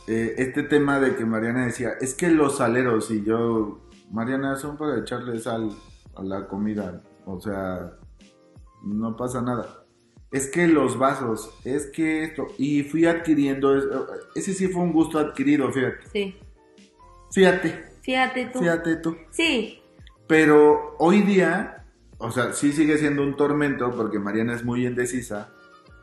eh, 0.08 0.36
este 0.38 0.63
tema 0.63 0.99
de 0.99 1.15
que 1.15 1.25
Mariana 1.25 1.65
decía, 1.65 1.93
es 1.99 2.13
que 2.13 2.29
los 2.29 2.58
saleros 2.58 3.10
y 3.10 3.23
yo, 3.23 3.79
Mariana, 4.12 4.55
son 4.58 4.77
para 4.77 4.99
echarle 4.99 5.39
sal 5.39 5.71
a 6.15 6.23
la 6.23 6.47
comida, 6.47 7.01
o 7.25 7.39
sea, 7.39 7.93
no 8.84 9.15
pasa 9.18 9.42
nada. 9.42 9.84
Es 10.32 10.48
que 10.48 10.68
los 10.68 10.98
vasos, 11.00 11.50
es 11.65 11.88
que 11.88 12.24
esto, 12.24 12.48
y 12.58 12.84
fui 12.84 13.06
adquiriendo, 13.06 13.76
es- 13.76 13.86
ese 14.36 14.54
sí 14.54 14.68
fue 14.68 14.84
un 14.84 14.94
gusto 14.94 15.18
adquirido, 15.18 15.72
fíjate, 15.72 16.00
Sí, 16.12 16.36
fíjate, 17.32 17.86
fíjate 18.02 18.46
tú. 18.48 18.60
fíjate 18.60 18.96
tú. 18.98 19.15
Sí, 19.32 19.76
Pero 20.28 20.96
hoy 21.00 21.22
día, 21.24 21.86
o 22.20 22.30
sea, 22.32 22.54
sí 22.54 22.72
sigue 22.72 23.00
siendo 23.00 23.24
un 23.24 23.36
tormento 23.36 23.89
porque 23.96 24.20
Mariana 24.20 24.54
es 24.54 24.63
muy 24.63 24.86
indecisa, 24.86 25.50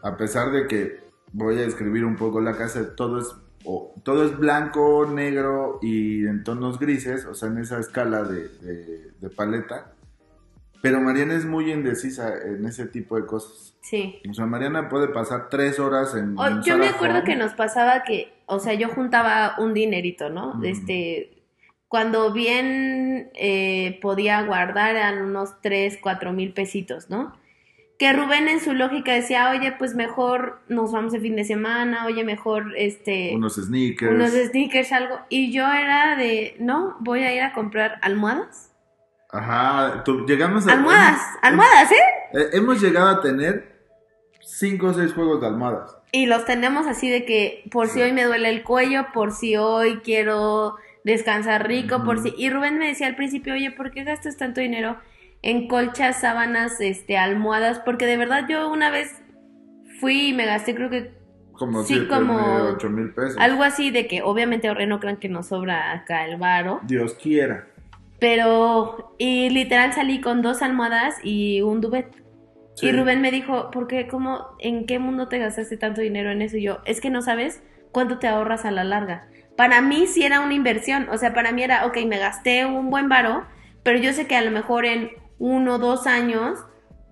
a 0.03 0.17
pesar 0.17 0.51
de 0.51 0.67
que 0.67 0.99
voy 1.33 1.57
a 1.59 1.61
describir 1.61 2.05
un 2.05 2.17
poco 2.17 2.41
la 2.41 2.57
casa, 2.57 2.97
todo 2.97 3.21
es, 3.21 3.29
o- 3.65 3.95
todo 4.03 4.25
es 4.25 4.37
blanco, 4.37 5.07
negro 5.07 5.79
y 5.81 6.27
en 6.27 6.43
tonos 6.43 6.81
grises, 6.81 7.25
o 7.27 7.35
sea, 7.35 7.49
en 7.51 7.59
esa 7.59 7.79
escala 7.79 8.25
de, 8.25 8.49
de- 8.49 9.11
de 9.21 9.31
paleta. 9.31 9.93
Pero 10.83 11.01
Mariana 11.01 11.35
es 11.35 11.45
muy 11.45 11.71
indecisa 11.73 12.33
en 12.45 12.65
ese 12.67 12.87
tipo 12.87 13.17
de 13.17 13.27
cosas. 13.27 13.77
sí. 13.81 14.21
O 14.29 14.35
sea, 14.35 14.47
Mariana 14.47 14.89
puede 14.89 15.09
pasar 15.09 15.49
tres 15.49 15.79
horas 15.79 16.15
en... 16.15 16.39
O- 16.39 16.47
en 16.47 16.62
yo 16.62 16.77
me 16.79 16.89
acuerdo 16.89 17.25
que 17.25 17.37
nos 17.37 17.53
pasaba 17.55 18.03
que, 18.03 18.33
o 18.47 18.59
sea, 18.59 18.75
yo 18.75 18.89
juntaba 18.89 19.55
un 19.59 19.75
dinerito, 19.75 20.29
¿no? 20.31 20.61
Este, 20.65 21.43
cuando 21.89 22.33
bien 22.33 23.31
eh, 23.35 23.99
podía 24.03 24.43
guardar 24.43 24.97
eran 24.97 25.23
unos 25.23 25.61
3, 25.62 25.99
4 26.03 26.33
mil 26.33 26.53
pesitos, 26.53 27.11
¿no? 27.11 27.33
Que 27.99 28.12
Rubén 28.12 28.47
en 28.49 28.61
su 28.61 28.75
lógica 28.75 29.15
decía, 29.15 29.51
oye, 29.51 29.73
pues 29.73 29.95
mejor 29.95 30.61
nos 30.69 30.93
vamos 30.93 31.15
el 31.15 31.23
fin 31.23 31.35
de 31.37 31.45
semana, 31.45 32.05
oye, 32.07 32.25
mejor 32.25 32.75
este 32.77 33.33
Unos 33.35 33.55
sneakers. 33.55 34.12
unos 34.12 34.33
sneakers, 34.33 34.93
algo. 34.93 35.19
Y 35.31 35.51
yo 35.53 35.67
era 35.73 36.15
de, 36.17 36.57
no, 36.59 36.97
voy 37.01 37.23
a 37.23 37.35
ir 37.35 37.41
a 37.41 37.53
comprar 37.55 37.99
almohadas. 38.03 38.73
Ajá, 39.31 40.03
tú- 40.05 40.25
llegamos 40.27 40.66
a... 40.66 40.72
Almohadas, 40.72 41.20
hemos- 41.20 41.39
almohadas, 41.43 41.93
¿eh? 41.93 41.95
eh, 42.33 42.49
hemos 42.53 42.81
llegado 42.81 43.09
a 43.09 43.20
tener 43.20 43.77
cinco 44.41 44.89
o 44.89 44.95
seis 44.95 45.12
juegos 45.12 45.41
de 45.41 45.49
almohadas. 45.49 45.97
Y 46.12 46.27
los 46.27 46.45
tenemos 46.45 46.87
así 46.87 47.11
de 47.11 47.24
que 47.24 47.64
por 47.70 47.89
si 47.89 48.01
hoy 48.01 48.12
me 48.12 48.24
duele 48.24 48.49
el 48.49 48.62
cuello, 48.62 49.07
por 49.12 49.33
si 49.33 49.57
hoy 49.57 50.01
quiero 50.05 50.77
descansar 51.05 51.66
rico, 51.66 52.05
por 52.05 52.20
si... 52.20 52.33
Y 52.39 52.49
Rubén 52.51 52.79
me 52.79 52.87
decía 52.89 53.07
al 53.09 53.16
principio, 53.16 53.55
oye, 53.55 53.70
¿por 53.72 53.91
qué 53.91 54.05
gastas 54.05 54.37
tanto 54.37 54.61
dinero 54.61 54.97
en 55.43 55.68
colchas, 55.68 56.20
sábanas, 56.20 56.81
este, 56.81 57.18
almohadas? 57.18 57.81
Porque 57.81 58.07
de 58.07 58.16
verdad 58.16 58.47
yo 58.49 58.68
una 58.70 58.91
vez 58.91 59.20
fui 60.01 60.29
y 60.29 60.33
me 60.33 60.47
gasté 60.47 60.74
creo 60.74 60.89
que 60.89 61.12
Como 61.53 61.83
Sí, 61.83 61.95
siete 61.95 62.09
como 62.09 62.35
mil, 62.39 62.74
ocho 62.74 62.89
mil 62.89 63.12
pesos. 63.12 63.37
algo 63.39 63.62
así 63.64 63.91
de 63.91 64.07
que 64.07 64.22
obviamente 64.22 64.68
ahorré, 64.68 64.87
no 64.87 65.01
crean 65.01 65.16
que 65.18 65.29
nos 65.29 65.49
sobra 65.49 65.93
acá 65.93 66.24
el 66.24 66.37
varo. 66.39 66.81
Dios 66.85 67.14
quiera. 67.14 67.66
Pero, 68.19 69.14
y 69.19 69.51
literal 69.51 69.93
salí 69.93 70.21
con 70.21 70.43
dos 70.43 70.62
almohadas 70.62 71.17
y 71.23 71.61
un 71.62 71.81
duvet. 71.81 72.07
Sí. 72.75 72.87
Y 72.89 72.93
Rubén 72.93 73.21
me 73.21 73.31
dijo, 73.31 73.71
¿por 73.71 73.87
qué? 73.87 74.07
¿Cómo? 74.09 74.47
¿En 74.59 74.87
qué 74.87 74.99
mundo 74.99 75.29
te 75.29 75.39
gastaste 75.39 75.77
tanto 75.77 76.01
dinero 76.01 76.31
en 76.31 76.43
eso? 76.43 76.57
Y 76.57 76.62
yo, 76.62 76.79
es 76.85 77.01
que 77.01 77.11
no 77.11 77.23
sabes 77.23 77.62
cuánto 77.93 78.19
te 78.19 78.27
ahorras 78.29 78.64
a 78.64 78.71
la 78.71 78.85
larga. 78.85 79.29
para 79.57 79.81
mí 79.81 80.07
sí 80.07 80.23
era 80.23 80.41
una 80.41 80.53
inversión. 80.53 81.09
O 81.11 81.17
sea, 81.17 81.33
para 81.33 81.51
mí 81.53 81.62
era, 81.62 81.87
ok, 81.87 81.97
me 82.07 82.19
gasté 82.19 82.67
un 82.67 82.91
buen 82.91 83.09
varo, 83.09 83.47
pero 83.83 83.99
yo 83.99 84.12
sé 84.12 84.27
que 84.27 84.37
a 84.37 84.43
lo 84.43 84.51
mejor 84.51 84.85
en 84.85 85.11
uno 85.39 85.77
o 85.77 85.79
dos 85.79 86.07
años 86.07 86.59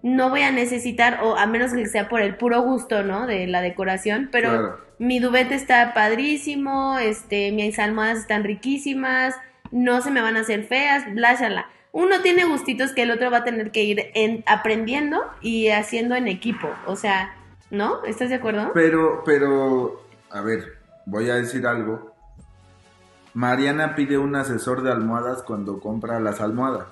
no 0.02 0.28
voy 0.28 0.42
a 0.42 0.50
necesitar, 0.52 1.20
o 1.22 1.36
a 1.38 1.46
menos 1.46 1.72
que 1.72 1.86
sea 1.86 2.10
por 2.10 2.20
el 2.20 2.36
puro 2.36 2.60
gusto, 2.60 3.02
¿no? 3.02 3.26
De 3.26 3.46
la 3.46 3.62
decoración, 3.62 4.28
pero 4.30 4.50
Claro. 4.50 4.78
mi 4.98 5.20
dubete 5.20 5.54
está 5.54 5.94
padrísimo, 5.94 6.98
este, 6.98 7.50
mis 7.52 7.78
almohadas 7.78 8.18
están 8.18 8.44
riquísimas, 8.44 9.34
no 9.70 10.00
se 10.02 10.10
me 10.10 10.20
van 10.22 10.36
a 10.36 10.40
hacer 10.40 10.64
feas, 10.64 11.04
bla, 11.14 11.34
shala. 11.34 11.68
Uno 11.92 12.20
tiene 12.22 12.44
gustitos 12.44 12.92
que 12.92 13.02
el 13.02 13.10
otro 13.10 13.30
va 13.30 13.38
a 13.38 13.44
tener 13.44 13.70
que 13.70 13.84
ir 13.84 14.10
en- 14.14 14.42
aprendiendo 14.46 15.22
y 15.40 15.68
haciendo 15.68 16.14
en 16.16 16.26
equipo, 16.28 16.68
o 16.86 16.96
sea, 16.96 17.34
¿no? 17.70 18.04
¿Estás 18.04 18.30
de 18.30 18.36
acuerdo? 18.36 18.72
Pero, 18.74 19.22
pero, 19.24 20.04
a 20.30 20.40
ver, 20.40 20.78
voy 21.06 21.30
a 21.30 21.36
decir 21.36 21.66
algo. 21.66 22.12
Mariana 23.32 23.94
pide 23.96 24.18
un 24.18 24.36
asesor 24.36 24.82
de 24.82 24.92
almohadas 24.92 25.42
cuando 25.42 25.80
compra 25.80 26.20
las 26.20 26.40
almohadas. 26.40 26.86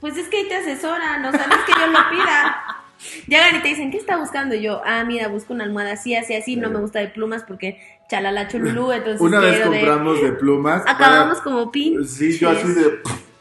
Pues 0.00 0.16
es 0.16 0.28
que 0.28 0.38
ahí 0.38 0.48
te 0.48 0.56
asesoran, 0.56 1.24
sea, 1.32 1.46
no 1.46 1.54
es 1.54 1.62
que 1.64 1.72
yo 1.72 1.86
lo 1.86 2.10
pida. 2.10 2.56
Llegan 3.26 3.56
y 3.56 3.62
te 3.62 3.68
dicen, 3.68 3.90
¿qué 3.90 3.96
está 3.98 4.16
buscando? 4.16 4.54
Y 4.54 4.62
yo, 4.62 4.82
ah, 4.84 5.04
mira, 5.04 5.28
busco 5.28 5.52
una 5.52 5.64
almohada 5.64 5.92
así, 5.92 6.14
así, 6.16 6.34
así, 6.34 6.56
no 6.56 6.68
me 6.68 6.80
gusta 6.80 6.98
de 6.98 7.08
plumas 7.08 7.44
porque 7.44 7.80
chalala 8.08 8.48
chululú, 8.48 8.90
entonces 8.92 9.20
Una 9.20 9.40
vez 9.40 9.58
de- 9.58 9.64
compramos 9.64 10.22
de, 10.22 10.32
plumas. 10.32 10.82
Acabamos 10.86 11.38
para- 11.38 11.44
como 11.44 11.70
pin. 11.70 12.06
Sí, 12.06 12.38
yo 12.38 12.50
así 12.50 12.68
de... 12.72 12.98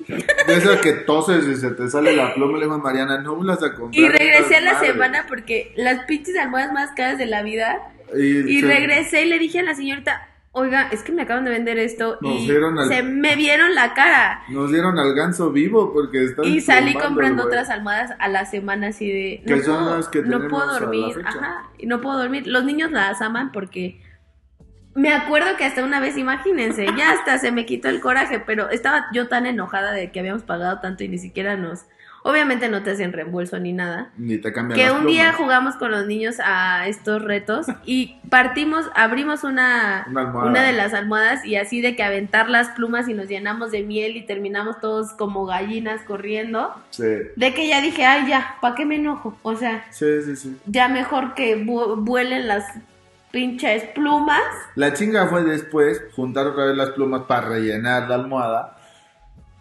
De 0.08 0.54
esas 0.56 0.80
que 0.80 0.94
toses 0.94 1.46
y 1.48 1.58
se 1.58 1.72
te 1.72 1.90
sale 1.90 2.16
la 2.16 2.34
pluma, 2.34 2.58
le 2.58 2.64
digo 2.64 2.76
a 2.76 2.78
Mariana, 2.78 3.18
no 3.22 3.36
me 3.36 3.46
las 3.46 3.62
a 3.62 3.74
comprar. 3.74 4.02
Y 4.02 4.08
regresé 4.08 4.56
a 4.56 4.62
la 4.62 4.68
estas 4.72 4.74
madres". 4.76 4.92
semana 4.94 5.26
porque 5.28 5.74
las 5.76 6.06
pinches 6.06 6.38
almohadas 6.38 6.72
más 6.72 6.92
caras 6.96 7.18
de 7.18 7.26
la 7.26 7.44
vida. 7.44 7.80
Y, 8.16 8.38
Y 8.58 8.62
se- 8.62 8.68
regresé 8.68 9.24
y 9.24 9.30
le 9.30 9.38
dije 9.38 9.60
a 9.60 9.64
la 9.64 9.76
señorita, 9.76 10.26
oiga, 10.54 10.88
es 10.94 11.04
que 11.04 11.12
me 11.12 11.24
acaban 11.24 11.44
de 11.44 11.52
vender 11.52 11.78
esto. 11.78 12.18
Nos 12.22 12.36
y 12.40 12.46
dieron 12.46 12.80
al- 12.80 12.88
se 12.88 13.04
me 13.04 13.36
vieron 13.36 13.76
la 13.76 13.94
cara. 13.94 14.44
Nos 14.48 14.72
dieron 14.72 14.98
al 14.98 15.14
ganso 15.14 15.52
vivo 15.52 15.92
porque 15.92 16.24
están 16.24 16.46
Y 16.46 16.62
salí 16.62 16.94
comprando 16.94 17.44
otras 17.44 17.70
almohadas 17.70 18.12
a 18.18 18.30
la 18.30 18.46
semana 18.46 18.88
así 18.88 19.12
de... 19.12 19.62
Son 19.66 19.84
puedo- 19.84 20.10
que 20.12 20.22
no 20.22 20.48
puedo 20.48 20.68
dormir. 20.80 21.18
Ajá, 21.26 21.64
y 21.78 21.86
no 21.86 22.00
puedo 22.00 22.18
dormir. 22.18 22.48
Los 22.48 22.64
niños 22.64 22.92
las 22.92 23.22
aman 23.22 23.52
porque... 23.52 24.00
Me 24.98 25.14
acuerdo 25.14 25.56
que 25.58 25.64
hasta 25.64 25.84
una 25.84 26.00
vez, 26.00 26.18
imagínense, 26.18 26.88
ya 26.98 27.12
hasta 27.12 27.38
se 27.38 27.52
me 27.52 27.66
quitó 27.68 27.88
el 27.88 28.02
coraje, 28.02 28.40
pero 28.40 28.70
estaba 28.72 29.06
yo 29.14 29.28
tan 29.28 29.46
enojada 29.46 29.92
de 29.92 30.12
que 30.12 30.20
habíamos 30.20 30.42
pagado 30.42 30.80
tanto 30.80 31.04
y 31.04 31.08
ni 31.08 31.20
siquiera 31.20 31.56
nos... 31.56 31.86
Obviamente 32.24 32.68
no 32.68 32.82
te 32.84 32.92
hacen 32.92 33.14
reembolso 33.14 33.58
ni 33.60 33.72
nada. 33.74 34.10
Ni 34.18 34.38
te 34.40 34.52
cambian 34.52 34.78
Que 34.78 34.88
las 34.88 35.00
un 35.00 35.06
día 35.06 35.32
jugamos 35.34 35.76
con 35.76 35.92
los 35.92 36.08
niños 36.08 36.38
a 36.44 36.88
estos 36.88 37.22
retos 37.22 37.68
y 37.86 38.18
partimos, 38.30 38.90
abrimos 38.96 39.44
una, 39.46 40.06
Una 40.10 40.24
una 40.44 40.64
de 40.64 40.74
las 40.74 40.94
almohadas 40.94 41.46
y 41.46 41.56
así 41.58 41.80
de 41.80 41.96
que 41.96 42.04
aventar 42.04 42.50
las 42.50 42.70
plumas 42.70 43.08
y 43.08 43.14
nos 43.14 43.28
llenamos 43.30 43.72
de 43.72 43.84
miel 43.84 44.18
y 44.18 44.26
terminamos 44.26 44.82
todos 44.82 45.14
como 45.14 45.46
gallinas 45.46 46.02
corriendo. 46.02 46.74
Sí, 46.90 47.06
De 47.38 47.54
que 47.54 47.68
ya 47.68 47.80
dije, 47.82 48.04
ay 48.04 48.28
ya, 48.28 48.56
¿para 48.62 48.76
qué 48.76 48.86
me 48.86 48.96
enojo? 48.96 49.38
O 49.44 49.56
sea, 49.56 49.86
sí, 49.92 50.08
sí, 50.26 50.36
sí. 50.36 50.58
ya 50.66 50.90
mejor 50.90 51.34
que 51.36 51.56
vu- 51.64 52.04
vuelen 52.04 52.48
las 52.50 52.66
pinches 53.32 53.84
plumas. 53.96 54.42
La 54.76 54.94
chinga 54.94 55.28
fue 55.28 55.44
después 55.44 56.02
juntar 56.16 56.48
otra 56.48 56.66
vez 56.66 56.78
las 56.78 56.92
plumas 56.92 57.24
para 57.28 57.48
rellenar 57.50 58.08
la 58.10 58.16
almohada. 58.16 58.78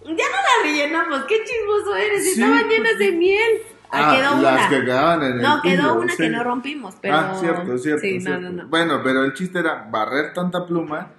Ya 0.04 0.10
no 0.12 0.14
la 0.14 0.62
rellenamos, 0.62 1.24
qué 1.24 1.36
chismoso 1.44 1.96
eres, 1.96 2.24
Sí, 2.24 2.40
estaban 2.40 2.68
llenas 2.68 2.98
de 2.98 3.12
miel. 3.12 3.52
Ah, 3.90 4.14
quedó 4.16 4.42
las 4.42 4.52
una. 4.52 4.68
que 4.68 4.84
quedaban 4.84 5.22
en 5.22 5.32
el 5.34 5.42
No, 5.42 5.62
quedó 5.62 5.82
piso, 5.82 5.94
una 6.00 6.12
sí. 6.12 6.22
que 6.22 6.28
no 6.30 6.44
rompimos, 6.44 6.94
pero... 7.00 7.16
Ah, 7.16 7.34
cierto, 7.38 7.78
cierto. 7.78 8.00
Sí, 8.02 8.18
no, 8.18 8.20
cierto. 8.24 8.40
no, 8.40 8.50
no. 8.50 8.68
Bueno, 8.68 9.00
pero 9.02 9.24
el 9.24 9.32
chiste 9.34 9.60
era 9.60 9.86
barrer 9.90 10.32
tanta 10.32 10.66
pluma 10.66 11.12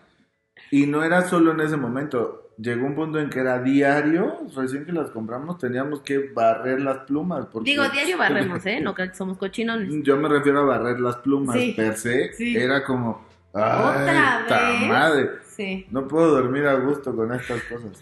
y 0.72 0.86
no 0.86 1.04
era 1.04 1.22
solo 1.24 1.52
en 1.52 1.62
ese 1.62 1.78
momento. 1.78 2.47
Llegó 2.58 2.88
un 2.88 2.95
punto 2.95 3.20
en 3.20 3.30
que 3.30 3.39
era 3.39 3.62
diario, 3.62 4.39
recién 4.55 4.86
que 4.86 4.91
las 4.91 5.12
compramos 5.12 5.60
teníamos 5.60 6.01
que 6.01 6.30
barrer 6.34 6.82
las 6.82 6.99
plumas. 7.05 7.45
Porque... 7.51 7.70
Digo, 7.70 7.88
diario 7.89 8.18
barremos, 8.20 8.66
¿eh? 8.66 8.80
No 8.82 8.93
crean 8.95 9.10
que 9.12 9.16
somos 9.16 9.38
cochinones. 9.38 9.89
Yo 10.03 10.18
me 10.18 10.28
refiero 10.28 10.60
a 10.60 10.66
barrer 10.66 10.99
las 10.99 11.18
plumas 11.18 11.55
Sí, 11.55 11.74
per 11.78 11.95
se. 11.97 12.34
sí. 12.34 12.58
Era 12.58 12.84
como, 12.84 13.24
¿Otra 13.51 14.39
ay, 14.39 14.45
ta 14.47 14.70
vez? 14.72 14.89
madre. 14.89 15.30
Sí. 15.55 15.86
No 15.91 16.08
puedo 16.08 16.32
dormir 16.32 16.66
a 16.66 16.74
gusto 16.76 17.16
con 17.16 17.32
estas 17.34 17.62
cosas. 17.64 17.99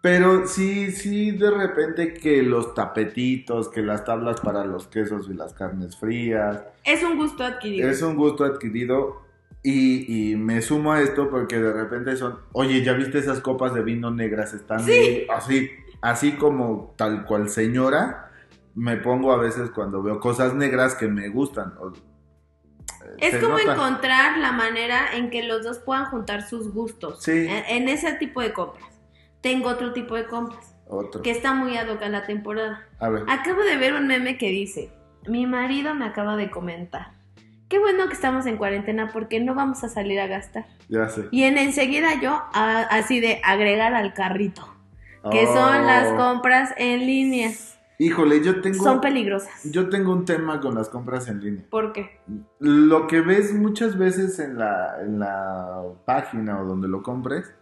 Pero 0.00 0.46
sí, 0.46 0.92
sí, 0.92 1.32
de 1.32 1.50
repente 1.50 2.14
que 2.14 2.42
los 2.42 2.72
tapetitos, 2.74 3.68
que 3.68 3.82
las 3.82 4.04
tablas 4.04 4.40
para 4.40 4.64
los 4.64 4.86
quesos 4.86 5.28
y 5.28 5.34
las 5.34 5.54
carnes 5.54 5.96
frías, 5.96 6.62
Es 6.84 7.02
un 7.02 7.16
gusto 7.16 7.44
adquirido. 7.44 7.88
es 7.90 8.00
un 8.02 8.14
gusto 8.16 8.44
adquirido 8.44 9.22
y, 9.62 10.30
y 10.32 10.36
me 10.36 10.62
sumo 10.62 10.92
a 10.92 11.00
esto 11.02 11.28
porque 11.30 11.58
de 11.58 11.72
repente 11.72 12.16
son, 12.16 12.38
oye, 12.52 12.82
¿ya 12.82 12.92
viste 12.92 13.18
esas 13.18 13.40
copas 13.40 13.74
de 13.74 13.82
vino 13.82 14.10
negras? 14.10 14.54
Están 14.54 14.80
así, 15.30 15.70
así 16.00 16.32
como 16.32 16.94
tal 16.96 17.24
cual 17.26 17.48
señora, 17.48 18.30
me 18.74 18.96
pongo 18.96 19.32
a 19.32 19.36
veces 19.38 19.70
cuando 19.70 20.02
veo 20.02 20.20
cosas 20.20 20.54
negras 20.54 20.94
que 20.94 21.08
me 21.08 21.28
gustan. 21.28 21.74
o- 21.80 21.92
eh, 21.92 23.16
Es 23.18 23.36
como 23.42 23.58
nota. 23.58 23.74
encontrar 23.74 24.38
la 24.38 24.52
manera 24.52 25.16
en 25.16 25.30
que 25.30 25.42
los 25.42 25.64
dos 25.64 25.78
puedan 25.78 26.06
juntar 26.06 26.42
sus 26.42 26.72
gustos. 26.72 27.22
Sí. 27.22 27.46
En, 27.48 27.64
en 27.82 27.88
ese 27.88 28.12
tipo 28.14 28.40
de 28.40 28.52
compras. 28.52 28.86
Tengo 29.40 29.68
otro 29.68 29.92
tipo 29.92 30.14
de 30.16 30.26
compras 30.26 30.74
Otro. 30.88 31.22
que 31.22 31.30
está 31.30 31.54
muy 31.54 31.76
ad 31.76 31.88
hoc 31.88 32.02
a 32.02 32.08
la 32.08 32.26
temporada. 32.26 32.86
A 33.00 33.08
ver. 33.08 33.24
Acabo 33.28 33.62
de 33.62 33.76
ver 33.76 33.94
un 33.94 34.06
meme 34.06 34.36
que 34.38 34.48
dice, 34.50 34.90
mi 35.26 35.46
marido 35.46 35.94
me 35.94 36.06
acaba 36.06 36.36
de 36.36 36.50
comentar. 36.50 37.12
Qué 37.68 37.78
bueno 37.78 38.06
que 38.08 38.14
estamos 38.14 38.46
en 38.46 38.56
cuarentena 38.56 39.10
porque 39.12 39.40
no 39.40 39.54
vamos 39.54 39.84
a 39.84 39.88
salir 39.88 40.18
a 40.20 40.26
gastar. 40.26 40.64
Ya 40.88 41.08
sé. 41.08 41.26
Y 41.30 41.42
en 41.44 41.58
enseguida 41.58 42.20
yo, 42.20 42.30
a- 42.52 42.82
así 42.90 43.20
de 43.20 43.40
agregar 43.44 43.94
al 43.94 44.14
carrito, 44.14 44.66
que 45.30 45.44
Oh. 45.46 45.54
son 45.54 45.86
las 45.86 46.12
compras 46.14 46.72
en 46.78 47.00
línea. 47.00 47.50
Híjole, 48.00 48.42
yo 48.44 48.60
tengo, 48.62 48.84
Son 48.84 49.00
peligrosas. 49.00 49.50
yo 49.64 49.88
tengo 49.88 50.12
un 50.12 50.24
tema 50.24 50.60
con 50.60 50.76
las 50.76 50.88
compras 50.88 51.28
en 51.28 51.40
línea. 51.40 51.64
¿Por 51.68 51.92
qué? 51.92 52.20
Lo 52.60 53.06
que 53.08 53.20
ves 53.20 53.52
muchas 53.52 53.98
veces 53.98 54.38
en 54.38 54.56
la, 54.56 55.00
en 55.02 55.18
la 55.18 55.82
página 56.06 56.62
o 56.62 56.64
donde 56.64 56.86
lo 56.88 57.02
compres, 57.02 57.52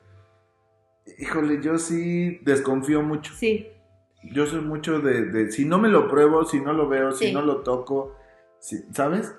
híjole, 1.18 1.60
yo 1.62 1.78
sí 1.78 2.38
desconfío 2.44 3.02
mucho. 3.02 3.32
Sí. 3.34 3.68
Yo 4.32 4.46
soy 4.46 4.60
mucho 4.60 5.00
de, 5.00 5.22
de 5.26 5.50
si 5.52 5.64
no 5.64 5.78
me 5.78 5.88
lo 5.88 6.08
pruebo, 6.08 6.44
si 6.44 6.60
no 6.60 6.72
lo 6.72 6.88
veo, 6.88 7.12
si 7.12 7.28
Sí. 7.28 7.32
no 7.32 7.42
lo 7.42 7.62
toco, 7.62 8.14
si- 8.60 8.84
¿sabes? 8.92 9.34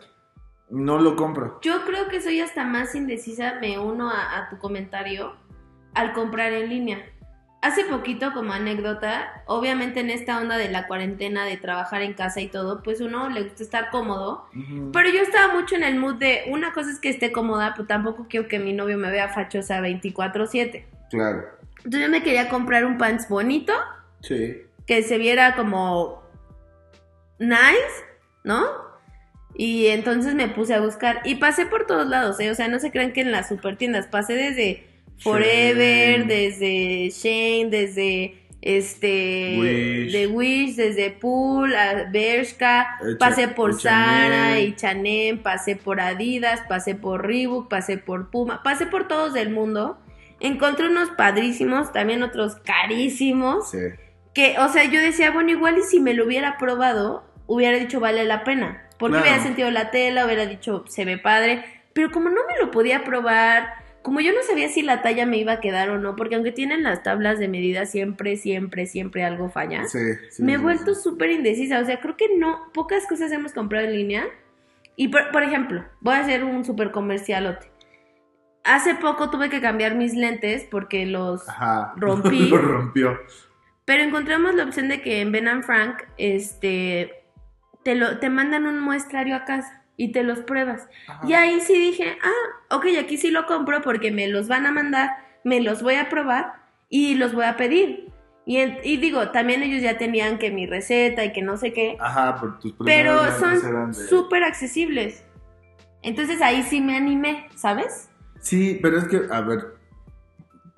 No 0.69 0.99
lo 0.99 1.15
compro. 1.15 1.59
Yo 1.61 1.85
creo 1.85 2.07
que 2.09 2.21
soy 2.21 2.41
hasta 2.41 2.63
más 2.65 2.93
indecisa, 2.95 3.55
me 3.61 3.79
uno 3.79 4.09
a, 4.09 4.37
a 4.37 4.49
tu 4.49 4.57
comentario, 4.57 5.35
al 5.93 6.13
comprar 6.13 6.51
en 6.53 6.69
línea. 6.69 7.05
Hace 7.61 7.85
poquito, 7.85 8.33
como 8.33 8.53
anécdota, 8.53 9.43
obviamente 9.47 9.99
en 10.01 10.11
esta 10.11 10.37
onda 10.37 10.57
de 10.57 10.69
la 10.69 10.85
cuarentena, 10.87 11.43
de 11.45 11.57
trabajar 11.57 12.01
en 12.03 12.13
casa 12.13 12.39
y 12.39 12.49
todo, 12.49 12.83
pues 12.83 13.01
uno 13.01 13.29
le 13.29 13.43
gusta 13.43 13.63
estar 13.63 13.89
cómodo. 13.89 14.45
Pero 14.93 15.09
yo 15.09 15.21
estaba 15.21 15.53
mucho 15.53 15.75
en 15.75 15.83
el 15.83 15.95
mood 15.97 16.15
de, 16.15 16.43
una 16.49 16.71
cosa 16.73 16.91
es 16.91 16.99
que 16.99 17.09
esté 17.09 17.31
cómoda, 17.31 17.73
pero 17.75 17.87
tampoco 17.87 18.27
quiero 18.29 18.47
que 18.47 18.59
mi 18.59 18.73
novio 18.73 18.97
me 18.97 19.09
vea 19.09 19.29
fachosa 19.29 19.81
24/7. 19.81 20.85
Claro. 21.09 21.45
Entonces 21.77 22.01
yo 22.01 22.09
me 22.09 22.21
quería 22.21 22.47
comprar 22.49 22.85
un 22.85 22.97
pants 22.97 23.27
bonito, 23.27 23.73
Sí. 24.21 24.61
que 24.85 25.01
se 25.01 25.17
viera 25.17 25.55
como 25.55 26.21
nice, 27.39 28.05
¿no? 28.43 28.86
Y 29.55 29.87
entonces 29.87 30.35
me 30.35 30.47
puse 30.47 30.73
a 30.75 30.81
buscar 30.81 31.21
y 31.23 31.35
pasé 31.35 31.65
por 31.65 31.87
todos 31.87 32.07
lados, 32.07 32.39
¿eh? 32.39 32.51
O 32.51 32.55
sea, 32.55 32.67
no 32.67 32.79
se 32.79 32.91
crean 32.91 33.11
que 33.13 33.21
en 33.21 33.31
las 33.31 33.47
super 33.47 33.75
tiendas, 33.77 34.07
pasé 34.07 34.33
desde 34.33 34.83
Forever, 35.19 36.27
desde 36.27 37.09
Shane, 37.09 37.69
desde 37.71 38.35
este 38.61 39.57
Wish. 39.59 40.11
de 40.11 40.27
Wish, 40.27 40.75
desde 40.75 41.09
Pool, 41.11 41.75
a 41.75 42.09
Bershka, 42.11 42.97
H- 43.01 43.15
pasé 43.19 43.47
por. 43.47 43.79
Zara 43.79 44.59
y 44.59 44.75
Chanel, 44.75 45.39
pasé 45.39 45.75
por 45.75 46.01
Adidas, 46.01 46.61
pasé 46.67 46.93
por 46.95 47.25
Reebok, 47.25 47.67
pasé 47.69 47.97
por 47.97 48.29
Puma, 48.29 48.61
pasé 48.63 48.85
por 48.85 49.07
todos 49.07 49.33
del 49.33 49.49
mundo. 49.49 49.97
Encontré 50.39 50.87
unos 50.87 51.09
padrísimos, 51.11 51.91
también 51.91 52.21
otros 52.21 52.57
carísimos. 52.57 53.71
Sí. 53.71 53.79
Que, 54.35 54.59
o 54.59 54.69
sea, 54.69 54.83
yo 54.83 55.01
decía, 55.01 55.31
bueno, 55.31 55.49
igual 55.49 55.79
y 55.79 55.81
si 55.81 55.99
me 55.99 56.13
lo 56.13 56.25
hubiera 56.25 56.57
probado, 56.59 57.23
hubiera 57.47 57.77
dicho 57.77 57.99
vale 57.99 58.23
la 58.25 58.43
pena. 58.43 58.83
Porque 58.97 59.13
Claro. 59.17 59.25
hubiera 59.29 59.43
sentido 59.43 59.71
la 59.71 59.91
tela, 59.91 60.25
hubiera 60.25 60.45
dicho 60.45 60.83
se 60.87 61.05
ve 61.05 61.17
padre. 61.17 61.63
Pero 61.93 62.11
como 62.11 62.29
no 62.29 62.41
me 62.47 62.57
lo 62.63 62.71
podía 62.71 63.03
probar, 63.03 63.73
como 64.03 64.19
yo 64.21 64.31
no 64.33 64.41
sabía 64.43 64.69
si 64.69 64.81
la 64.81 65.01
talla 65.01 65.25
me 65.25 65.37
iba 65.37 65.53
a 65.53 65.59
quedar 65.59 65.89
o 65.89 65.97
no, 65.97 66.15
porque 66.15 66.35
aunque 66.35 66.51
tienen 66.51 66.83
las 66.83 67.03
tablas 67.03 67.39
de 67.39 67.47
medida, 67.47 67.85
siempre, 67.85 68.37
siempre, 68.37 68.85
siempre 68.85 69.23
algo 69.23 69.49
falla. 69.49 69.83
Sí, 69.85 69.99
sí, 70.29 70.43
me 70.43 70.53
he 70.53 70.57
sí, 70.57 70.61
vuelto 70.61 70.95
súper 70.95 71.31
indecisa. 71.31 71.79
O 71.79 71.85
sea, 71.85 71.99
creo 71.99 72.15
que 72.15 72.37
no, 72.37 72.71
pocas 72.73 73.05
cosas 73.07 73.31
hemos 73.31 73.51
comprado 73.53 73.85
en 73.85 73.93
línea. 73.93 74.25
Y 74.95 75.09
por, 75.09 75.31
por 75.31 75.43
ejemplo, 75.43 75.83
voy 76.01 76.15
a 76.15 76.19
hacer 76.19 76.43
un 76.43 76.63
súper 76.65 76.91
comercialote. 76.91 77.69
Hace 78.63 78.95
poco 78.95 79.29
tuve 79.29 79.49
que 79.49 79.61
cambiar 79.61 79.95
mis 79.95 80.13
lentes 80.13 80.65
porque 80.69 81.05
los 81.05 81.47
Ajá. 81.47 81.93
rompí. 81.97 82.49
rompió. 82.49 83.17
Pero 83.85 84.03
encontramos 84.03 84.53
la 84.55 84.63
opción 84.65 84.89
de 84.89 85.01
que 85.01 85.21
en 85.21 85.31
Ben 85.31 85.63
Frank, 85.63 86.03
este, 86.17 87.16
te, 87.87 87.95
lo, 87.95 88.17
te 88.19 88.29
mandan 88.29 88.65
un 88.65 88.81
muestrario 88.81 89.33
a 89.33 89.45
casa. 89.45 89.81
y 89.95 90.11
te 90.11 90.21
los 90.23 90.39
pruebas. 90.41 90.89
Ajá. 91.07 91.25
Y 91.25 91.33
ahí 91.33 91.61
sí 91.61 91.73
dije, 91.73 92.17
ah, 92.21 92.75
ok, 92.75 92.85
aquí 93.01 93.15
sí 93.15 93.31
lo 93.31 93.45
compro 93.45 93.81
porque 93.81 94.11
me 94.11 94.27
los 94.27 94.49
van 94.49 94.65
a 94.65 94.71
mandar, 94.73 95.09
me 95.45 95.61
los 95.61 95.81
voy 95.81 95.95
a 95.95 96.09
probar 96.09 96.53
y 96.89 97.15
los 97.15 97.33
voy 97.33 97.45
a 97.45 97.55
pedir. 97.55 98.11
Y, 98.45 98.57
en- 98.57 98.77
y 98.83 98.97
digo, 98.97 99.29
también 99.29 99.63
ellos 99.63 99.81
ya 99.81 99.97
tenían 99.97 100.37
que 100.37 100.51
mi 100.51 100.65
receta 100.67 101.23
y 101.23 101.31
que 101.31 101.41
no 101.41 101.55
sé 101.55 101.71
qué, 101.71 101.95
Ajá, 102.01 102.35
por 102.41 102.59
tus 102.59 102.73
pero 102.83 103.31
son 103.39 103.91
de- 103.93 103.93
súper 103.93 104.43
accesibles. 104.43 105.23
Entonces 106.03 106.41
ahí 106.41 106.61
sí 106.63 106.81
me 106.81 106.97
animé, 106.97 107.47
¿sabes? 107.55 108.09
Sí, 108.41 108.77
pero 108.81 108.97
es 108.99 109.05
que, 109.05 109.21
a 109.31 109.39
ver, 109.41 109.77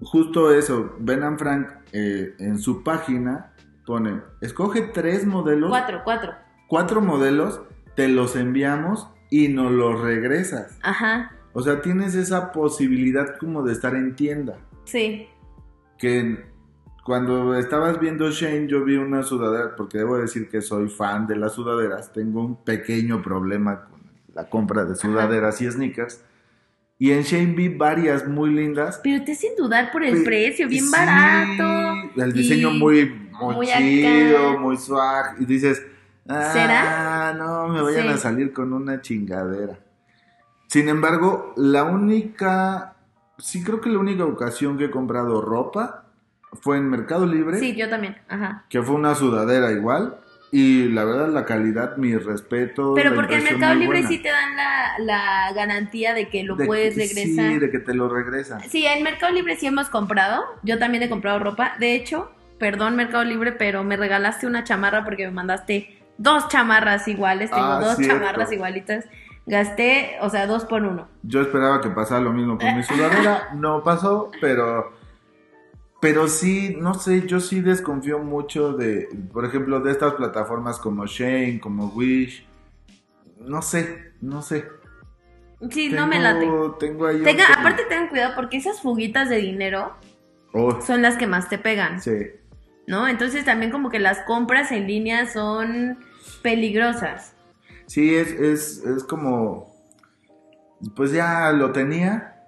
justo 0.01 0.53
eso, 0.53 0.95
Ben 0.99 1.23
and 1.23 1.37
Frank 1.39 1.67
eh, 1.91 2.35
en 2.39 2.57
su 2.59 2.83
página 2.83 3.51
pone, 3.85 4.21
escoge 4.41 4.81
tres 4.93 5.25
modelos, 5.25 5.69
Cuatro, 5.69 6.01
cuatro. 6.03 6.33
Cuatro 6.69 7.01
modelos, 7.01 7.61
te 7.97 8.07
los 8.07 8.37
enviamos 8.37 9.09
y 9.29 9.49
nos 9.49 9.71
los 9.73 9.99
regresas. 9.99 10.77
Ajá, 10.81 11.33
O 11.51 11.61
sea, 11.61 11.81
tienes 11.81 12.15
esa 12.15 12.51
posibilidad 12.53 13.37
como 13.37 13.63
de 13.63 13.73
estar 13.73 13.95
en 13.95 14.15
tienda. 14.15 14.55
sí. 14.85 15.27
Que 15.97 16.45
cuando 17.03 17.57
estabas 17.57 17.99
viendo 17.99 18.31
Shane, 18.31 18.67
yo 18.67 18.85
vi 18.85 18.95
una 18.95 19.21
sudadera, 19.23 19.75
porque 19.75 19.97
debo 19.97 20.17
decir 20.17 20.47
que 20.47 20.61
soy 20.61 20.87
fan 20.87 21.27
de 21.27 21.35
las 21.35 21.53
sudaderas, 21.55 22.13
tengo 22.13 22.39
un 22.45 22.63
pequeño 22.63 23.21
problema 23.21 23.85
con 23.89 23.99
la 24.33 24.47
compra 24.49 24.85
de 24.85 24.95
sudaderas 24.95 25.59
y 25.61 25.69
sneakers. 25.69 26.23
Y 26.99 27.11
en 27.11 27.23
Shane 27.23 27.53
vi 27.55 27.67
varias 27.69 28.25
muy 28.27 28.51
lindas. 28.51 29.01
Pero 29.03 29.23
te 29.25 29.31
hacen 29.33 29.51
dudar 29.57 29.91
por 29.91 30.03
el 30.03 30.19
Pe- 30.19 30.23
precio, 30.23 30.67
bien 30.69 30.85
sí, 30.85 30.91
barato. 30.91 32.11
El 32.21 32.31
diseño 32.31 32.71
muy, 32.71 33.09
muy, 33.41 33.55
muy 33.55 33.67
chido, 33.67 34.49
acá. 34.51 34.59
muy 34.59 34.77
swag. 34.77 35.35
Y 35.41 35.45
dices, 35.45 35.83
ah, 36.29 36.49
¿Será? 36.53 37.33
no, 37.33 37.67
me 37.67 37.81
vayan 37.81 38.03
Sí. 38.03 38.07
a 38.13 38.17
salir 38.17 38.53
con 38.53 38.73
una 38.73 39.01
chingadera. 39.01 39.79
Sin 40.67 40.87
embargo, 40.87 41.53
la 41.57 41.83
única, 41.83 42.93
sí 43.37 43.63
creo 43.63 43.81
que 43.81 43.89
la 43.89 43.99
única 43.99 44.25
ocasión 44.25 44.77
que 44.77 44.85
he 44.85 44.91
comprado 44.91 45.41
ropa 45.41 46.05
fue 46.61 46.77
en 46.77 46.89
Mercado 46.89 47.25
Libre, 47.25 47.59
Sí, 47.59 47.75
yo 47.75 47.89
también, 47.89 48.17
ajá. 48.27 48.65
que 48.69 48.81
fue 48.81 48.95
una 48.95 49.15
sudadera 49.15 49.71
igual. 49.71 50.17
Y 50.51 50.89
la 50.89 51.03
verdad, 51.03 51.27
la 51.29 51.45
calidad, 51.45 51.97
mi 51.97 52.15
respeto. 52.17 52.93
Pero 52.95 53.13
porque 53.13 53.35
en 53.37 53.43
Mercado 53.43 53.75
Libre 53.75 53.99
buena. 53.99 54.07
sí 54.07 54.17
te 54.17 54.29
dan 54.29 54.55
la, 54.55 54.93
la 54.97 55.53
garantía 55.53 56.15
de 56.15 56.27
que 56.29 56.43
lo 56.43 56.55
De 56.55 56.65
puedes 56.65 56.95
que- 56.95 57.01
regresar. 57.01 57.51
Sí, 57.51 57.59
de 57.59 57.69
que 57.69 57.77
te 57.77 57.93
lo 57.93 58.09
regresan. 58.09 58.59
Sí, 58.61 58.83
en 58.83 59.03
Mercado 59.03 59.31
Libre 59.31 59.57
sí 59.57 59.67
hemos 59.67 59.89
comprado. 59.89 60.43
Yo 60.63 60.79
también 60.79 61.03
he 61.03 61.09
comprado 61.09 61.37
ropa. 61.37 61.73
De 61.79 61.93
hecho, 61.93 62.31
perdón 62.57 62.95
Mercado 62.95 63.23
Libre, 63.25 63.51
pero 63.51 63.83
me 63.83 63.95
regalaste 63.95 64.47
una 64.47 64.63
chamarra 64.63 65.03
porque 65.03 65.25
me 65.27 65.31
mandaste 65.33 65.98
dos 66.19 66.47
chamarras 66.49 67.07
iguales. 67.07 67.49
Tengo 67.49 67.63
Ah, 67.65 67.79
dos 67.79 67.95
cierto. 67.95 68.15
chamarras 68.19 68.51
igualitas. 68.51 69.05
Gasté, 69.47 70.17
o 70.21 70.29
sea, 70.29 70.45
dos 70.45 70.65
por 70.65 70.83
uno. 70.83 71.07
Yo 71.23 71.41
esperaba 71.41 71.81
que 71.81 71.89
pasara 71.89 72.21
lo 72.21 72.31
mismo 72.31 72.59
con 72.59 72.75
mi 72.77 72.83
sudadera, 72.83 73.49
no 73.55 73.83
pasó, 73.83 74.29
pero 74.39 74.93
pero 76.01 76.27
sí, 76.29 76.77
no 76.79 76.93
sé, 76.93 77.25
yo 77.27 77.39
sí 77.41 77.59
desconfío 77.59 78.19
mucho 78.19 78.71
de, 78.73 79.09
por 79.33 79.43
ejemplo, 79.45 79.81
de 79.81 79.91
estas 79.91 80.13
plataformas 80.13 80.79
como 80.79 81.05
Shane, 81.07 81.59
como 81.59 81.87
Wish. 81.87 82.47
No 83.41 83.61
sé, 83.61 84.13
no 84.21 84.41
sé. 84.41 84.65
Sí, 85.71 85.89
no 85.89 86.07
me 86.07 86.19
late. 86.21 86.47
Tengo- 86.79 87.05
ahí 87.07 87.21
Tenga, 87.21 87.45
aparte 87.57 87.83
tengan 87.89 88.07
cuidado 88.07 88.33
porque 88.35 88.55
esas 88.57 88.79
fuguitas 88.81 89.27
de 89.29 89.37
dinero 89.37 89.93
Oh, 90.53 90.79
son 90.81 91.01
las 91.01 91.17
que 91.17 91.27
más 91.27 91.49
te 91.49 91.57
pegan, 91.57 92.01
sí. 92.01 92.27
¿no? 92.87 93.07
Entonces 93.07 93.43
también 93.43 93.69
como 93.71 93.89
que 93.89 93.99
las 93.99 94.19
compras 94.21 94.71
en 94.71 94.87
línea 94.87 95.25
son 95.27 95.99
peligrosas. 96.37 97.33
Sí, 97.87 98.15
es, 98.15 98.31
es, 98.31 98.77
es 98.85 99.03
como, 99.03 99.73
pues 100.95 101.11
ya 101.11 101.51
lo 101.51 101.71
tenía, 101.71 102.43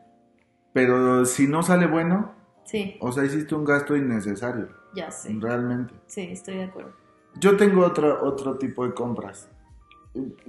pero 0.73 1.25
si 1.25 1.47
no 1.47 1.63
sale 1.63 1.87
bueno, 1.87 2.33
Sí, 2.63 2.95
o 3.01 3.11
sea, 3.11 3.25
hiciste 3.25 3.53
un 3.55 3.65
gasto 3.65 3.95
innecesario, 3.97 4.69
ya 4.95 5.11
sé. 5.11 5.35
realmente. 5.39 5.93
Sí, 6.07 6.21
estoy 6.31 6.57
de 6.57 6.63
acuerdo. 6.65 6.93
Yo 7.39 7.57
tengo 7.57 7.85
otro, 7.85 8.23
otro 8.23 8.57
tipo 8.57 8.85
de 8.85 8.93
compras. 8.93 9.49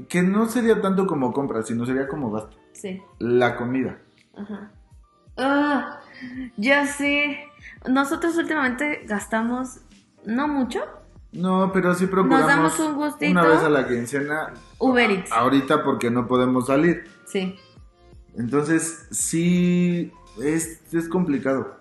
Que 0.08 0.22
no 0.22 0.46
sería 0.46 0.80
tanto 0.80 1.06
como 1.06 1.32
compras, 1.32 1.66
sino 1.66 1.86
sería 1.86 2.06
como 2.06 2.30
gasto. 2.30 2.56
Sí. 2.72 3.00
La 3.18 3.56
comida. 3.56 3.98
Ajá. 4.36 4.70
Ah, 5.36 6.00
ya 6.56 6.86
sé. 6.86 7.44
Nosotros 7.88 8.36
últimamente 8.36 9.02
gastamos 9.06 9.80
no 10.24 10.46
mucho. 10.48 10.80
No, 11.32 11.70
pero 11.72 11.94
sí 11.94 12.06
procuramos 12.06 12.46
damos 12.46 12.78
un 12.78 12.94
gustito. 12.94 13.30
una 13.32 13.44
vez 13.46 13.60
a 13.60 13.70
la 13.70 13.88
quincena. 13.88 14.52
Uber 14.78 15.10
Eats. 15.10 15.32
Ahorita 15.32 15.82
porque 15.82 16.10
no 16.10 16.26
podemos 16.28 16.66
salir. 16.66 17.04
Sí. 17.26 17.58
Entonces, 18.36 19.06
sí, 19.10 20.12
es, 20.42 20.80
es 20.92 21.08
complicado. 21.08 21.76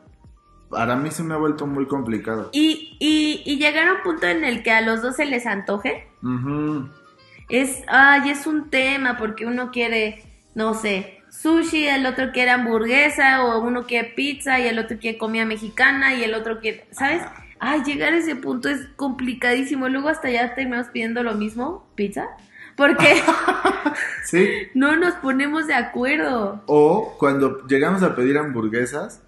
Para 0.69 0.95
mí 0.95 1.11
se 1.11 1.23
me 1.23 1.33
ha 1.33 1.37
vuelto 1.37 1.67
muy 1.67 1.85
complicado. 1.85 2.49
Y, 2.53 2.95
y, 2.99 3.43
y 3.45 3.57
llegar 3.57 3.89
a 3.89 3.93
un 3.95 4.01
punto 4.03 4.25
en 4.27 4.45
el 4.45 4.63
que 4.63 4.71
a 4.71 4.81
los 4.81 5.01
dos 5.01 5.17
se 5.17 5.25
les 5.25 5.45
antoje. 5.45 6.07
Ujú. 6.23 6.87
Es, 7.49 7.83
ay, 7.87 8.29
es 8.29 8.47
un 8.47 8.69
tema 8.69 9.17
porque 9.17 9.45
uno 9.45 9.71
quiere, 9.71 10.23
no 10.55 10.73
sé, 10.73 11.21
sushi, 11.29 11.87
el 11.87 12.05
otro 12.05 12.31
quiere 12.31 12.51
hamburguesa, 12.51 13.43
o 13.43 13.61
uno 13.61 13.85
quiere 13.85 14.13
pizza 14.15 14.59
y 14.61 14.67
el 14.67 14.79
otro 14.79 14.97
quiere 14.97 15.17
comida 15.17 15.43
mexicana 15.43 16.13
y 16.13 16.23
el 16.23 16.33
otro 16.33 16.61
quiere, 16.61 16.85
¿sabes? 16.91 17.21
Ay, 17.64 17.84
llegar 17.84 18.14
a 18.14 18.18
ese 18.18 18.36
punto 18.36 18.70
es 18.70 18.88
complicadísimo. 18.95 19.88
Luego 19.88 20.09
hasta 20.09 20.32
ya 20.32 20.55
terminamos 20.55 20.88
pidiendo 20.88 21.22
lo 21.22 21.36
mismo, 21.36 21.88
pizza, 21.93 22.28
porque 22.76 23.05
Sí. 24.24 24.47
no 24.74 24.95
nos 24.95 25.14
ponemos 25.16 25.68
de 25.68 25.76
acuerdo. 25.76 26.64
O 26.66 27.16
cuando 27.20 27.66
llegamos 27.68 28.01
a 28.01 28.16
pedir 28.16 28.39
hamburguesas, 28.39 29.22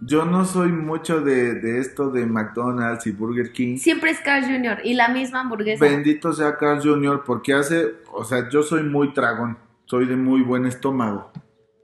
yo 0.00 0.26
no 0.26 0.44
soy 0.44 0.68
mucho 0.68 1.22
de, 1.22 1.54
de 1.54 1.80
esto 1.80 2.10
de 2.10 2.26
McDonald's 2.26 3.06
y 3.06 3.12
Burger 3.12 3.50
King. 3.50 3.78
Siempre 3.78 4.10
es 4.10 4.20
Carl 4.20 4.44
Jr. 4.44 4.80
y 4.84 4.92
la 4.94 5.08
misma 5.08 5.40
hamburguesa. 5.40 5.82
Bendito 5.84 6.32
sea 6.34 6.56
Carl 6.58 6.82
Jr. 6.82 7.24
porque 7.24 7.54
hace, 7.54 7.94
o 8.12 8.24
sea, 8.24 8.48
yo 8.50 8.62
soy 8.62 8.82
muy 8.82 9.12
tragón, 9.14 9.56
soy 9.86 10.04
de 10.06 10.16
muy 10.16 10.42
buen 10.42 10.66
estómago. 10.66 11.32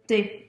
Sí, 0.06 0.43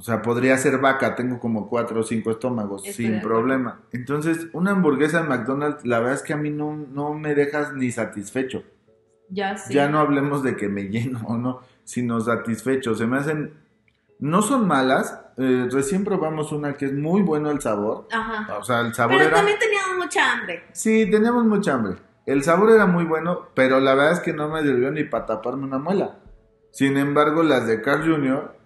O 0.00 0.02
sea, 0.02 0.22
podría 0.22 0.56
ser 0.56 0.78
vaca, 0.78 1.14
tengo 1.14 1.38
como 1.38 1.68
cuatro 1.68 2.00
o 2.00 2.02
cinco 2.02 2.30
estómagos 2.30 2.84
de 2.84 2.92
sin 2.94 3.20
problema. 3.20 3.82
Entonces, 3.92 4.46
una 4.54 4.70
hamburguesa 4.70 5.20
en 5.20 5.28
McDonald's, 5.28 5.84
la 5.84 5.98
verdad 5.98 6.14
es 6.14 6.22
que 6.22 6.32
a 6.32 6.38
mí 6.38 6.48
no, 6.48 6.74
no 6.74 7.12
me 7.12 7.34
dejas 7.34 7.74
ni 7.74 7.90
satisfecho. 7.90 8.62
ya 9.28 9.58
sí. 9.58 9.74
Ya 9.74 9.90
no 9.90 9.98
hablemos 9.98 10.42
de 10.42 10.56
que 10.56 10.70
me 10.70 10.84
lleno 10.84 11.20
o 11.26 11.36
no, 11.36 11.60
sino 11.84 12.18
satisfecho. 12.22 12.94
Se 12.94 13.06
me 13.06 13.18
hacen, 13.18 13.52
no 14.18 14.40
son 14.40 14.66
malas. 14.66 15.20
eh, 15.36 15.68
recién 15.70 16.02
probamos 16.04 16.50
una 16.50 16.72
que 16.78 16.86
es 16.86 16.94
muy 16.94 17.20
bueno 17.20 17.50
el 17.50 17.60
sabor. 17.60 18.08
Ajá. 18.10 18.56
O 18.58 18.64
sea, 18.64 18.80
el 18.80 18.94
sabor 18.94 19.16
Pero 19.18 19.28
era... 19.28 19.36
también 19.36 19.58
teníamos 19.58 19.98
mucha 19.98 20.32
hambre. 20.32 20.64
Sí, 20.72 21.10
teníamos 21.10 21.44
mucha 21.44 21.74
hambre. 21.74 21.96
El 22.24 22.42
sabor 22.42 22.70
era 22.70 22.86
muy 22.86 23.04
bueno, 23.04 23.48
pero 23.54 23.80
la 23.80 23.94
verdad 23.94 24.12
es 24.14 24.20
que 24.20 24.32
no 24.32 24.48
me 24.48 24.62
sirvió 24.62 24.90
ni 24.90 25.04
para 25.04 25.26
taparme 25.26 25.64
una 25.64 25.78
muela. 25.78 26.20
Sin 26.70 26.96
embargo, 26.96 27.42
las 27.42 27.66
de 27.66 27.82
Carl 27.82 28.02
Jr. 28.10 28.59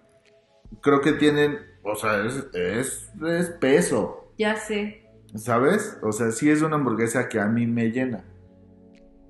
creo 0.85 1.01
que 1.01 1.13
tienen, 1.13 1.57
o 1.83 1.95
sea, 1.95 2.23
es, 2.23 2.45
es, 2.53 3.09
es 3.27 3.49
peso, 3.59 4.31
Ya 4.37 4.55
sé. 4.55 5.01
¿sabes? 5.35 5.97
O 6.03 6.11
sea, 6.11 6.31
sí 6.31 6.49
es 6.49 6.61
una 6.61 6.75
hamburguesa 6.75 7.27
que 7.27 7.39
a 7.39 7.47
mí 7.47 7.65
me 7.65 7.89
llena. 7.91 8.23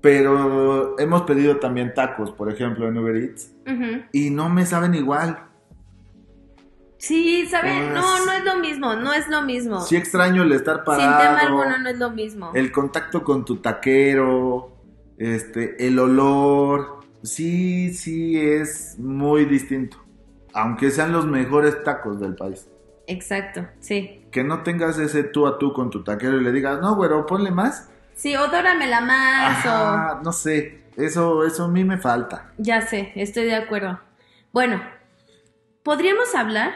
Pero 0.02 0.98
hemos 1.00 1.22
pedido 1.22 1.56
también 1.58 1.94
tacos, 1.94 2.30
por 2.30 2.52
ejemplo, 2.52 2.86
en 2.86 2.98
Uber 2.98 3.16
Eats, 3.16 3.52
y 4.12 4.28
no 4.30 4.50
me 4.50 4.66
saben 4.66 4.94
igual. 4.94 5.42
Sí, 6.98 7.46
¿saben? 7.46 7.90
Pues- 7.90 7.94
No, 7.94 8.24
no 8.26 8.32
es 8.32 8.44
lo 8.44 8.56
mismo, 8.60 8.94
no 8.96 9.12
es 9.14 9.28
lo 9.28 9.42
mismo. 9.42 9.80
Sí 9.80 9.96
extraño 9.96 10.42
el 10.42 10.52
estar 10.52 10.76
Sin 10.76 10.84
parado. 10.84 11.22
tema 11.22 11.38
alguno 11.40 11.78
no 11.78 11.88
es 11.88 11.98
lo 11.98 12.10
mismo. 12.10 12.50
El 12.54 12.70
contacto 12.70 13.24
con 13.24 13.44
tu 13.44 13.56
taquero, 13.56 14.76
este, 15.18 15.86
el 15.86 15.98
olor, 15.98 17.00
sí, 17.22 17.92
sí 17.94 18.38
es 18.38 18.96
muy 18.98 19.44
distinto. 19.46 19.98
Aunque 20.56 20.90
sean 20.90 21.12
los 21.12 21.26
mejores 21.26 21.84
tacos 21.84 22.18
del 22.18 22.34
país. 22.34 22.66
Exacto, 23.06 23.66
sí. 23.78 24.26
Que 24.32 24.42
no 24.42 24.62
tengas 24.62 24.98
ese 24.98 25.22
tú 25.22 25.46
a 25.46 25.58
tú 25.58 25.72
con 25.74 25.90
tu 25.90 26.02
taquero 26.02 26.40
y 26.40 26.42
le 26.42 26.50
digas, 26.50 26.80
no, 26.80 26.96
güero, 26.96 27.26
ponle 27.26 27.50
más. 27.50 27.90
Sí, 28.14 28.34
odóramela 28.34 29.02
más 29.02 29.66
o... 29.66 30.22
No 30.24 30.32
sé, 30.32 30.84
eso, 30.96 31.44
eso 31.44 31.64
a 31.64 31.68
mí 31.68 31.84
me 31.84 31.98
falta. 31.98 32.50
Ya 32.56 32.80
sé, 32.80 33.12
estoy 33.16 33.44
de 33.44 33.54
acuerdo. 33.54 34.00
Bueno, 34.50 34.82
podríamos 35.82 36.34
hablar 36.34 36.72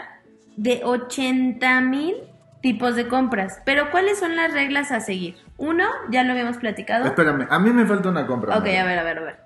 de 0.59 0.83
80 0.85 1.81
mil 1.81 2.17
tipos 2.61 2.95
de 2.95 3.09
compras, 3.09 3.63
pero 3.65 3.91
¿cuáles 3.91 4.19
son 4.19 4.37
las 4.37 4.53
reglas 4.53 4.93
a 4.93 5.01
seguir? 5.01 5.37
Uno, 5.57 5.87
ya 6.11 6.23
lo 6.23 6.33
habíamos 6.33 6.59
platicado. 6.59 7.07
Espérame, 7.07 7.47
a 7.49 7.59
mí 7.59 7.71
me 7.71 7.87
falta 7.87 8.11
una 8.11 8.27
compra. 8.27 8.59
Ok, 8.59 8.67
a 8.67 8.85
ver, 8.85 8.99
a 8.99 9.03
ver, 9.03 9.19
a 9.19 9.23
ver. 9.23 9.41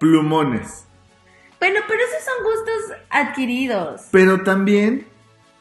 Plumones. 0.00 0.86
Bueno, 1.60 1.80
pero 1.88 2.00
esos 2.02 2.24
son 2.24 2.44
gustos 2.44 2.98
adquiridos. 3.10 4.02
Pero 4.12 4.42
también 4.42 5.06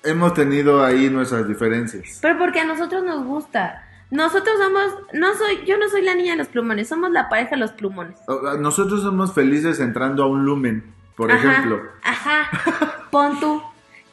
hemos 0.04 0.34
tenido 0.34 0.84
ahí 0.84 1.10
nuestras 1.10 1.48
diferencias. 1.48 2.20
Pero 2.22 2.38
porque 2.38 2.60
a 2.60 2.66
nosotros 2.66 3.04
nos 3.04 3.26
gusta. 3.26 3.82
Nosotros 4.12 4.56
somos, 4.60 4.94
no 5.14 5.34
soy, 5.36 5.66
yo 5.66 5.78
no 5.78 5.90
soy 5.90 6.04
la 6.04 6.14
niña 6.16 6.34
de 6.34 6.38
los 6.38 6.48
plumones, 6.48 6.88
somos 6.88 7.10
la 7.12 7.28
pareja 7.28 7.52
de 7.52 7.58
los 7.58 7.72
plumones. 7.72 8.18
O- 8.28 8.56
Nosotros 8.58 9.02
somos 9.02 9.34
felices 9.34 9.80
entrando 9.80 10.24
a 10.24 10.28
un 10.28 10.46
lumen. 10.46 10.94
Por 11.18 11.32
Ajá, 11.32 11.50
ejemplo. 11.52 11.82
Ajá. 12.04 12.50
Pon 13.12 13.40
tú. 13.40 13.62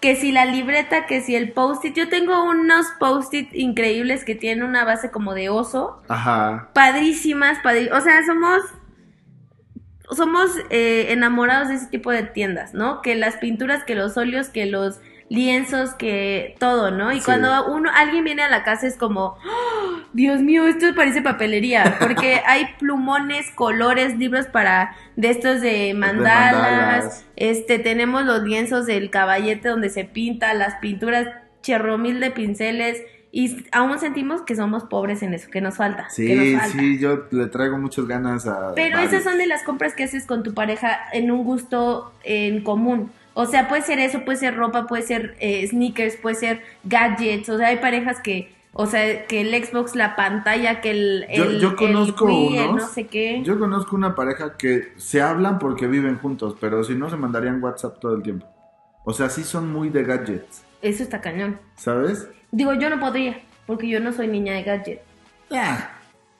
Que 0.01 0.16
si 0.16 0.33
la 0.33 0.47
libreta, 0.47 1.07
que 1.07 1.20
si 1.20 1.37
el 1.37 1.53
post-it. 1.53 1.95
Yo 1.95 2.09
tengo 2.09 2.43
unos 2.45 2.87
post-it 2.99 3.51
increíbles 3.55 4.24
que 4.24 4.35
tienen 4.35 4.64
una 4.64 4.85
base 4.85 5.11
como 5.11 5.35
de 5.35 5.49
oso. 5.49 6.03
Ajá. 6.09 6.70
Padrísimas, 6.74 7.59
padrí- 7.62 7.91
O 7.93 8.01
sea, 8.01 8.24
somos. 8.24 8.62
Somos 10.14 10.50
eh, 10.70 11.06
enamorados 11.10 11.68
de 11.68 11.74
ese 11.76 11.86
tipo 11.86 12.10
de 12.10 12.22
tiendas, 12.24 12.74
¿no? 12.74 13.02
Que 13.02 13.14
las 13.14 13.36
pinturas, 13.36 13.84
que 13.84 13.94
los 13.94 14.16
óleos, 14.16 14.48
que 14.48 14.66
los 14.66 15.00
lienzos, 15.28 15.94
que 15.94 16.56
todo, 16.58 16.90
¿no? 16.90 17.10
Y 17.12 17.20
Sí. 17.20 17.24
cuando 17.24 17.66
uno, 17.66 17.90
alguien 17.94 18.22
viene 18.24 18.42
a 18.42 18.50
la 18.50 18.64
casa 18.64 18.86
es 18.86 18.96
como, 18.98 19.38
¡Oh, 19.44 20.00
Dios 20.12 20.42
mío, 20.42 20.66
esto 20.66 20.86
parece 20.94 21.22
papelería, 21.22 21.96
porque 22.00 22.42
hay 22.46 22.66
plumones, 22.78 23.50
colores, 23.54 24.18
libros 24.18 24.46
para 24.46 24.94
de 25.16 25.30
estos 25.30 25.62
de 25.62 25.94
mandalas, 25.94 26.52
mandalas. 26.54 27.26
este, 27.36 27.78
tenemos 27.78 28.24
los 28.26 28.42
lienzos 28.42 28.84
del 28.84 29.08
caballete 29.08 29.68
donde 29.68 29.88
se 29.88 30.04
pinta, 30.04 30.52
las 30.52 30.74
pinturas, 30.76 31.26
cherromil 31.62 32.20
de 32.20 32.30
pinceles, 32.30 33.00
y 33.35 33.64
aún 33.72 33.99
sentimos 33.99 34.43
que 34.43 34.55
somos 34.55 34.85
pobres 34.85 35.22
en 35.22 35.33
eso, 35.35 35.49
que 35.51 35.61
nos 35.62 35.76
falta, 35.78 36.05
que 36.05 36.11
Sí, 36.28 36.35
nos 36.35 36.61
falta. 36.61 36.78
sí, 36.78 36.99
yo 36.99 37.24
le 37.30 37.47
traigo 37.47 37.78
muchas 37.78 38.07
ganas 38.07 38.47
a. 38.47 38.74
Pero 38.76 38.97
varios. 38.97 39.12
esas 39.14 39.24
son 39.24 39.39
de 39.39 39.47
las 39.47 39.62
compras 39.64 39.95
que 39.95 40.05
haces 40.05 40.26
con 40.26 40.43
tu 40.43 40.53
pareja 40.55 40.99
en 41.14 41.30
un 41.30 41.43
gusto 41.43 42.12
en 42.24 42.62
común. 42.62 43.11
O 43.35 43.47
sea, 43.47 43.66
puede 43.68 43.80
ser 43.80 43.99
eso, 43.99 44.24
puede 44.26 44.37
ser 44.37 44.55
ropa, 44.55 44.87
puede 44.87 45.03
ser 45.03 45.35
eh, 45.41 45.66
sneakers, 45.66 46.16
puede 46.16 46.35
ser 46.37 46.61
gadgets. 46.85 47.49
O 47.49 47.57
sea, 47.57 47.68
hay 47.68 47.78
parejas 47.78 48.20
que, 48.20 48.53
o 48.74 48.85
sea, 48.87 49.26
que 49.26 49.41
el 49.41 49.64
Xbox, 49.64 49.95
la 49.97 50.14
pantalla, 50.16 50.83
que 50.83 50.91
el, 50.91 51.26
Yo- 51.35 51.45
el, 51.45 51.59
yo 51.59 51.74
conozco 51.74 52.26
Wii, 52.26 52.59
el 52.59 52.68
unos- 52.68 52.83
no 52.83 52.89
sé 52.91 53.07
qué. 53.07 53.41
Yo 53.43 53.59
conozco 53.59 53.97
una 53.97 54.14
pareja 54.14 54.59
que 54.59 54.93
se 54.99 55.22
hablan 55.22 55.59
porque 55.59 55.87
viven 55.87 56.18
juntos, 56.18 56.55
pero 56.61 56.85
si 56.85 56.95
no 56.95 57.09
se 57.09 57.16
mandarían 57.16 57.62
WhatsApp 57.64 57.99
todo 57.99 58.14
el 58.14 58.22
tiempo. 58.22 58.47
O 59.07 59.14
sea, 59.14 59.30
sí 59.30 59.43
son 59.45 59.72
muy 59.72 59.89
de 59.89 60.05
gadgets, 60.05 60.62
Eso 60.83 61.03
está 61.03 61.22
cañón. 61.22 61.59
¿sabes? 61.76 62.28
Digo, 62.53 62.74
yo 62.74 62.88
no 62.90 63.00
podría, 63.00 63.40
porque 63.66 63.88
yo 63.88 63.98
no 63.98 64.12
soy 64.12 64.28
niña 64.28 64.53
de 64.55 64.62
gadget. 64.62 65.03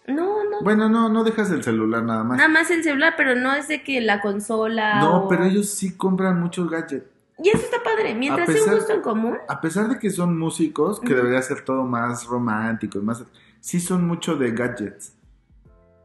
No, 0.07 0.45
no. 0.45 0.63
Bueno, 0.63 0.89
no, 0.89 1.09
no 1.09 1.23
dejas 1.25 1.51
el 1.51 1.63
celular 1.63 2.03
nada 2.03 2.25
más. 2.25 2.37
Nada 2.37 2.49
más 2.49 2.71
el 2.71 2.83
celular, 2.83 3.15
pero 3.17 3.35
no 3.37 3.55
es 3.55 3.69
de 3.69 3.83
que 3.85 4.01
la 4.01 4.21
consola. 4.21 5.01
No, 5.01 5.25
o- 5.25 5.29
pero 5.29 5.45
ellos 5.45 5.69
sí 5.71 5.97
compran 5.97 6.41
muchos 6.41 6.69
gadgets. 6.69 7.07
Y 7.43 7.49
eso 7.49 7.59
está 7.65 7.83
padre. 7.83 8.15
Mientras 8.15 8.49
A 8.49 8.53
sea 8.53 8.61
un 8.61 8.67
pesar- 8.69 8.79
gusto 8.79 8.93
en 8.95 9.01
común. 9.01 9.39
A 9.49 9.61
pesar 9.61 9.89
de 9.89 9.99
que 9.99 10.11
son 10.11 10.39
músicos, 10.39 11.01
que 11.01 11.15
debería 11.15 11.41
ser 11.43 11.65
todo 11.65 11.85
más 11.85 12.27
romántico 12.27 12.99
y 12.99 13.03
más... 13.03 13.25
Sí 13.61 13.81
son 13.81 14.07
mucho 14.07 14.37
de 14.37 14.51
gadgets. 14.53 15.15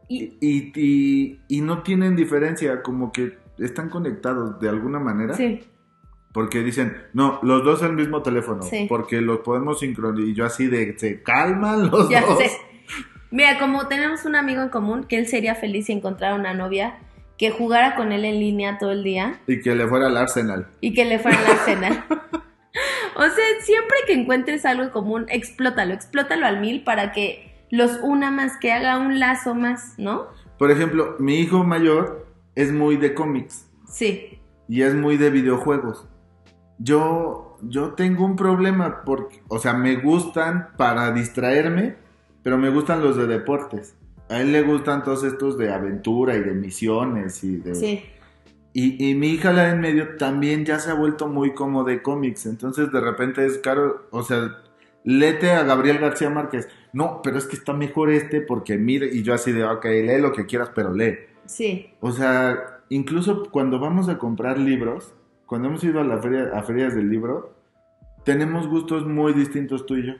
Y, 0.07 0.37
Y, 0.39 0.71
y, 0.75 1.39
y 1.47 1.61
no 1.61 1.81
tienen 1.83 2.15
diferencia, 2.15 2.81
como 2.83 3.11
que 3.11 3.37
están 3.57 3.89
conectados 3.89 4.59
de 4.59 4.69
alguna 4.69 4.99
manera. 4.99 5.33
sí. 5.33 5.67
Porque 6.37 6.61
dicen, 6.61 6.95
no, 7.13 7.39
los 7.41 7.63
dos 7.63 7.81
al 7.81 7.93
mismo 7.93 8.21
teléfono, 8.21 8.61
Sí. 8.61 8.85
porque 8.87 9.21
los 9.21 9.39
podemos 9.39 9.79
sincronizar. 9.79 10.29
Y 10.29 10.35
yo 10.35 10.45
así 10.45 10.67
de, 10.67 10.93
se 10.99 11.23
calman 11.23 11.89
los 11.89 12.09
Ya 12.09 12.21
dos. 12.21 12.37
sé. 12.37 12.51
Mira, 13.31 13.57
como 13.57 13.87
tenemos 13.87 14.23
un 14.23 14.35
amigo 14.35 14.61
en 14.61 14.69
común, 14.69 15.05
que 15.05 15.17
él 15.17 15.25
sería 15.25 15.55
feliz 15.55 15.87
si 15.87 15.93
encontrara 15.93 16.35
una 16.35 16.53
novia 16.53 16.99
que 17.39 17.49
jugara 17.49 17.95
con 17.95 18.11
él 18.11 18.23
en 18.23 18.39
línea 18.39 18.77
todo 18.77 18.91
el 18.91 19.03
día 19.03 19.39
Y 19.47 19.61
que 19.61 19.73
le 19.73 19.87
fuera 19.87 20.05
al 20.05 20.15
Arsenal. 20.17 20.67
y 20.79 20.93
que 20.93 21.05
le 21.05 21.17
fuera 21.17 21.39
a 21.39 21.41
la 21.41 21.55
cena. 21.65 22.05
o 23.15 23.23
sea, 23.23 23.45
siempre 23.61 23.97
que 24.05 24.13
encuentres 24.13 24.63
algo 24.63 24.83
en 24.83 24.89
común, 24.91 25.25
explótalo, 25.29 25.95
explótalo 25.95 26.45
al 26.45 26.59
mil 26.61 26.83
para 26.83 27.13
que 27.13 27.65
los 27.71 27.97
una 28.03 28.29
más, 28.29 28.57
que 28.57 28.71
haga 28.71 28.99
un 28.99 29.19
lazo 29.19 29.55
más, 29.55 29.95
¿no? 29.97 30.27
Por 30.59 30.69
ejemplo, 30.69 31.15
mi 31.17 31.39
hijo 31.39 31.63
mayor 31.63 32.27
es 32.53 32.71
muy 32.71 32.95
de 32.97 33.15
cómics 33.15 33.67
Sí, 33.89 34.37
y 34.69 34.83
es 34.83 34.93
muy 34.93 35.17
de 35.17 35.31
videojuegos. 35.31 36.07
Yo, 36.79 37.57
yo 37.61 37.93
tengo 37.93 38.25
un 38.25 38.35
problema 38.35 39.03
porque, 39.03 39.41
o 39.47 39.59
sea, 39.59 39.73
me 39.73 39.95
gustan 39.95 40.69
para 40.77 41.11
distraerme, 41.11 41.95
pero 42.43 42.57
me 42.57 42.69
gustan 42.69 43.01
los 43.01 43.17
de 43.17 43.27
deportes. 43.27 43.95
A 44.29 44.41
él 44.41 44.51
le 44.51 44.61
gustan 44.61 45.03
todos 45.03 45.23
estos 45.23 45.57
de 45.57 45.71
aventura 45.71 46.35
y 46.35 46.41
de 46.41 46.53
misiones 46.53 47.43
y 47.43 47.57
de... 47.57 47.75
sí. 47.75 48.03
Y, 48.73 49.09
y 49.09 49.15
mi 49.15 49.29
hija, 49.29 49.53
la 49.53 49.63
de 49.63 49.71
en 49.71 49.81
medio, 49.81 50.17
también 50.17 50.63
ya 50.63 50.77
se 50.77 50.91
ha 50.91 50.93
vuelto 50.93 51.27
muy 51.27 51.55
como 51.55 51.83
de 51.83 52.03
cómics. 52.03 52.45
Entonces, 52.45 52.91
de 52.91 53.01
repente 53.01 53.43
es 53.43 53.57
caro. 53.57 54.05
O 54.11 54.21
sea, 54.21 54.55
léete 55.03 55.49
a 55.49 55.63
Gabriel 55.63 55.97
García 55.97 56.29
Márquez. 56.29 56.67
No, 56.93 57.21
pero 57.23 57.39
es 57.39 57.45
que 57.45 57.55
está 57.55 57.73
mejor 57.73 58.11
este 58.11 58.39
porque 58.39 58.77
mire. 58.77 59.09
Y 59.11 59.23
yo 59.23 59.33
así 59.33 59.51
de, 59.51 59.63
ok, 59.63 59.83
lee 59.85 60.21
lo 60.21 60.31
que 60.31 60.45
quieras, 60.45 60.69
pero 60.75 60.93
lee. 60.93 61.17
Sí, 61.45 61.89
O 62.01 62.11
sea, 62.11 62.81
incluso 62.89 63.49
cuando 63.49 63.79
vamos 63.79 64.09
a 64.09 64.19
comprar 64.19 64.59
libros, 64.59 65.11
cuando 65.47 65.69
hemos 65.69 65.83
ido 65.83 65.99
a 65.99 66.03
la 66.03 66.19
feria, 66.19 66.51
a 66.53 66.61
ferias 66.61 66.93
del 66.93 67.09
libro, 67.09 67.55
tenemos 68.23 68.67
gustos 68.67 69.07
muy 69.07 69.33
distintos 69.33 69.85
tú 69.87 69.95
y 69.95 70.05
yo. 70.07 70.13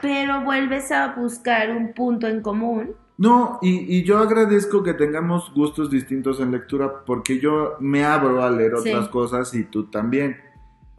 pero 0.00 0.42
vuelves 0.42 0.90
a 0.90 1.14
buscar 1.14 1.70
un 1.70 1.94
punto 1.94 2.26
en 2.26 2.42
común. 2.42 2.94
No, 3.18 3.58
y, 3.62 3.96
y 3.96 4.02
yo 4.04 4.18
agradezco 4.18 4.82
que 4.82 4.92
tengamos 4.92 5.52
gustos 5.54 5.88
distintos 5.90 6.38
en 6.40 6.50
lectura 6.52 7.04
porque 7.06 7.38
yo 7.38 7.76
me 7.80 8.04
abro 8.04 8.42
a 8.42 8.50
leer 8.50 8.72
Sí. 8.82 8.90
otras 8.90 9.08
cosas 9.08 9.54
y 9.54 9.64
tú 9.64 9.84
también. 9.84 10.36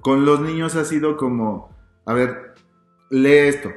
Con 0.01 0.25
los 0.25 0.39
niños 0.39 0.75
ha 0.75 0.85
sido 0.85 1.15
como, 1.17 1.69
a 2.07 2.13
ver, 2.13 2.55
lee 3.11 3.47
esto, 3.49 3.69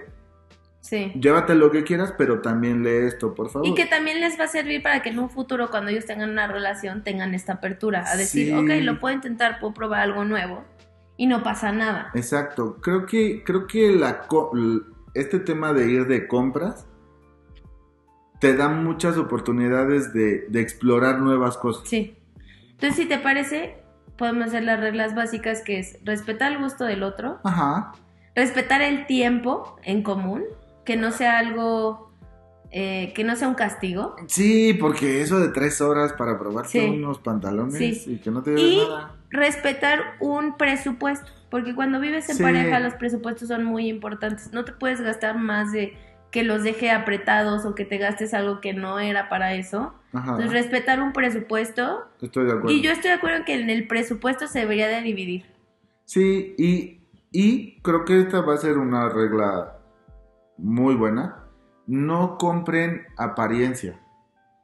Sí. 0.90 1.12
llévate 1.14 1.54
lo 1.54 1.70
que 1.70 1.84
quieras, 1.84 2.12
pero 2.18 2.40
también 2.40 2.82
lee 2.82 3.06
esto, 3.06 3.32
por 3.32 3.48
favor. 3.48 3.68
Y 3.68 3.74
que 3.74 3.86
también 3.86 4.20
les 4.20 4.38
va 4.40 4.44
a 4.44 4.48
servir 4.48 4.82
para 4.82 5.02
que 5.02 5.10
en 5.10 5.20
un 5.20 5.30
futuro, 5.30 5.70
cuando 5.70 5.90
ellos 5.92 6.04
tengan 6.04 6.30
una 6.30 6.48
relación, 6.48 7.04
tengan 7.04 7.32
esta 7.32 7.52
apertura 7.54 8.04
a 8.10 8.16
decir, 8.16 8.48
Sí. 8.48 8.52
ok, 8.54 8.82
lo 8.82 8.98
puedo 8.98 9.14
intentar, 9.14 9.60
puedo 9.60 9.72
probar 9.72 10.00
algo 10.00 10.24
nuevo 10.24 10.64
y 11.16 11.28
no 11.28 11.44
pasa 11.44 11.70
nada. 11.70 12.10
Exacto, 12.14 12.78
creo 12.80 13.06
que, 13.06 13.44
creo 13.44 13.68
que 13.68 13.92
la, 13.92 14.26
este 15.14 15.38
tema 15.38 15.72
de 15.72 15.88
ir 15.92 16.08
de 16.08 16.26
compras 16.26 16.88
te 18.40 18.56
da 18.56 18.68
muchas 18.68 19.16
oportunidades 19.16 20.12
de, 20.12 20.46
de 20.48 20.60
explorar 20.60 21.20
nuevas 21.20 21.56
cosas. 21.56 21.88
Sí. 21.88 22.16
Entonces, 22.70 22.96
si 22.96 23.06
te 23.06 23.18
parece, 23.18 23.76
podemos 24.16 24.48
hacer 24.48 24.64
las 24.64 24.80
reglas 24.80 25.14
básicas 25.14 25.62
que 25.62 25.78
es 25.78 25.98
respetar 26.04 26.50
el 26.50 26.58
gusto 26.58 26.84
del 26.84 27.02
otro, 27.04 27.38
Ajá. 27.44 27.92
respetar 28.34 28.80
el 28.82 29.06
tiempo 29.06 29.76
en 29.84 30.02
común, 30.02 30.42
que 30.84 30.96
no 30.96 31.10
sea 31.12 31.38
algo, 31.38 32.12
eh, 32.70 33.12
que 33.14 33.24
no 33.24 33.36
sea 33.36 33.48
un 33.48 33.54
castigo. 33.54 34.16
Sí, 34.26 34.74
porque 34.74 35.22
eso 35.22 35.38
de 35.40 35.48
tres 35.48 35.80
horas 35.80 36.12
para 36.12 36.38
probarte 36.38 36.70
Sí. 36.70 36.86
unos 36.88 37.18
pantalones 37.18 37.74
Sí. 38.04 38.14
y 38.14 38.18
que 38.18 38.30
no 38.30 38.42
te 38.42 38.58
Y 38.60 38.78
nada. 38.88 39.14
respetar 39.30 40.00
un 40.20 40.56
presupuesto, 40.56 41.30
porque 41.50 41.74
cuando 41.74 42.00
vives 42.00 42.28
en 42.30 42.36
Sí. 42.36 42.42
pareja 42.42 42.80
los 42.80 42.94
presupuestos 42.94 43.48
son 43.48 43.64
muy 43.64 43.88
importantes. 43.88 44.52
No 44.52 44.64
te 44.64 44.72
puedes 44.72 45.00
gastar 45.00 45.36
más 45.38 45.72
de 45.72 45.96
que 46.30 46.44
los 46.44 46.62
deje 46.62 46.92
apretados 46.92 47.64
o 47.64 47.74
que 47.74 47.84
te 47.84 47.98
gastes 47.98 48.34
algo 48.34 48.60
que 48.60 48.72
no 48.72 49.00
era 49.00 49.28
para 49.28 49.54
eso. 49.54 49.94
Ajá. 50.12 50.30
Entonces, 50.32 50.52
respetar 50.52 51.02
un 51.02 51.12
presupuesto. 51.12 52.04
Estoy 52.22 52.44
de 52.46 52.52
acuerdo. 52.52 52.70
Y 52.70 52.82
yo 52.82 52.92
estoy 52.92 53.10
de 53.10 53.16
acuerdo 53.16 53.38
en 53.38 53.44
que 53.44 53.54
en 53.54 53.68
el 53.68 53.88
presupuesto 53.88 54.46
se 54.46 54.60
debería 54.60 54.86
de 54.86 55.02
dividir. 55.02 55.44
Sí, 56.04 56.54
y, 56.56 57.00
y 57.32 57.80
creo 57.82 58.04
que 58.04 58.20
esta 58.20 58.40
va 58.42 58.54
a 58.54 58.58
ser 58.58 58.78
una 58.78 59.08
regla 59.08 59.76
muy 60.60 60.94
buena. 60.94 61.44
No 61.86 62.38
compren 62.38 63.06
apariencia. 63.16 64.00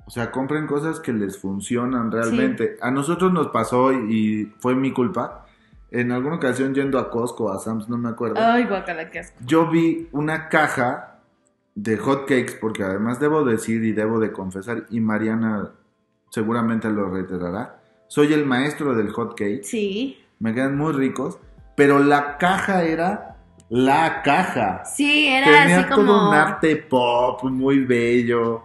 O 0.07 0.11
sea, 0.11 0.31
compren 0.31 0.67
cosas 0.67 1.01
que 1.01 1.13
les 1.13 1.39
funcionan 1.39 2.13
realmente. 2.13 2.77
A 2.81 2.91
nosotros 2.91 3.33
nos 3.33 3.49
pasó 3.49 3.93
y, 3.93 3.97
y 3.97 4.55
fue 4.61 4.77
mi 4.77 4.93
culpa. 4.93 5.47
En 5.91 6.13
alguna 6.13 6.37
ocasión 6.37 6.75
yendo 6.75 6.99
a 6.99 7.11
Costco, 7.11 7.51
a 7.51 7.59
Sam's, 7.59 7.89
no 7.89 7.99
me 7.99 8.09
acuerdo. 8.09 8.37
Ay, 8.39 8.65
guacala, 8.65 9.11
qué 9.11 9.21
asco. 9.21 9.37
Yo 9.45 9.69
vi 9.69 10.09
una 10.13 10.49
caja 10.49 11.21
de 11.75 11.97
hot 11.97 12.23
cakes, 12.23 12.57
porque 12.61 12.85
además 12.85 13.21
debo 13.21 13.45
decir 13.45 13.85
y 13.85 13.93
debo 13.93 14.19
de 14.19 14.33
confesar, 14.33 14.87
y 14.91 15.01
Mariana 15.01 15.73
seguramente 16.31 16.89
lo 16.91 17.11
reiterará. 17.11 17.81
Soy 18.09 18.33
el 18.33 18.47
maestro 18.47 18.95
del 18.95 19.11
hot 19.11 19.37
cake. 19.37 19.65
Sí. 19.65 20.19
Me 20.39 20.55
quedan 20.55 20.77
muy 20.77 20.93
ricos. 20.93 21.39
Pero 21.77 21.99
la 21.99 22.39
caja 22.39 22.85
era 22.85 23.36
la 23.69 24.23
caja. 24.23 24.85
Sí, 24.85 25.27
era 25.29 25.47
Tenía 25.47 25.81
así 25.81 25.89
como. 25.89 26.07
todo 26.13 26.29
un 26.31 26.35
arte 26.35 26.77
pop 26.77 27.43
muy 27.45 27.81
bello. 27.85 28.65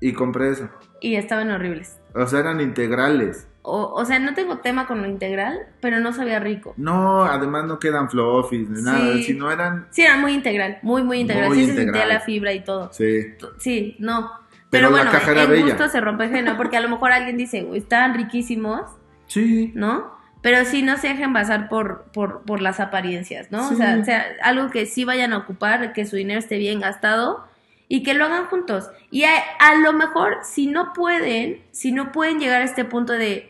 Y 0.00 0.12
compré 0.12 0.50
eso. 0.50 0.68
Y 1.00 1.16
estaban 1.16 1.50
horribles. 1.50 1.98
O 2.14 2.26
sea, 2.26 2.40
eran 2.40 2.60
integrales. 2.60 3.48
O, 3.64 3.92
o 3.94 4.04
sea, 4.04 4.18
no 4.18 4.34
tengo 4.34 4.58
tema 4.58 4.88
con 4.88 5.02
lo 5.02 5.06
integral, 5.08 5.56
pero 5.80 6.00
no 6.00 6.12
sabía 6.12 6.40
rico. 6.40 6.74
No, 6.76 7.22
además 7.24 7.64
no 7.66 7.78
quedan 7.78 8.10
fluffies 8.10 8.68
ni 8.68 8.82
nada. 8.82 9.12
Sí. 9.14 9.22
Sino 9.22 9.50
eran. 9.52 9.86
Sí, 9.90 10.02
era 10.02 10.16
muy 10.16 10.32
integral, 10.32 10.78
muy, 10.82 11.04
muy 11.04 11.20
integral. 11.20 11.48
Muy 11.50 11.58
sí 11.58 11.66
se 11.66 11.74
sentía 11.76 12.04
la 12.06 12.18
fibra 12.20 12.52
y 12.52 12.64
todo. 12.64 12.92
Sí. 12.92 13.20
Sí, 13.58 13.96
no. 14.00 14.32
Pero 14.70 14.88
Pero, 14.88 14.90
la 14.90 14.96
bueno, 14.96 15.10
caja 15.12 15.30
era 15.32 15.42
en 15.44 15.50
bella. 15.50 15.64
gusto 15.66 15.88
se 15.88 16.00
rompe 16.00 16.24
el 16.24 16.30
género, 16.30 16.56
porque 16.56 16.76
a 16.76 16.80
lo 16.80 16.88
mejor 16.88 17.12
alguien 17.12 17.36
dice, 17.36 17.62
"Uy, 17.62 17.78
estaban 17.78 18.14
riquísimos, 18.14 18.80
Sí. 19.26 19.70
¿no? 19.76 20.12
Pero 20.42 20.64
sí 20.64 20.82
no 20.82 20.96
se 20.98 21.08
dejen 21.08 21.32
basar 21.32 21.68
por, 21.68 22.04
por, 22.12 22.42
por 22.42 22.60
las 22.60 22.80
apariencias, 22.80 23.50
¿no? 23.50 23.68
Sí. 23.68 23.74
O, 23.74 23.76
sea, 23.78 23.98
o 24.00 24.04
sea, 24.04 24.26
algo 24.42 24.70
que 24.70 24.86
sí 24.86 25.04
vayan 25.04 25.32
a 25.32 25.38
ocupar, 25.38 25.92
que 25.92 26.04
su 26.04 26.16
dinero 26.16 26.38
esté 26.40 26.58
bien 26.58 26.80
gastado 26.80 27.46
y 27.88 28.02
que 28.02 28.14
lo 28.14 28.24
hagan 28.24 28.46
juntos. 28.46 28.90
Y 29.10 29.24
a, 29.24 29.30
a 29.60 29.76
lo 29.76 29.92
mejor, 29.92 30.38
si 30.42 30.66
no 30.66 30.92
pueden, 30.92 31.62
si 31.70 31.92
no 31.92 32.10
pueden 32.12 32.40
llegar 32.40 32.62
a 32.62 32.64
este 32.64 32.84
punto 32.84 33.12
de 33.12 33.48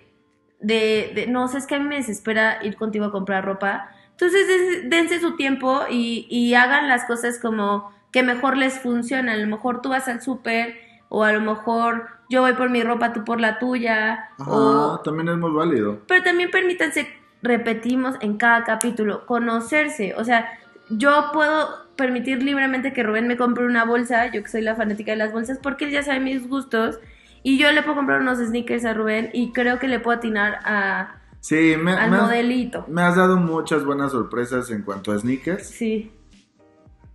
de, 0.60 1.10
de, 1.14 1.26
no, 1.26 1.44
o 1.44 1.48
sea, 1.48 1.58
es 1.58 1.66
que 1.66 1.74
a 1.74 1.78
mí 1.80 1.88
me 1.88 1.96
desespera 1.96 2.58
ir 2.62 2.76
contigo 2.76 3.06
a 3.06 3.10
comprar 3.12 3.44
ropa. 3.44 3.90
Entonces, 4.12 4.46
des- 4.46 4.90
dense 4.90 5.18
su 5.20 5.34
tiempo 5.36 5.82
y, 5.90 6.26
y 6.30 6.54
hagan 6.54 6.88
las 6.88 7.04
cosas 7.04 7.38
como 7.40 7.92
que 8.12 8.22
mejor 8.22 8.56
les 8.56 8.78
funciona. 8.78 9.32
A 9.32 9.36
lo 9.36 9.46
mejor 9.48 9.82
tú 9.82 9.88
vas 9.88 10.06
al 10.06 10.22
súper 10.22 10.76
o 11.08 11.24
a 11.24 11.32
lo 11.32 11.40
mejor 11.40 12.08
yo 12.32 12.40
voy 12.42 12.54
por 12.54 12.70
mi 12.70 12.82
ropa, 12.82 13.12
tú 13.12 13.24
por 13.24 13.40
la 13.40 13.58
tuya. 13.58 14.30
Ajá, 14.38 14.50
O, 14.50 15.00
también 15.04 15.28
es 15.28 15.36
muy 15.36 15.50
válido. 15.52 16.00
pero 16.08 16.22
también 16.24 16.50
permítanse, 16.50 17.06
repetimos 17.42 18.16
en 18.20 18.36
cada 18.38 18.64
capítulo, 18.64 19.26
conocerse. 19.26 20.14
O 20.16 20.24
sea, 20.24 20.48
yo 20.88 21.30
puedo 21.32 21.68
permitir 21.96 22.42
libremente 22.42 22.92
que 22.92 23.02
Rubén 23.02 23.26
me 23.28 23.36
compre 23.36 23.66
una 23.66 23.84
bolsa, 23.84 24.32
yo 24.32 24.42
que 24.42 24.48
soy 24.48 24.62
la 24.62 24.74
fanática 24.74 25.12
de 25.12 25.18
las 25.18 25.32
bolsas, 25.32 25.58
porque 25.62 25.84
él 25.84 25.90
ya 25.90 26.02
sabe 26.02 26.20
mis 26.20 26.48
gustos. 26.48 26.98
Y 27.44 27.58
yo 27.58 27.70
le 27.72 27.82
puedo 27.82 27.96
comprar 27.96 28.20
unos 28.20 28.38
sneakers 28.38 28.84
a 28.84 28.94
Rubén 28.94 29.28
y 29.32 29.52
creo 29.52 29.78
que 29.78 29.88
le 29.88 29.98
puedo 30.00 30.16
atinar 30.18 30.60
a, 30.64 31.16
Sí, 31.40 31.74
me, 31.76 31.92
al 31.92 32.10
me 32.10 32.16
has, 32.16 32.22
modelito. 32.22 32.84
me 32.88 33.02
has 33.02 33.16
dado 33.16 33.36
muchas 33.36 33.84
buenas 33.84 34.12
sorpresas 34.12 34.70
en 34.70 34.82
cuanto 34.82 35.10
a 35.12 35.18
sneakers. 35.18 35.66
Sí, 35.68 36.12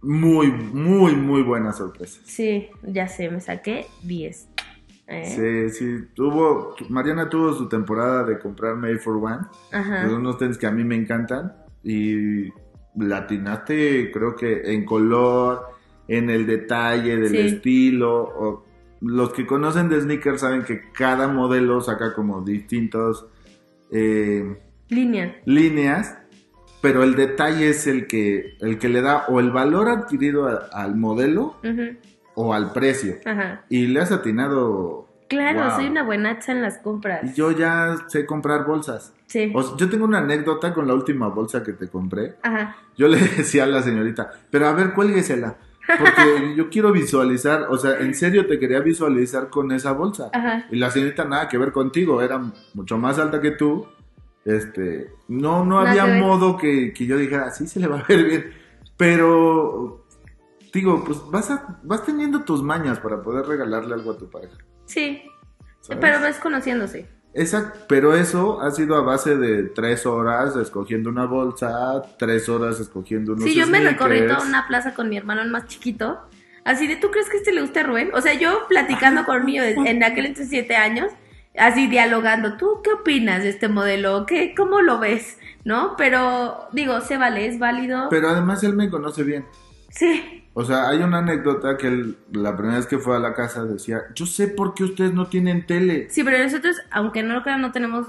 Muy, 0.01 0.51
muy, 0.51 1.15
muy 1.15 1.41
buenas 1.43 1.77
sorpresas. 1.77 2.21
sí, 2.25 2.69
ya 2.83 3.07
sé, 3.07 3.29
me 3.29 3.39
saqué 3.39 3.87
10. 4.03 4.49
¿Eh? 5.07 5.69
Sí, 5.71 5.77
sí. 5.77 6.07
Tuvo, 6.13 6.75
Mariana 6.89 7.29
tuvo 7.29 7.53
su 7.53 7.69
temporada 7.69 8.23
de 8.25 8.39
comprarme 8.39 8.89
Air 8.89 8.99
for 8.99 9.15
One. 9.17 9.47
Ajá. 9.71 10.05
Son 10.07 10.15
unos 10.19 10.37
tenis 10.37 10.57
que 10.57 10.67
a 10.67 10.71
mí 10.71 10.83
me 10.83 10.95
encantan. 10.95 11.53
Y 11.83 12.49
latinaste, 12.95 14.11
creo 14.11 14.35
que 14.35 14.73
en 14.73 14.85
color, 14.85 15.67
en 16.07 16.29
el 16.29 16.45
detalle 16.45 17.17
del 17.17 17.29
Sí. 17.29 17.37
estilo. 17.37 18.23
o- 18.23 18.65
los 18.99 19.31
que 19.31 19.45
conocen 19.45 19.89
de 19.89 20.01
sneakers 20.01 20.41
saben 20.41 20.63
que 20.63 20.81
cada 20.91 21.27
modelo 21.27 21.81
saca 21.81 22.13
como 22.15 22.41
distintos 22.41 23.27
eh, 23.91 24.57
Línea. 24.89 25.39
líneas. 25.45 26.17
Pero 26.81 27.03
el 27.03 27.15
detalle 27.15 27.69
es 27.69 27.85
el 27.87 28.07
que, 28.07 28.55
el 28.59 28.77
que 28.79 28.89
le 28.89 29.01
da 29.01 29.25
o 29.29 29.39
el 29.39 29.51
valor 29.51 29.87
adquirido 29.89 30.47
a- 30.47 30.67
al 30.73 30.95
modelo. 30.95 31.55
O 32.39 32.53
al 32.53 32.71
precio. 32.71 33.15
Ajá. 33.25 33.63
Y 33.67 33.87
le 33.87 33.99
has 33.99 34.11
atinado. 34.11 35.07
Claro, 35.27 35.61
Wow. 35.63 35.71
soy 35.75 35.87
una 35.87 36.03
buenacha 36.03 36.51
en 36.53 36.61
las 36.61 36.77
compras. 36.77 37.21
Y 37.23 37.33
yo 37.33 37.51
ya 37.51 37.97
sé 38.07 38.25
comprar 38.25 38.65
bolsas. 38.65 39.13
Sí. 39.25 39.51
O 39.53 39.61
sea, 39.63 39.75
yo 39.75 39.89
tengo 39.89 40.05
una 40.05 40.19
anécdota 40.19 40.73
con 40.73 40.87
la 40.87 40.93
última 40.93 41.27
bolsa 41.27 41.63
que 41.63 41.73
te 41.73 41.87
compré. 41.89 42.35
Ajá. 42.43 42.77
Yo 42.95 43.07
le 43.07 43.17
decía 43.37 43.63
a 43.63 43.67
la 43.67 43.81
señorita, 43.81 44.31
pero 44.51 44.67
a 44.67 44.73
ver, 44.73 44.93
cuélguesela. 44.93 45.57
Porque 45.99 46.53
yo 46.55 46.69
quiero 46.69 46.91
visualizar, 46.91 47.65
o 47.69 47.77
sea, 47.77 47.97
en 47.99 48.13
serio 48.13 48.45
te 48.45 48.59
quería 48.59 48.79
visualizar 48.81 49.49
con 49.49 49.71
esa 49.71 49.91
bolsa. 49.93 50.29
Ajá. 50.31 50.65
Y 50.71 50.77
la 50.77 50.91
señorita 50.91 51.25
nada 51.25 51.47
que 51.49 51.57
ver 51.57 51.71
contigo, 51.71 52.21
era 52.21 52.39
mucho 52.73 52.97
más 52.97 53.17
alta 53.19 53.41
que 53.41 53.51
tú. 53.51 53.85
Este, 54.45 55.09
no, 55.27 55.65
no 55.65 55.79
había 55.79 56.05
modo 56.05 56.55
que, 56.55 56.93
que 56.93 57.05
yo 57.05 57.17
dijera, 57.17 57.49
sí 57.51 57.67
se 57.67 57.79
le 57.81 57.87
va 57.87 57.99
a 57.99 58.03
ver 58.07 58.23
bien. 58.23 58.45
Pero, 58.95 60.05
digo, 60.73 61.03
pues 61.03 61.19
vas, 61.31 61.49
a, 61.51 61.79
vas 61.83 62.05
teniendo 62.05 62.43
tus 62.43 62.61
mañas 62.61 62.99
para 62.99 63.21
poder 63.21 63.45
regalarle 63.45 63.93
algo 63.93 64.11
a 64.11 64.17
tu 64.17 64.29
pareja. 64.29 64.57
Sí. 64.85 65.23
¿sabes? 65.81 65.99
Pero 66.01 66.21
vas 66.21 66.37
conociéndose. 66.37 67.07
Exacto, 67.33 67.81
pero 67.87 68.15
eso 68.15 68.61
ha 68.61 68.71
sido 68.71 68.95
a 68.95 69.01
base 69.01 69.37
de 69.37 69.63
tres 69.63 70.05
horas 70.07 70.55
escogiendo 70.55 71.09
una 71.09 71.25
bolsa, 71.25 72.01
tres 72.17 72.49
horas 72.49 72.79
escogiendo 72.79 73.33
unos 73.33 73.43
Sí, 73.43 73.53
yo 73.53 73.67
me 73.67 73.79
recorrí 73.79 74.25
toda 74.25 74.41
una 74.41 74.67
plaza 74.67 74.95
con 74.95 75.07
mi 75.09 75.17
hermano 75.17 75.43
el 75.43 75.51
más 75.51 75.67
chiquito. 75.67 76.19
Así 76.63 76.87
de, 76.87 76.95
¿tú 76.95 77.11
crees 77.11 77.29
que 77.29 77.37
este 77.37 77.53
le 77.53 77.61
gusta 77.61 77.81
a 77.81 77.83
Rubén? 77.83 78.09
O 78.13 78.21
sea, 78.21 78.33
yo 78.33 78.67
platicando 78.67 79.23
con 79.23 79.45
mío 79.45 79.63
en 79.85 80.03
aquel 80.03 80.25
entonces 80.25 80.49
siete 80.49 80.75
años, 80.75 81.11
así 81.57 81.87
dialogando, 81.87 82.57
¿tú 82.57 82.81
qué 82.83 82.93
opinas 82.93 83.43
de 83.43 83.49
este 83.49 83.67
modelo? 83.67 84.25
¿Qué, 84.25 84.55
¿Cómo 84.55 84.81
lo 84.81 84.99
ves? 84.99 85.37
¿No? 85.63 85.95
Pero 85.95 86.67
digo, 86.71 87.01
se 87.01 87.17
vale, 87.17 87.45
es 87.45 87.59
válido. 87.59 88.07
Pero 88.09 88.29
además 88.29 88.63
él 88.63 88.75
me 88.75 88.89
conoce 88.89 89.23
bien. 89.23 89.45
Sí, 89.97 90.43
O 90.53 90.63
sea, 90.63 90.89
hay 90.89 90.99
una 90.99 91.17
anécdota 91.19 91.75
que 91.77 91.87
él, 91.87 92.17
la 92.31 92.55
primera 92.55 92.77
vez 92.77 92.85
que 92.87 92.97
fue 92.99 93.15
a 93.15 93.19
la 93.19 93.33
casa 93.33 93.63
decía, 93.65 94.01
yo 94.15 94.25
sé 94.25 94.47
por 94.47 94.73
qué 94.75 94.83
ustedes 94.83 95.13
no 95.13 95.27
tienen 95.27 95.65
tele. 95.65 96.07
sí, 96.09 96.23
pero 96.23 96.37
nosotros, 96.43 96.77
aunque 96.91 97.23
no 97.23 97.33
lo 97.33 97.43
crean, 97.43 97.61
no 97.61 97.71
tenemos 97.71 98.07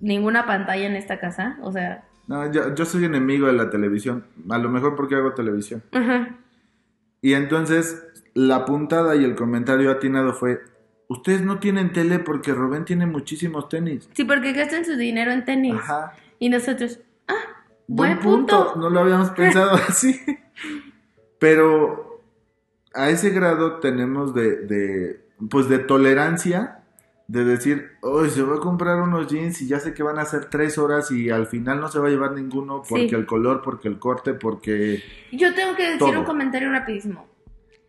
ninguna 0.00 0.44
pantalla 0.46 0.86
en 0.86 0.96
esta 0.96 1.20
casa. 1.20 1.56
O 1.62 1.70
sea, 1.72 2.04
No, 2.26 2.50
yo, 2.50 2.74
yo 2.74 2.84
soy 2.84 3.04
enemigo 3.04 3.46
de 3.46 3.52
la 3.52 3.70
televisión, 3.70 4.26
a 4.50 4.58
lo 4.58 4.68
mejor 4.70 4.96
porque 4.96 5.14
hago 5.14 5.34
televisión. 5.34 5.82
ajá. 5.92 6.36
Y 7.22 7.32
entonces 7.34 8.04
la 8.34 8.64
puntada 8.66 9.16
y 9.16 9.24
el 9.24 9.34
comentario 9.34 9.90
atinado 9.90 10.34
fue, 10.34 10.60
ustedes 11.08 11.40
no 11.42 11.58
tienen 11.58 11.92
tele 11.92 12.18
porque 12.18 12.52
Rubén 12.52 12.84
tiene 12.84 13.06
muchísimos 13.06 13.68
tenis. 13.68 14.08
sí, 14.12 14.24
porque 14.24 14.52
gastan 14.52 14.84
su 14.84 14.96
dinero 14.96 15.30
en 15.32 15.44
tenis. 15.44 15.74
Ajá. 15.74 16.12
Y 16.38 16.48
nosotros, 16.50 16.98
ah, 17.28 17.34
Buen 17.86 18.18
punto. 18.18 18.74
No 18.76 18.90
lo 18.90 19.00
habíamos 19.00 19.30
pensado 19.30 19.74
así. 19.88 20.20
Pero 21.44 22.22
a 22.94 23.10
ese 23.10 23.28
grado 23.28 23.74
tenemos 23.80 24.34
de, 24.34 24.56
de, 24.62 25.20
pues 25.50 25.68
de 25.68 25.78
tolerancia 25.78 26.78
de 27.28 27.44
decir, 27.44 27.90
hoy 28.00 28.30
se 28.30 28.42
va 28.42 28.56
a 28.56 28.60
comprar 28.60 29.02
unos 29.02 29.26
jeans 29.26 29.60
y 29.60 29.68
ya 29.68 29.78
sé 29.78 29.92
que 29.92 30.02
van 30.02 30.18
a 30.18 30.24
ser 30.24 30.46
tres 30.46 30.78
horas 30.78 31.10
y 31.10 31.28
al 31.28 31.46
final 31.46 31.82
no 31.82 31.88
se 31.88 31.98
va 31.98 32.06
a 32.06 32.10
llevar 32.10 32.32
ninguno 32.32 32.82
porque 32.88 33.10
Sí. 33.10 33.14
el 33.14 33.26
color, 33.26 33.60
porque 33.62 33.88
el 33.88 33.98
corte, 33.98 34.32
porque... 34.32 35.02
Yo 35.32 35.52
tengo 35.54 35.74
que 35.76 35.82
decir 35.82 35.98
Todo. 35.98 36.20
un 36.20 36.24
comentario 36.24 36.70
rapidísimo. 36.70 37.26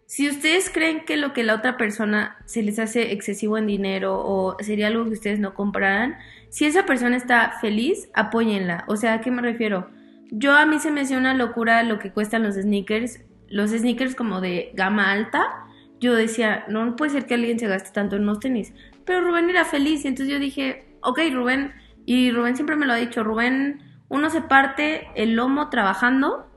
Si 0.06 0.30
ustedes 0.30 0.70
creen 0.70 1.06
que 1.06 1.16
lo 1.16 1.32
que 1.32 1.46
la 1.46 1.56
otra 1.56 1.78
persona 1.78 2.36
se 2.44 2.62
les 2.62 2.78
hace 2.78 3.14
excesivo 3.14 3.58
en 3.58 3.68
dinero 3.68 4.20
o 4.20 4.58
sería 4.60 4.88
algo 4.88 5.06
que 5.06 5.12
ustedes 5.12 5.40
no 5.40 5.54
compraran, 5.54 6.18
si 6.50 6.66
esa 6.66 6.86
persona 6.86 7.16
está 7.16 7.54
feliz, 7.62 8.10
apóyenla. 8.14 8.84
O 8.88 8.98
sea, 8.98 9.14
¿a 9.14 9.22
qué 9.22 9.32
me 9.32 9.42
refiero? 9.42 9.90
Yo 10.32 10.54
a 10.54 10.66
mí 10.66 10.80
se 10.80 10.92
me 10.92 11.02
hacía 11.02 11.18
una 11.18 11.34
locura 11.34 11.82
lo 11.84 12.00
que 12.00 12.12
cuestan 12.12 12.44
los 12.44 12.56
sneakers, 12.56 13.22
los 13.50 13.72
sneakers 13.72 14.16
como 14.16 14.42
de 14.42 14.72
gama 14.74 15.12
alta. 15.12 15.66
Yo 16.00 16.14
decía, 16.14 16.66
no 16.68 16.96
puede 16.96 17.12
ser 17.12 17.26
que 17.26 17.36
alguien 17.36 17.60
se 17.60 17.68
gaste 17.68 17.92
tanto 17.92 18.16
en 18.16 18.24
unos 18.24 18.40
tenis. 18.40 18.74
Pero 19.06 19.22
Rubén 19.22 19.50
era 19.50 19.66
feliz 19.66 20.04
y 20.04 20.08
entonces 20.08 20.34
yo 20.34 20.40
dije, 20.40 20.98
ok, 21.02 21.20
Rubén, 21.32 21.74
y 22.06 22.32
Rubén 22.32 22.56
siempre 22.56 22.76
me 22.76 22.86
lo 22.86 22.94
ha 22.94 22.98
dicho, 22.98 23.24
Rubén, 23.24 23.82
uno 24.10 24.30
se 24.30 24.42
parte 24.42 25.08
el 25.16 25.36
lomo 25.36 25.70
trabajando 25.70 26.48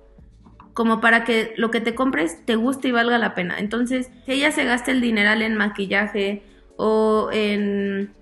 como 0.79 1.01
para 1.01 1.25
que 1.25 1.55
lo 1.57 1.73
que 1.73 1.81
te 1.81 1.97
compres 1.97 2.45
te 2.45 2.55
guste 2.55 2.87
y 2.87 2.93
valga 2.93 3.19
la 3.19 3.35
pena. 3.35 3.59
Entonces, 3.59 4.13
si 4.27 4.33
ella 4.35 4.53
se 4.53 4.65
gasta 4.65 4.93
el 4.93 5.01
dineral 5.01 5.43
en 5.43 5.57
maquillaje 5.57 6.45
o 6.77 7.31
en, 7.33 8.15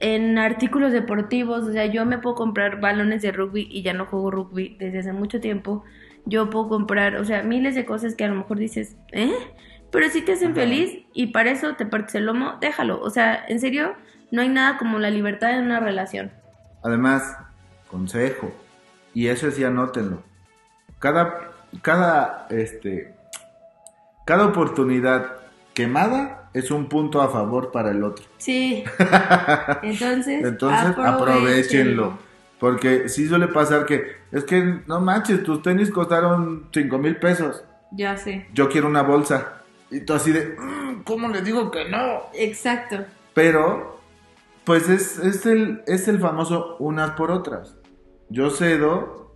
en 0.00 0.38
artículos 0.38 0.92
deportivos, 0.92 1.64
o 1.64 1.72
sea, 1.72 1.84
yo 1.84 2.06
me 2.06 2.16
puedo 2.16 2.34
comprar 2.34 2.80
balones 2.80 3.20
de 3.20 3.30
rugby 3.30 3.68
y 3.70 3.82
ya 3.82 3.92
no 3.92 4.06
juego 4.06 4.30
rugby 4.30 4.74
desde 4.78 5.00
hace 5.00 5.12
mucho 5.12 5.38
tiempo. 5.38 5.84
Yo 6.24 6.50
puedo 6.50 6.68
comprar, 6.68 7.16
o 7.16 7.24
sea, 7.24 7.42
miles 7.42 7.74
de 7.74 7.84
cosas 7.84 8.14
que 8.14 8.24
a 8.24 8.28
lo 8.28 8.36
mejor 8.36 8.58
dices, 8.58 8.96
¿eh? 9.12 9.32
Pero 9.90 10.08
si 10.08 10.22
te 10.22 10.32
hacen 10.32 10.52
Ajá. 10.52 10.60
feliz 10.60 11.04
y 11.12 11.28
para 11.28 11.50
eso 11.50 11.74
te 11.74 11.84
partes 11.84 12.14
el 12.14 12.26
lomo, 12.26 12.56
déjalo. 12.60 13.00
O 13.00 13.10
sea, 13.10 13.44
en 13.46 13.60
serio, 13.60 13.94
no 14.30 14.40
hay 14.40 14.48
nada 14.48 14.78
como 14.78 14.98
la 14.98 15.10
libertad 15.10 15.56
en 15.56 15.64
una 15.64 15.80
relación. 15.80 16.32
Además, 16.82 17.36
consejo, 17.90 18.50
y 19.14 19.28
eso 19.28 19.50
sí 19.50 19.62
anótenlo. 19.64 20.22
Cada, 20.98 21.52
cada, 21.82 22.46
este, 22.50 23.14
cada 24.24 24.46
oportunidad 24.46 25.36
quemada 25.74 26.50
es 26.54 26.70
un 26.70 26.88
punto 26.88 27.20
a 27.20 27.28
favor 27.28 27.70
para 27.70 27.90
el 27.90 28.02
otro. 28.04 28.24
Sí. 28.38 28.84
Entonces, 29.82 30.44
Entonces, 30.44 30.94
aprovechenlo. 30.98 32.18
Porque 32.62 33.08
sí 33.08 33.26
suele 33.26 33.48
pasar 33.48 33.86
que, 33.86 34.04
es 34.30 34.44
que 34.44 34.82
no 34.86 35.00
manches, 35.00 35.42
tus 35.42 35.62
tenis 35.62 35.90
costaron 35.90 36.68
5 36.72 36.96
mil 36.96 37.16
pesos. 37.16 37.64
Ya 37.90 38.16
sé. 38.16 38.46
Yo 38.54 38.68
quiero 38.68 38.86
una 38.86 39.02
bolsa. 39.02 39.64
Y 39.90 40.02
tú 40.02 40.12
así 40.12 40.30
de, 40.30 40.56
"Mm, 40.56 41.02
¿cómo 41.02 41.26
le 41.26 41.42
digo 41.42 41.72
que 41.72 41.88
no? 41.88 42.20
Exacto. 42.32 43.04
Pero, 43.34 43.98
pues 44.62 44.88
es, 44.88 45.18
es, 45.18 45.44
el, 45.44 45.82
es 45.88 46.06
el 46.06 46.20
famoso 46.20 46.76
unas 46.78 47.10
por 47.10 47.32
otras. 47.32 47.74
Yo 48.28 48.48
cedo. 48.50 49.34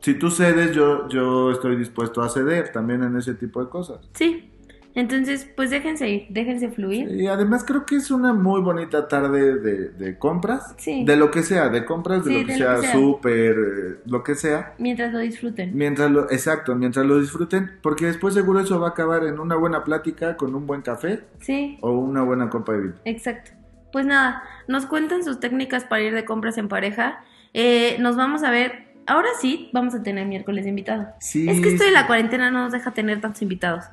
Si 0.00 0.14
tú 0.14 0.30
cedes, 0.30 0.72
yo, 0.74 1.06
yo 1.10 1.50
estoy 1.50 1.76
dispuesto 1.76 2.22
a 2.22 2.30
ceder 2.30 2.72
también 2.72 3.02
en 3.02 3.14
ese 3.18 3.34
tipo 3.34 3.62
de 3.62 3.68
cosas. 3.68 4.08
Sí. 4.14 4.53
Entonces, 4.94 5.50
pues 5.56 5.70
déjense 5.70 6.08
ir, 6.08 6.26
déjense 6.30 6.70
fluir. 6.70 7.10
Y 7.10 7.26
además 7.26 7.64
creo 7.64 7.84
que 7.84 7.96
es 7.96 8.12
una 8.12 8.32
muy 8.32 8.60
bonita 8.60 9.08
tarde 9.08 9.56
de, 9.58 9.88
de 9.88 10.18
compras. 10.18 10.74
Sí. 10.78 11.04
De 11.04 11.16
lo 11.16 11.30
que 11.32 11.42
sea, 11.42 11.68
de 11.68 11.84
compras, 11.84 12.24
de 12.24 12.30
Sí, 12.32 12.40
lo 12.40 12.46
que 12.46 12.52
de 12.52 12.58
sea, 12.58 12.92
súper, 12.92 13.56
eh, 13.56 14.00
lo 14.06 14.22
que 14.22 14.34
sea. 14.36 14.74
Mientras 14.78 15.12
lo 15.12 15.18
disfruten. 15.18 15.76
Mientras 15.76 16.10
lo, 16.12 16.30
exacto, 16.30 16.76
mientras 16.76 17.04
lo 17.06 17.18
disfruten, 17.20 17.72
porque 17.82 18.06
después 18.06 18.34
seguro 18.34 18.60
eso 18.60 18.78
va 18.78 18.88
a 18.88 18.90
acabar 18.90 19.24
en 19.24 19.40
una 19.40 19.56
buena 19.56 19.82
plática 19.82 20.36
con 20.36 20.54
un 20.54 20.66
buen 20.66 20.82
café 20.82 21.24
Sí, 21.40 21.76
o 21.80 21.90
una 21.90 22.22
buena 22.22 22.48
copa 22.48 22.72
de 22.72 22.80
vino. 22.80 22.94
exacto. 23.04 23.50
Pues 23.92 24.06
nada, 24.06 24.42
nos 24.66 24.86
cuentan 24.86 25.22
sus 25.24 25.38
técnicas 25.40 25.84
para 25.84 26.02
ir 26.02 26.14
de 26.14 26.24
compras 26.24 26.58
en 26.58 26.66
pareja. 26.68 27.22
Eh, 27.52 27.96
nos 28.00 28.16
vamos 28.16 28.42
a 28.42 28.50
ver. 28.50 28.86
Ahora 29.06 29.28
sí, 29.40 29.70
vamos 29.72 29.94
a 29.94 30.02
tener 30.02 30.26
miércoles 30.26 30.64
de 30.64 30.70
invitado. 30.70 31.08
Sí, 31.20 31.48
Es 31.48 31.60
que 31.60 31.68
esto 31.68 31.84
de 31.84 31.90
la 31.90 32.06
cuarentena 32.06 32.50
no 32.50 32.62
nos 32.64 32.72
deja 32.72 32.90
tener 32.92 33.20
tantos 33.20 33.42
invitados. 33.42 33.84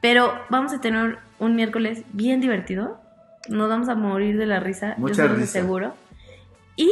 Pero 0.00 0.32
vamos 0.50 0.72
a 0.72 0.80
tener 0.80 1.18
un 1.38 1.56
miércoles 1.56 2.02
bien 2.12 2.40
divertido. 2.40 3.00
Nos 3.48 3.68
vamos 3.68 3.88
a 3.88 3.94
morir 3.94 4.36
de 4.38 4.46
la 4.46 4.60
risa, 4.60 4.94
Mucha 4.98 5.26
yo 5.26 5.34
risa. 5.34 5.44
aseguro. 5.60 5.94
Y 6.76 6.90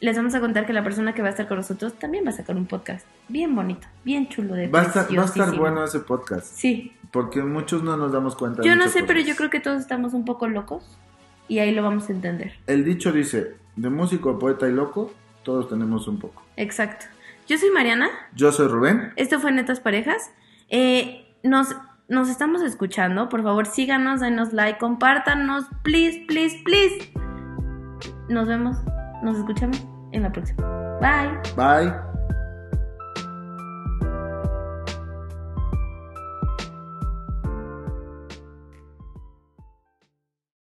les 0.00 0.16
vamos 0.16 0.34
a 0.34 0.40
contar 0.40 0.66
que 0.66 0.72
la 0.72 0.82
persona 0.82 1.14
que 1.14 1.22
va 1.22 1.28
a 1.28 1.30
estar 1.30 1.46
con 1.46 1.58
nosotros 1.58 1.94
también 1.98 2.24
va 2.24 2.30
a 2.30 2.32
sacar 2.32 2.56
un 2.56 2.66
podcast 2.66 3.06
bien 3.28 3.54
bonito, 3.54 3.86
bien 4.04 4.28
chulo 4.28 4.54
de 4.54 4.66
Va 4.66 4.80
a, 4.80 4.82
estar, 4.84 5.06
va 5.16 5.22
a 5.22 5.26
estar 5.26 5.56
bueno 5.56 5.84
ese 5.84 6.00
podcast. 6.00 6.46
Sí, 6.46 6.92
Porque 7.12 7.42
muchos 7.42 7.82
no 7.84 7.96
nos 7.96 8.10
damos 8.12 8.34
cuenta. 8.34 8.62
de 8.62 8.68
yo 8.68 8.74
no 8.74 8.88
sé, 8.88 9.04
pero 9.04 9.20
yo 9.20 9.36
creo 9.36 9.48
que 9.50 9.60
todos 9.60 9.80
estamos 9.80 10.12
un 10.14 10.24
poco 10.24 10.48
locos 10.48 10.98
y 11.46 11.60
ahí 11.60 11.72
lo 11.72 11.82
vamos 11.84 12.08
a 12.08 12.12
entender. 12.12 12.54
El 12.66 12.84
dicho 12.84 13.12
dice: 13.12 13.54
de 13.76 13.90
músico 13.90 14.30
a 14.30 14.38
poeta 14.40 14.68
y 14.68 14.72
loco, 14.72 15.12
todos 15.44 15.68
tenemos 15.68 16.08
un 16.08 16.18
poco. 16.18 16.42
Exacto. 16.56 17.06
Yo 17.46 17.56
soy 17.58 17.70
Mariana, 17.70 18.08
Yo 18.34 18.50
soy 18.50 18.66
Rubén. 18.68 19.12
esto 19.16 19.38
fue 19.40 19.52
Netas 19.52 19.78
Parejas. 19.80 20.30
Eh, 20.68 21.26
nos, 21.44 21.76
nos 22.08 22.28
estamos 22.28 22.62
escuchando, 22.62 23.28
por 23.28 23.42
favor 23.42 23.66
síganos, 23.66 24.20
denos 24.20 24.52
like, 24.52 24.78
compártanos, 24.78 25.64
please, 25.82 26.24
please, 26.26 26.60
please. 26.64 27.12
Nos 28.28 28.46
vemos, 28.46 28.76
nos 29.22 29.38
escuchamos 29.38 29.86
en 30.12 30.22
la 30.22 30.32
próxima. 30.32 30.98
Bye. 31.00 31.40
Bye. 31.56 32.11